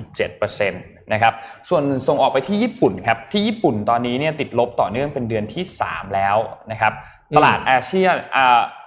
[0.01, 1.35] 2.7%นะครับ
[1.69, 6.37] ส่วนส่งออกไปที่ญี่ปุ่นครับที่ญี่ปุ่นตอนนี้เนี่ยติดลบต่อเนื่องเป็นเดือนที่ 3 แล้ว
[6.73, 6.93] นะครับ
[7.37, 8.17] ตลาดอาเซียน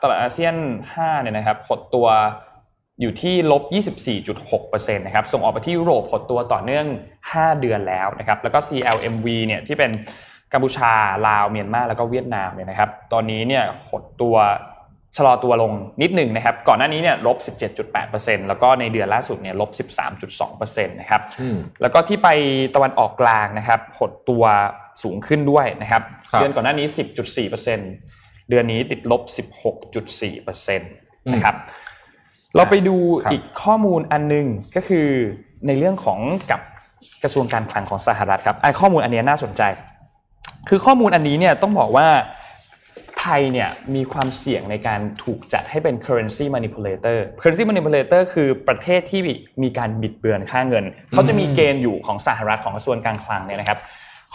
[0.01, 0.55] ตลาดอาเซียน
[0.93, 2.07] 5เนี่ยนะครับหดตัว
[3.01, 3.63] อยู่ที่ลบ
[4.29, 6.85] 24.6%นะครับส่งออกไปที่ยุโรปหดตัวต่อเนื่อง
[7.23, 9.91] 5 เดือนแล้วนะครับแล้วก็ CLMV เนี่ยที่เป็น
[10.53, 10.93] กัมพูชา
[11.27, 14.35] ลาวเมียนมาแล้วก็เวียดนามเนี่ยนะครับตอนนี้เนี่ยหดตัว
[15.17, 17.37] ชะลอตัวลงนิดหนึ่งนะครับก่อนหน้านี้เนี่ยลบ
[17.93, 19.69] 17.8%แล้วก็ในเดือนล่าสุดเนี่ยลบ
[20.29, 21.21] 13.2%นะครับ
[21.81, 22.29] แล้วก็ที่ไป
[22.75, 24.43] ตะวันออกกลางนะครับหดตัว
[25.03, 26.03] สูงขึ้นด้วยนะครับ
[26.39, 29.21] เดือนก่อนหน้านี้ 10.4% เดือนนี้ติดลบ
[29.83, 31.55] 16.4%นะครับ
[32.55, 32.95] เราไปดู
[33.31, 35.07] อีกข้อมูลอันนึงก็คือ
[35.67, 36.19] ในเรื่องของ
[36.51, 36.61] กับ
[37.23, 39.61] กระทรวงการคลังของสหรัฐครับไอ้ข้อมูลอันนี้น่าสนใจ
[40.69, 42.07] คือข้อมูลอันนี้เนี่ยต้องบอกว่า
[43.19, 49.21] ไทยเนี่ยมีความเสี่ยงในการถูกจัดให้เป็น currency manipulator currency manipulator คือประเทศที่
[49.63, 53.79] มีการบิดเบือนค่าเงิน เขาจะมีเกณฑ์อยู่ของสหรัฐของกระทรวงการคลังเนี่ยนะครับ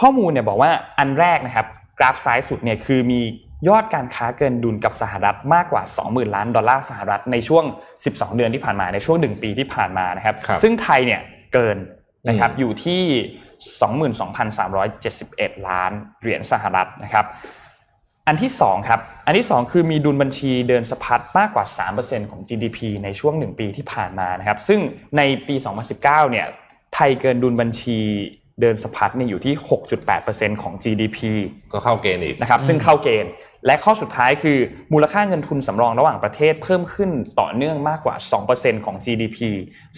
[0.00, 1.66] ข้อมูลเนี่ยบอกว่าอันแรกนะครับ
[1.98, 3.20] กราฟซ้ายสุดเนี่ยคือมี
[3.68, 7.64] ยอดการค้าเกินดุลกับสหรัฐมากกว่า 20,000 ล้านดอลลาร์สหรัฐในช่วง
[8.00, 11.20] 12 เดือนที่ผ่านมาในช่วง 1 ปีที่ผ่านมานะครับครับซึ่งไทยเนี่ย
[11.54, 11.76] เกิน
[12.28, 13.02] นะครับอืมอยู่ที่
[15.52, 17.26] 22,371 ล้านเหรียญสหรัฐนะครับ
[18.26, 21.64] อันที่สองครับอันที่สองคือมีดุลบัญชีเดินสะพัดมากกว่า
[21.98, 24.80] 3%ของ GDP ในช่วง 1 ปีที่ผ่านมานะครับซึ่ง
[25.16, 25.54] ในปี
[25.92, 26.46] 2019เนี่ย
[26.94, 27.98] ไทยเกินดุลบัญชี
[28.60, 29.54] เดินสะพัดเนี่ยอยู่ที่
[30.08, 31.18] 6.8%ของ GDP
[31.72, 33.32] ก็เข้าเกณฑ์อีกนะครับซึ่งเข้าเกณฑ์
[33.66, 34.58] และข้อสุดท้ายคือ
[34.92, 38.16] มูลค่าเงินทุนสำรองระหว่างประเทศเพิ่มขึ้นต่อเนื่องมากกว่า
[38.50, 39.38] 2%ของ GDP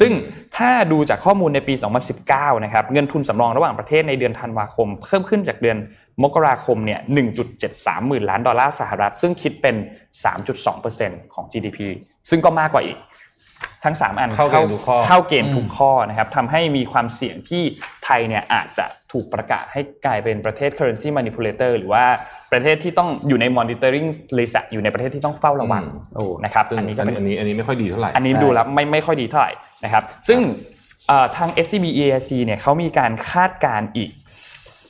[0.01, 0.13] ซึ่ง
[0.57, 1.75] ถ้าดูจากข้อมูลในปี
[2.19, 5.79] 2019 นะครับเงินทุนสำรองระหว่างประเทศในเดือนธันวาคม เพิ่มขึ้นจากเดือน
[6.23, 7.01] มกราคมเนี่ย
[7.55, 9.77] 1.73 หมื่นล้านดอลลาร์สหรัฐ ซึ่งคิดเป็น
[10.55, 11.79] 3.2%ของ GDP
[12.31, 12.99] ซึ่งก็มากกว่าอีก
[13.85, 17.63] ทั้ง 3 อันเข้าเกณฑ์ทุกข้อเข้าเกณฑ์ทุกข้อนะครับทำให้มีความเสี่ยงที่
[18.05, 22.05] ไทยเนี่ยอาจจะถูกประกาศให้กลายเป็นประเทศ currency manipulator หรือว่า
[22.53, 24.09] ประเทศที่ต้องอยู่ใน monitoring
[24.39, 29.53] list อะอยู่ในประเทศที่ต้องเฝ้าระวังอืมโอ้นะครับซึ่งอันนี้ก็อันเป็นอันนี้อันนี้ไม่ค่อยดีเท่าไหร่อันนี้ใช่ดูแล้วไม่ไม่ค่อยดีเท่าไหร่
[29.85, 30.41] นะครับซึ่ง
[31.09, 34.11] เอ่อทาง SCB EIC เนี่ยเขามีการคาดการณ์อีก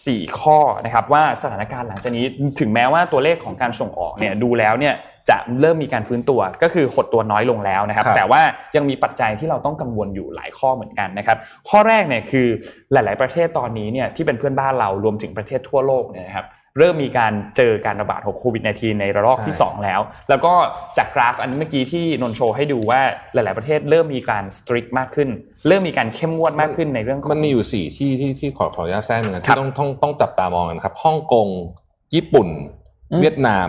[0.00, 2.24] 4 ข้อนะครับว่าสถานการณ์หลังจากนี้
[2.60, 4.94] ถึงแม้ว่าตัวเลขของการส่งออกเนี่ยดูแล้วเนี่ย
[5.30, 8.42] จะเริ่มมีการฟื้นตัวก็คือหดตัวน้อยลงแล้วนะครับครับ แต่ว่า
[8.76, 11.36] ยังมีปัจจัยที่เราต้องกังวลอยู่หลายข้อเหมือนกันนะครับ
[11.68, 12.46] ข้อแรกเนี่ยคือ
[12.92, 16.46] หลาย ๆ ประเทศตอนนี้เนี่ยที่เป็นเพื่อนบ้านเรารวมถึงประเทศทั่วโลกเนี่ยนะครับ
[16.78, 20.00] เริ่มมีการเจอการระบาดของโควิด -19 ในระลอกที่ใช่2แล้ว
[20.30, 20.52] แล้วก็
[20.98, 23.00] จากกราฟอันเมื่อกี้ที่นนท์โชว์ให้ดูว่า
[23.32, 25.28] หลาย ๆ ประเทศเริ่มมีการสตริกมากขึ้น
[25.68, 31.48] เริ่มมีการเข้มงวดมากขึ้นในเรื่องของมันมีอยู่สี่ที่ที่ที่ขอขออนุญาตแทรกหนึ่งนะครัที่บต้องต้องต้องจับตามองกันครับฮ่องกง
[32.14, 32.48] ญี่ปุ่น
[33.10, 33.68] อืมเวียดนาม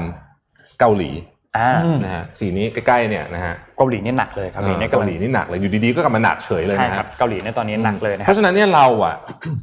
[0.79, 1.11] เกาหลี
[1.57, 9.15] อ่าอืมนะฮะสีนี้ใกล้ๆเนี่ยนะฮะเกาหลีเนี่ยหนักเลยเกาหลีเนี่ยเกาหลีนี่หนักเลยอยู่ดีๆก็กลับมาหนักเฉยเลยใช่นะคฮะรับเกาหลีเนี่ยตอนนี้หนักเลยนะเพครับราะฉะนั้นเนี่ยเราอะ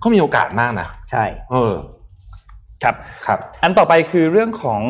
[0.03, 1.74] ก็มีโอกาสมากนะใช่เออ
[2.82, 2.95] ครับ
[3.26, 4.82] ครับ อันต่อไปคือเรื่องของ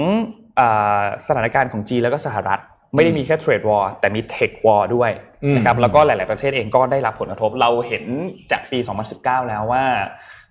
[0.61, 2.61] อาสถานการณ์ของจีนแล้วก็สหรัฐ
[2.95, 5.11] ไม่ได้มีแค่ trade war แต่มี tech war ด้วย
[5.45, 8.05] อืมนะครับแล้วก็หลาย ๆ ประเทศเองก็ได้รับผลกระทบเราเห็น
[8.51, 8.79] จากปี
[9.15, 9.85] 2019 แล้วว่า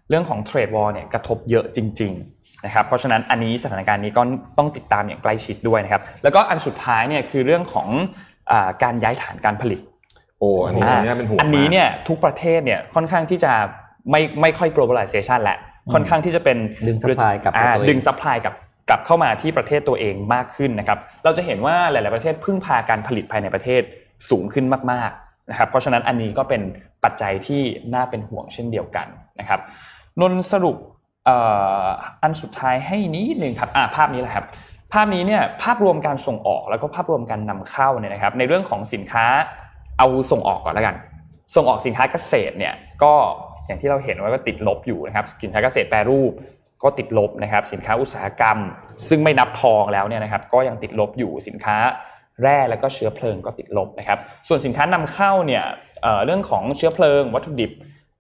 [0.09, 4.21] เรื่องของ trade war เนี่ยกระทบเยอะจริง ๆ นะครับเพราะฉะนั้นอันนี้สถานการณ์นี้ก็
[4.57, 7.87] ต้องติดตามอย่างใกล้ชิดด้วยนะครับแล้วก็อันสุดท้ายเนี่ยคือเรื่องของ
[8.51, 9.79] อ่าการย้ายฐานการผลิต
[10.39, 13.51] โอ้อันนี้อันนี้น่าเป็นห่วงอันนี้มากเนี่ยทุกประเทศเนี่ยค่อนข้างที่จะ
[14.11, 15.57] ไม่ไม่ค่อย globalization แหละ
[15.93, 16.57] ค่อนข้างที่จะเป็น
[16.87, 18.53] ดึง supply กลับมาอ่าตัวเองดึง supply กับ
[18.89, 23.81] กลับเข้ามาที่ประเทศตัวเองมากขึ้นนะครับเราจะเห็นว่าหลาย ๆ ประเทศพึ่งพาการผลิตภายในประเทศ
[24.29, 26.61] สูงขึ้นมาก ๆ นะครับ เพราะฉะนั้นอันนี้ก็เป็น
[27.03, 27.61] ปัจจัยที่
[27.93, 29.07] น่าเป็นห่วงเช่นเดียวกัน
[29.39, 29.59] นะครับ
[30.19, 34.45] นนท์สรุปเอันสุดท้ายให้นิดนึงครับภาพนี้แหละครับ
[34.93, 39.25] ภาพนี้เนี่ยภาพรวมการส่งออกแล้วก็ภาพรวมการนำเข้าเนี่ยนะครับ ในเรื่องของสินค้า
[39.99, 40.95] เอาส่งออกก่อนแล้วกัน
[41.55, 42.73] ส่งออกสินค้าเกษตรเนี่ย
[43.03, 43.13] ก็
[43.67, 46.31] อย่างที่เราเห็นว่าก็ติดลบอยู่นะครับ สินค้าเกษตรแปรรูป
[46.83, 48.57] ก็ติดลบนะครับ สินค้าอุตสาหกรรม
[49.09, 51.77] ซึ่งไม่นับทองแล้วเนี่ยนะครับ ก็ยังติดลบอยู่สินค้า
[52.41, 55.63] แร่แล้วก็เชื้อเพลิงก็ติดลบนะครับ ส่วนสินค้านำเข้าเนี่ย
[56.25, 57.71] เรื่องของเชื้อเพลิง วัตถุดิบ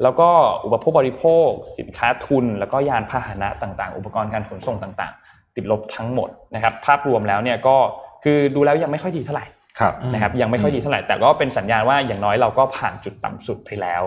[0.03, 0.29] แล้วก็
[0.65, 1.47] อุปโภคบริโภค
[1.79, 7.77] สินค้าทุน แล้วก็ยานพาหนะต่างๆ อุปกรณ์การขนส่งต่างๆ ติดลบทั้งหมดนะครับ ภาพรวมแล้วเนี่ยก็
[8.23, 9.45] คือดูแล้วยังไม่ค่อยดีเท่าไหร่
[9.79, 14.03] ครับนะครับ ยังไม่ค่อยดีเท่าไหร่แต่ก็เป็นสัญญาณว่าอย่างน้อยเราก็ผ่านจุดต่ำสุดไปแล้ว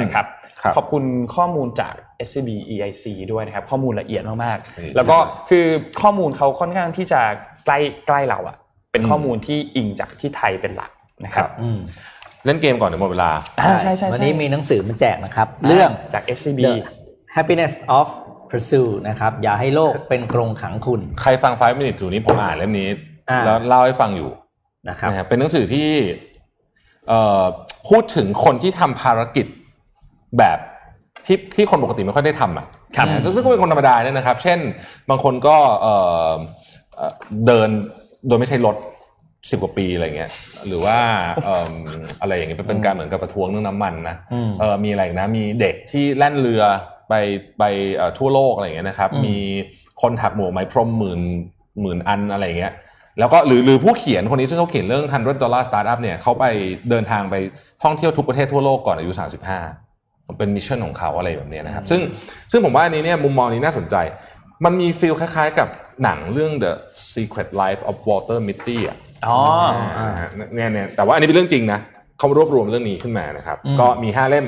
[0.00, 0.26] นะครับ
[0.62, 1.04] ครับขอบคุณ
[1.36, 1.94] ข้อมูลจาก
[2.28, 5.16] SCB EIC ด้วยนะครับข้อมูลละเอียดมากนี่ๆแล้วก็
[5.50, 5.66] คือ
[6.02, 7.20] ข้อมูลเขาค่อนข้างที่จะ
[7.66, 8.56] ใกล้ใกล้เราอะ
[8.92, 10.90] เป็นข้อมูลที่อิงจากที่ไทยเป็นหลัก
[11.24, 11.78] นะครับอืม
[12.46, 13.30] เล่นเกมก่อนเดี๋ยวหมดเวลา
[13.60, 16.74] อ่าใช่ใช่ใช่วันนี้มีหนังสือมาแจกนะครับ เรื่องจาก SCB The
[17.36, 18.06] Happiness of
[18.50, 22.88] Pursue นะครับ อย่าให้โลกเป็นกรงขังคุณ ใครฟัง5 minutes อยู่นี้ผมอ่านเล่มนี้
[23.30, 24.30] อ่าแล้วเล่าให้ฟังอยู่
[24.88, 25.88] นะครับนะครับเป็นหนังสือที่
[27.08, 27.44] เอ่อ
[27.88, 29.46] พูดถึงคนที่ทำภารกิจ
[30.38, 30.58] แบบ
[31.26, 32.66] ที่ที่คนปกติไม่ค่อยได้ทำอะ
[32.96, 34.58] ครับนะซึ่งก็เป็นคนธรรมดาเนี่ยนะครับ เช่น
[35.10, 35.94] บางคนก็เอ่
[36.28, 36.32] อ
[36.96, 37.12] เอ่อ
[37.46, 37.68] เดิน
[38.26, 38.76] โดยไม่ใช่รถ
[39.50, 40.30] สิบกว่าปีอะไรเงี้ย
[40.66, 40.98] หรือว่า
[41.44, 41.72] เอิ่ม
[42.20, 46.62] อะไรอย่างเงี้ยเป็นการเหมือนกับประท้วงเรื่องน้ำมันนะอืมเออมีอะไรอีกนะมีเด็กที่แล่นเรือ
[47.08, 47.14] ไป
[47.58, 47.64] ไป
[47.96, 49.36] เอ่อทั่วโลกอะไรอย่างเงี้ยนะครับอืมมี
[50.02, 51.20] คนถักหมวกไหมพรมหมื่น
[51.80, 52.72] หมื่นอันอะไรอย่างเงี้ย
[53.18, 56.44] แล้วก็หรือหรือผู้เขียนคนนี้ซึ่งเขาเขียนเรื่อง100 dollar startup เนี่ยเขาไป
[56.90, 57.34] เดินทางไป
[57.82, 59.12] ท่องเที่ยวทุกประเทศทั่วโลกก่อนอายุ
[59.74, 62.00] 35 เป็น mission ของเขาอะไรแบบเนี้ยนะครับ ซึ่ง
[62.50, 63.96] ซึ่งผมว่าอันนี้เนี่ยมุมมองนี้น่าสนใจ
[64.64, 65.68] มันมี feel คล้ายๆ กับ
[66.04, 66.72] หนังเรื่อง The
[67.14, 69.38] Secret Life of Walter Mitty อะอ๋อ
[69.98, 70.08] อ่า
[70.54, 71.80] เนี่ยเนี่ยแต่ว่าอันนี้เป็นเรื่องจริงนะ
[72.18, 74.46] เขารวบรวมเรื่องนี้ขึ้นมานะครับ ก็มีห้าเล่ม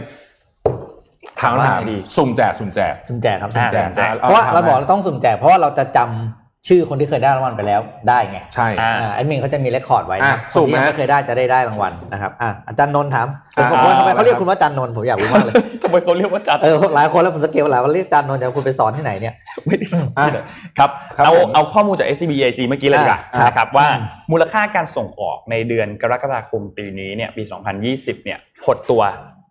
[1.40, 19.34] ถามคำถามว่าไงดีสุ่มแจกสุ่มแจกสุ่มแจกครับอ่าแจกสุ่มแจกอเพราะว่าถมเราบอกมเราต้องสุ่มแจกเพราะว่าเราจะจำ ชื่อคนที่เคยได้รางวัลไปแล้วได้ไงใช่อ่าอ่าแอดมินเขาจะมี record ไว้อะนะสุ่คนมที่ยังนะไม่เคยได้จะได้ได้รางวัลนะครับอะอาจารย์นนท์ถามอ่าผมว่าทำไมอ่าเขาเรียกคุณว่าอาจารย์นนท์ผมอยากรู้มากเลยทำไมเขาเรียกว่าจารย์เออหลายคนแล้วผมสังเกตว่าหลายวันเรียกอาจารย์นนท์แต่คุณไปสอนที่ไหนเนี่ย
[19.66, 20.44] ไม่ได้สอนอะ
[20.78, 27.42] ครับครับเอาผมเอาข้อมูลจาก SCB EIC เมื่อกี้เลยดีกว่าอ่าครับนะครับว่าอืมมูลค่าการส่งออกในเดือนกรกฎาคมปีนี้เนี่ยปี
[27.84, 29.02] 2020 เนี่ยหดตัว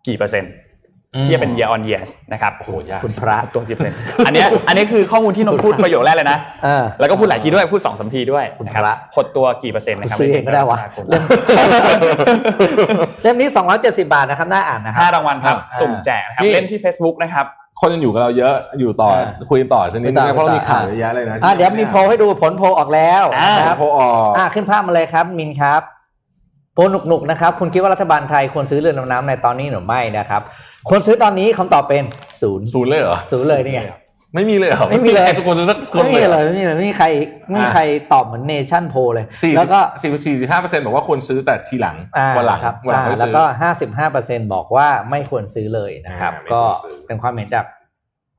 [0.07, 3.97] กี่เปอร์เซ็นต์เทียบเป็น year on year นะครับโอ้โหยากคุณพระหดตัวกี่เปอร์เซ็นต์
[4.27, 11.23] อันเนี้ยอันนี้คือข้อมูลที่นนท์พูดประโยคแรกเลยนะเออแล้วก็พูดหลายทีด้วยพูดสองสามทีด้วยคุณนะครับพระหดตัวกี่เปอร์เซ็นต์นะครับซื้อเองก็ได้วะในเดือนกรกฎาคมเล่ม
[13.23, 13.47] เล่มนี้
[13.77, 17.45] 270 บาทนะครับน่าอ่านนะครัห้ารางวัลครับอ่าสุ่มแจกนะครับนี่เล่นที่ Facebook นะครับ
[17.81, 25.81] คนยังอยู่กับเราเยอะอยู่ต่ออ่าคุยกันต่อชนิดคุยต่นึองเพราะเรามีคุยต่อข่าวเยอะแยะเลยนะอะเดี๋ยวมีโพลให้ดูผลโพลออกแล้วอ่านะครับโพลออกอะขึ้นภาพมาเลยครับมินครับ
[26.75, 30.41] โพลหนุกๆนะครับ คุณคิดว่ารัฐบาลไทยควรซื้อเรือดำน้ำในตอนนี้หรือไม่นะครับ
[30.89, 32.03] ควรซื้อตอนนี้คำตอบเป็น
[32.41, 33.81] ศูนย์ศูนย์เลยเหรอศูนย์เลยนี่ไง
[34.35, 37.07] ไม่มีเลยเหรอไม่มีเลยทุกคนซื้อสักคนไม่มีเลยเลยไม่มีเลยไม่มีใคร
[37.47, 37.81] ไม่มีใคร
[38.13, 47.65] ตอบเหมือนเนชั่นโพเลยสี่แล้วก็สี่สี่สิบห้าเปอร์เซ็นต์บอกว่าควรซื้อแต่ทีหลังอ่าวันหลังครับวันหลังอ่าค่อยแล้วซื้อก็ห้าสิบห้าเปอร์เซ็นบอกว่าไม่ควรซื้อเลยนะครับอ่าไม่ก็ควรซื้อเป็นความเห็นจาก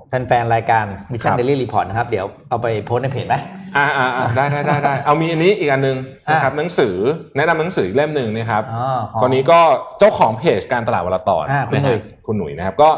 [0.09, 3.37] แฟนๆรายการ Mission ครับ Daily Report นะครับเดี๋ยวเอาไปโพสต์ในเพจไหม
[3.77, 5.97] อ่าอ่าอ่าได้ได้ได้ได้เอามีอันนี้อีกอันหนึง
[6.27, 6.95] อะนะครับหนังสือ
[7.37, 9.61] แนะนำหนังสืออีกเล่มหนึ่งนะครับอ๋อของคนนี้ก็
[9.99, 12.91] เจ้าของเพจการตลาดวันละตอนอ่าคุณนะหนุ่ฮะยคุณหนุ่ยนะครับ ก็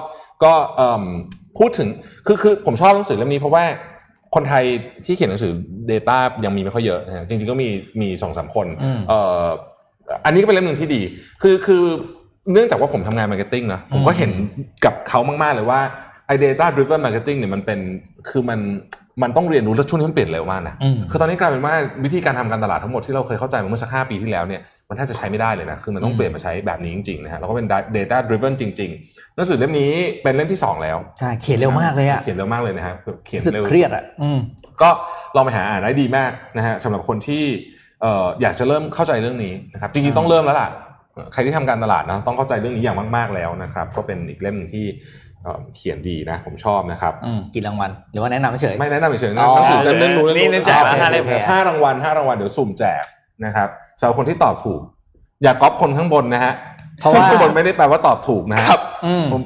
[0.44, 1.02] ก็เอิ่ม
[1.58, 1.88] พูดถึง
[2.26, 3.64] คือคือผมชอบหนังสือเล่มนี้เพราะว่า
[4.34, 4.64] คนไทย
[5.04, 5.52] ที่เขียนหนังสือ
[5.90, 7.68] Data ยังมีไม่ค่อยเยอะนะฮะจริงๆก็มี
[8.00, 9.44] มีสองสามคนอืมเอ่อ
[10.24, 11.00] อันนี้ก็เป็นเล่มหนึ่งที่ดี
[11.42, 11.82] คือคือ
[12.52, 14.30] เนื่องจากว่าผมทำงาน marketing นะผมก็เห็น
[14.84, 15.80] กับเขามากๆเลยว่า
[16.28, 17.80] ไอ data driven marketing เนี่ยมันเป็น
[18.28, 18.60] คือมัน
[19.22, 21.74] มันต้องเรียนรู้แล้วช่วงนี้มันเปลี่ยนเร็วมากนะอืมคือตอนนี้กลายเป็นว่า
[22.04, 27.66] วิธีการทำการตลาดทั้งหมดที่เราเคยเข้าใจมาเมื่อสักห้าปีที่แล้วเนี่ยมันแทบจะใช้ไม่ได้เลยนะคือมันต้องอืมเปลี่ยนมาใช้แบบนี้จริงๆนะฮะแล้วก็เป็น
[27.96, 32.94] data driven จริงๆหนังสือเล่มนี้เป็นเล่มที่สองแล้วใช่เขียนเร็วมากเลยอะเขียนเร็วมากเลยนะฮะ
[33.26, 34.38] เขียนรู้สึกเร็วเครียดอะอืม
[34.82, 34.88] ก็
[35.36, 37.42] ลองไปหาอ่านได้ดีมากนะฮะสำหรับคนที่
[38.02, 40.70] เอ่ออยากจะเริ่มเข้าใจเรื่องนี้นะครับจริงๆต้องเริ่มแล้วล่ะ
[41.32, 44.86] ใครที่ทำการตลาดนะต้องเข้าใจเรื่องนี้อย่างมาก ๆแล้วนะครับก็เป็นอีกเล่มหนึ่งที่
[45.44, 53.04] เอ่อเขียนดีนะ ผมชอบนะครับอืมกี่รางวัลหรือว่าแนะนำเฉยไม่แนะนำเฉยๆนะอ๋อหนังสือจะเล่นรู้นี่เล่นนี่รู้แจกอ่มาห้าเล่มโอคห้ารางวัลห้ารางวัลเดี๋ยวสุ่มแจก
[53.44, 53.68] นะครับ
[54.00, 54.80] สำหรับคนที่ตอบถูก
[55.42, 56.52] อย่าก๊อปคนข้างบนนะฮะ
[57.00, 58.68] เพราะว่าข้างบนไม่ได้แปลว่าตอบถูกนะฮะ
[59.06, 59.42] อืมผม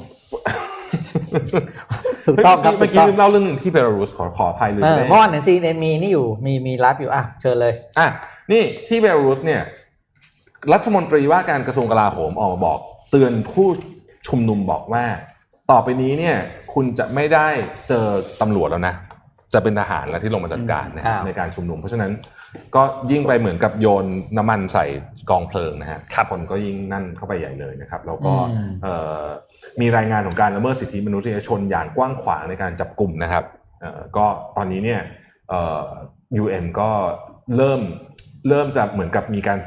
[2.26, 8.08] ถูกต้องครับเมื่อถูกี้ต้องลืมเล่าเรื่องหนึ่งที่เบลารุสขอขออภัยเลยเออไม่ได้เมื่อวานเห็นซีเอ็นมีนี่อยู่มีมีไลฟ์อยู่อะเชิญเลยอะ
[8.52, 9.62] นี่ที่เบลารุสเนี่ย
[10.72, 12.78] รัฐมนตรีว่าการกระทรวงกลาโหมออกมาบอก
[13.10, 13.68] เตือนผู้
[14.28, 15.04] ชุมนุมบอกว่า
[15.70, 16.36] ต่อไปนี้เนี่ย
[16.74, 17.46] คุณจะไม่ได้
[17.88, 18.06] เจอ
[18.40, 18.94] ตำรวจแล้วนะ
[19.54, 22.12] จะเป็นทหารแล้วที่ลงมาจัดการนะฮะอ้าวในการชุมนุม เพราะฉะนั้น
[22.74, 24.06] ก็ยิ่งไปเหมือนกับโยน
[24.36, 24.84] น้ำมันใส่
[25.30, 29.22] กองเพลิงนะฮะครับคนก็ยิ่งนั่นเข้าไปใหญ่เลยนะครับ แล้วก็อืมเอ่อ
[29.80, 33.44] มีรายงานของการละเมิดสิทธิมนุษยชนอย่างกว้างขวางในการจับกลุ่มนะครับ
[33.80, 35.00] เอ่อก็ตอนนี้เนี่ย
[35.48, 35.86] เอ่อ
[36.42, 36.90] UN ก็
[37.56, 37.80] เริ่ม
[38.48, 39.58] เริ่มจะเหมือนกับมีการ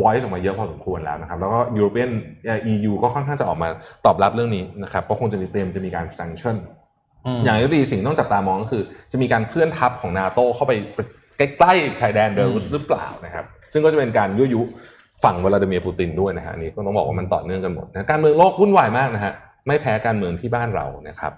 [0.00, 2.10] voice ออกมาเยอะพอสมควรแล้วนะครับ แล้วก็ European
[2.46, 3.68] เอ่อ EU ก็ค่อนข้างจะออกมา
[4.06, 6.56] ตอบรับเรื่องนี้นะครับ ก็คงจะมีเตรียมจะมีการ sanction
[7.38, 10.72] มอย่างที่ดีสิ่งที่ต้องจับตามองก็คือ จะมีการเคลื่อนทัพของนาโตเข้าไป
[11.38, 14.62] ใกล้ๆชายแดนเบลารุสหรือเปล่านะครับ ซึ่งก็จะเป็นการยุยุ
[15.24, 19.32] ฝั่งวลาดิเมียร์ปูตินด้วยนะฮะอันนี้ก็ต้องบอกว่ามันต่อเนื่องกันหมดนะการเมืองโลกวุ่นวายมากนะฮะ
[19.66, 21.32] ไม่แพ้การเมืองที่บ้านเรานะครับ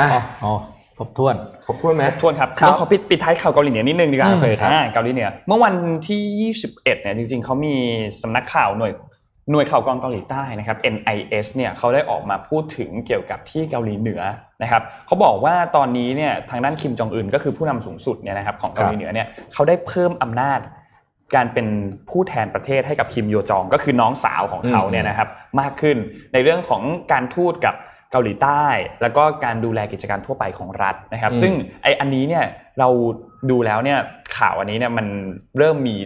[0.00, 1.34] อะอ๋ออ๋อคร บถ้วน
[1.66, 5.74] ครบถ้วนไหมทวนครับครับเราขอปิดปิดท้ายข่าวเกาหลีเหนือนิดนึงดีกว่าอืมโอเคครับอ่าเกาหลีเหนือเมื่อวัน
[6.08, 7.74] ที่ 21เนี่ยจริงๆเขามี
[8.22, 8.92] สำนักข่าวหน่วย
[9.50, 14.22] หน่วยข่าวกรองเกาหลีใต้นะครับ NIS เนี่ยเขาได้ออกมาพูดถึงเกี่ยวกับที่เกาหลีเหนือ
[14.62, 20.60] นะครับเขาบอกว่าตอนนี้เนี่ยทางด้านคิมจองอึนก็คือผู้นำสูงสุดเนี่ยนะครับของเกาหลีเหนือเนี่ยเขาได้เพิ่มอำนาจ
[21.34, 21.66] การเป็น
[22.10, 25.28] ผู้แทนประเทศให้กับคิมโยจองก็คือน้องสาวของเขาเนี่ยนะครับ
[25.60, 25.96] มากขึ้น
[26.32, 26.82] ในเรื่องของ
[27.12, 27.74] การทูตกับ
[28.12, 28.64] เกาหลีใต้
[29.02, 31.52] แล้วก็การดูแลกิจการทั่วไปของรัฐนะครับอืมซึ่ง
[31.82, 32.44] ไออันนี้เนี่ย
[32.78, 32.88] เรา
[33.50, 33.98] ดูแล้วเนี่ย
[34.36, 35.06] ข่าวอันนี้เนี่ยมัน
[35.58, 35.96] เริ่มมี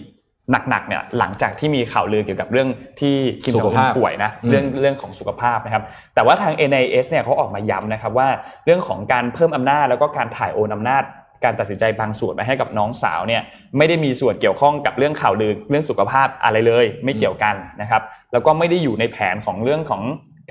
[0.69, 2.69] หนักๆเนี่ยหลังจากที่มีข่าวลือเกี่ยวกับเรื่อง
[3.01, 5.83] ที่คิมจองอึนป่วยนะอืมเรื่องเรื่องของสุขภาพนะครับ
[6.15, 8.29] แต่ว่าทาง NIS เนี่ยเขาออกมาย้ำนะครับว่า
[8.65, 11.05] เรื่องของการเพิ่มอำนาจแล้วก็การถ่ายโอนอำนาจ
[11.45, 13.43] การตัดสินใจบางส่วนไปให้กับน้องสาวเนี่ย
[13.77, 18.03] ไม่ได้มีส่วนเกี่ยวข้องกับเรื่องข่าวลือเรื่องสุขภาพอะไรเลย ไม่เกี่ยวกันนะครับ
[18.33, 20.03] แล้วก็ไม่ได้อยู่ในแผนของเรื่องของ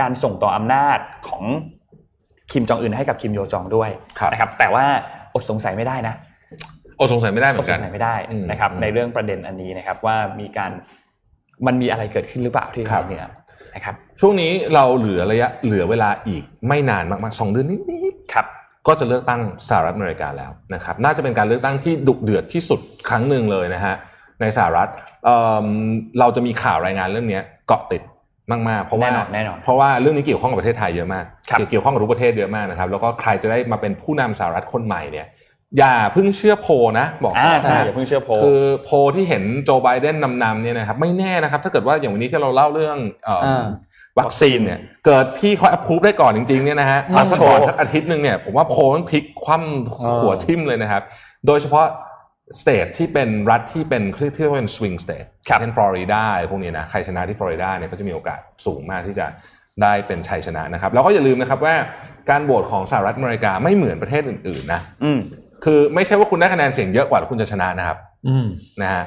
[0.01, 1.43] การส่งต่ออำนาจของ
[2.51, 3.89] คิมจองอึนให้กับคิมโยจองด้วย
[4.19, 4.85] ครับนะครับ แต่ว่า
[5.35, 6.15] อดสงสัยไม่ได้นะ
[6.99, 10.71] อดสงสัยไม่ได้เหมืออดนสกันงสัยไม่ได้อืมนะครับอืมในเรื่องประเด็นอันนี้นะครับว่ามีการ
[11.67, 13.25] มันมีอะไรเกิดขึ้นหรือเปล่าที่ครัเกาบหลีเหนือ
[13.75, 18.45] นะครับช่วงนี้เราเหลือระยะเหลือเวลาอีกไม่นานมากๆสองเดือนนิดๆครับ
[18.87, 22.79] ก็จะเลือกตั้งสหรัฐอเมริกาแล้วนะครับน่าจะเป็นการเลือกตั้งที่ดุเดือดที่สุด
[23.09, 23.95] ครั้งหนึ่งเลยนะฮะ
[24.41, 24.87] ในสหรัฐ
[25.25, 25.67] เอิ่ม
[26.19, 28.01] เราจะมีข่าวรายงานเรื่องนี้เกาะติด
[28.51, 35.27] มากๆเพราะว่าแน่นอนแน่นอนเพราะว่าเรื่องนี้เกี่ยวข้องกับประเทศไทยเยอะมากครับเกี่ยวข้องกับทุกประเทศเยอะมากนะครับ แล้วก็ใครจะได้มาเป็นผู้นำสหรัฐคนใหม่เนี่ย
[35.77, 43.65] อย่าเพิ่งเชื่อโพลนะ บอกก่อ่าอนใช่นะอย่าเพิ่งเชื่อโพลคือโพลที่เห็นโจไบเดนนำๆเนี่ยนะครับไม่แน่นะครับ ถ้าเกิดว่าอย่างวันนี้ที่เราเล่าเรื่องเอ่ออา
[44.19, 51.01] วัคซีนเนี่ยเกิดพี่เขา approve ได้ก่อนจริงๆเนี่ยนะฮะอืมพาสปอร์ตสักอาทิตย์หนึ่งเนี่ยผมว่าโพลต้องพลิกคว่ำหัวทิ่มเลยนะครับ
[51.47, 51.85] โดยเฉพาะ
[52.59, 54.03] state ที่เป็นรัฐที่เป็น
[54.35, 56.21] ที่เรียกว่าเป็น swing state ครับเช่นฟลอริดา
[56.51, 59.25] พวกนี้นะใครชนะที่ฟลอริดาเนี่ยก็จะมีโอกาสสูงมากที่จะ
[59.81, 61.75] ได้เป็นชัยชนะนะครับ แล้วก็อย่าลืมนะครับว่า
[62.29, 65.19] การโหวตของสหรัฐอเมริกาไม่เหมือนประเทศอื่นๆนะอืม
[65.65, 68.47] คือไม่ใช่ว่าคุณได้คะแนนเสียงเยอะกว่าแล้วคุณจะชนะนะครับอืม
[68.81, 69.03] นะฮะ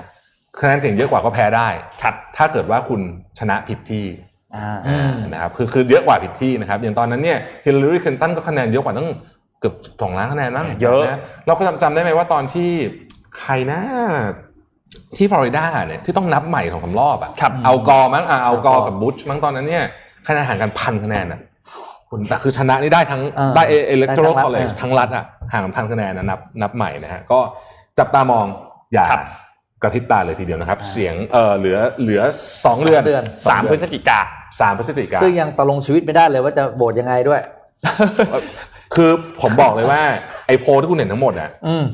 [0.60, 1.68] คะแนนเสียงเยอะกว่าก็แพ้ได้
[2.02, 3.00] ครับถ้าเกิดว่าคุณ
[3.38, 4.04] ชนะผิดที่
[4.56, 9.08] อ่าอืมนะครับคือคือเยอะกว่าผิดที่นะครับอย่างตอนนั้นเนี่ยฮิลลารีคลินตันก็คะแนนเยอะกว่าตั้ง
[9.60, 11.12] เกือบสองล้านคะแนนมั้งเยอะน
[11.46, 12.70] เราก็จำจำได้ไหมว่าตอนที่
[13.38, 13.80] ใครนะ
[15.16, 19.84] ที่ฟลอริดาเนี่ยที่ต้องนับใหม่สองสามรอบอะครับอัลกอร์มั้งอะอัลกอร์เอากอร์กับบุชมั้งตอนนั้นเนี่ย
[20.26, 21.40] คะแนนห่างกันพันคะแนนอะ
[22.08, 27.38] คุณแต่คือชนะนี่ได้ทั้งเออได้เอเล็กทรอได้ทั้งรัฐคอลเลจเออทั้งรัฐอะห่างกันพันคะแนนนะนับนับใหม่นะฮะก็
[27.98, 28.46] จับตามอง
[28.92, 29.22] อย่าครับ
[29.82, 32.22] กระพริบตาเลยทีเดียวนะครับ เสียงเออเหลือเหลือ
[32.64, 34.20] สองเดือนเดือนสามพฤศจิกา
[34.60, 37.40] สามพฤศจิกาซึ่งยังตกลงชีวิตไม่ได้เลยว่าจะโบสยังไงด้วย
[38.94, 39.10] คือ
[39.40, 40.02] ผมบอกเลยว่า
[40.46, 41.84] ไอ้โพลที่คุณเห็นทั้งหมดอะอืม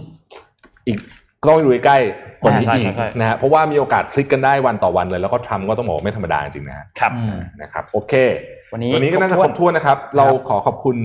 [0.86, 8.14] อีกก็ ต้องไปดูใกล้ๆกว่านี้ใช่อีกใช่นะฮะเพราะว่ามีโอกาสพลิกกันได้วันต่อวันเลย แล้วก็ทรัมป์ก็ต้องบอกว่าไม่ธรรมดาจริงๆนะฮะครับอืมนะครับโอเค
[8.72, 10.96] วันนี้วันนี้ก็น่าจะคครรบบถ้ถ้ววนนนะครับ เราขอขอบคุณ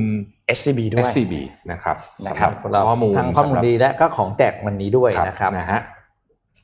[0.57, 1.33] SCB ด้วย SCB
[1.71, 1.95] นะครับ
[2.27, 5.79] นะครับสำหรับข้อมูลทั้งข้อมูลดีและก็ของแจกวันนี้ด้วยครับนะครับนะฮะ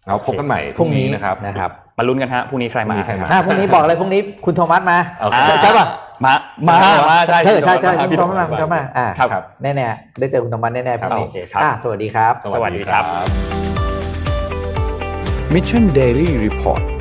[0.07, 5.86] เราพบกันใหม่พรุ่งนี้นะครับนะครับมาลุ้นกันฮะพรุ่งนี้ใครพรุ่มางนี้ใครมาอ่าพรุ่งนี้บอกเลยพรุ่งนี้คุณโทมัสมาโอเคอ่าใช่ป่ะ
[6.24, 6.34] มา
[6.70, 6.78] มา
[7.09, 13.03] มาใช่ใช่ใช่ใช่พี่คุณโดโทมมัสมาคุณโทมัสมาอ่าครับครับแน่ๆได้เจอคุณโทมัสแน่ๆพรุ่งนี้โอเคครับอ่าสวัสดีครับ สวัสดีครับ
[15.53, 16.94] Mission Daily Report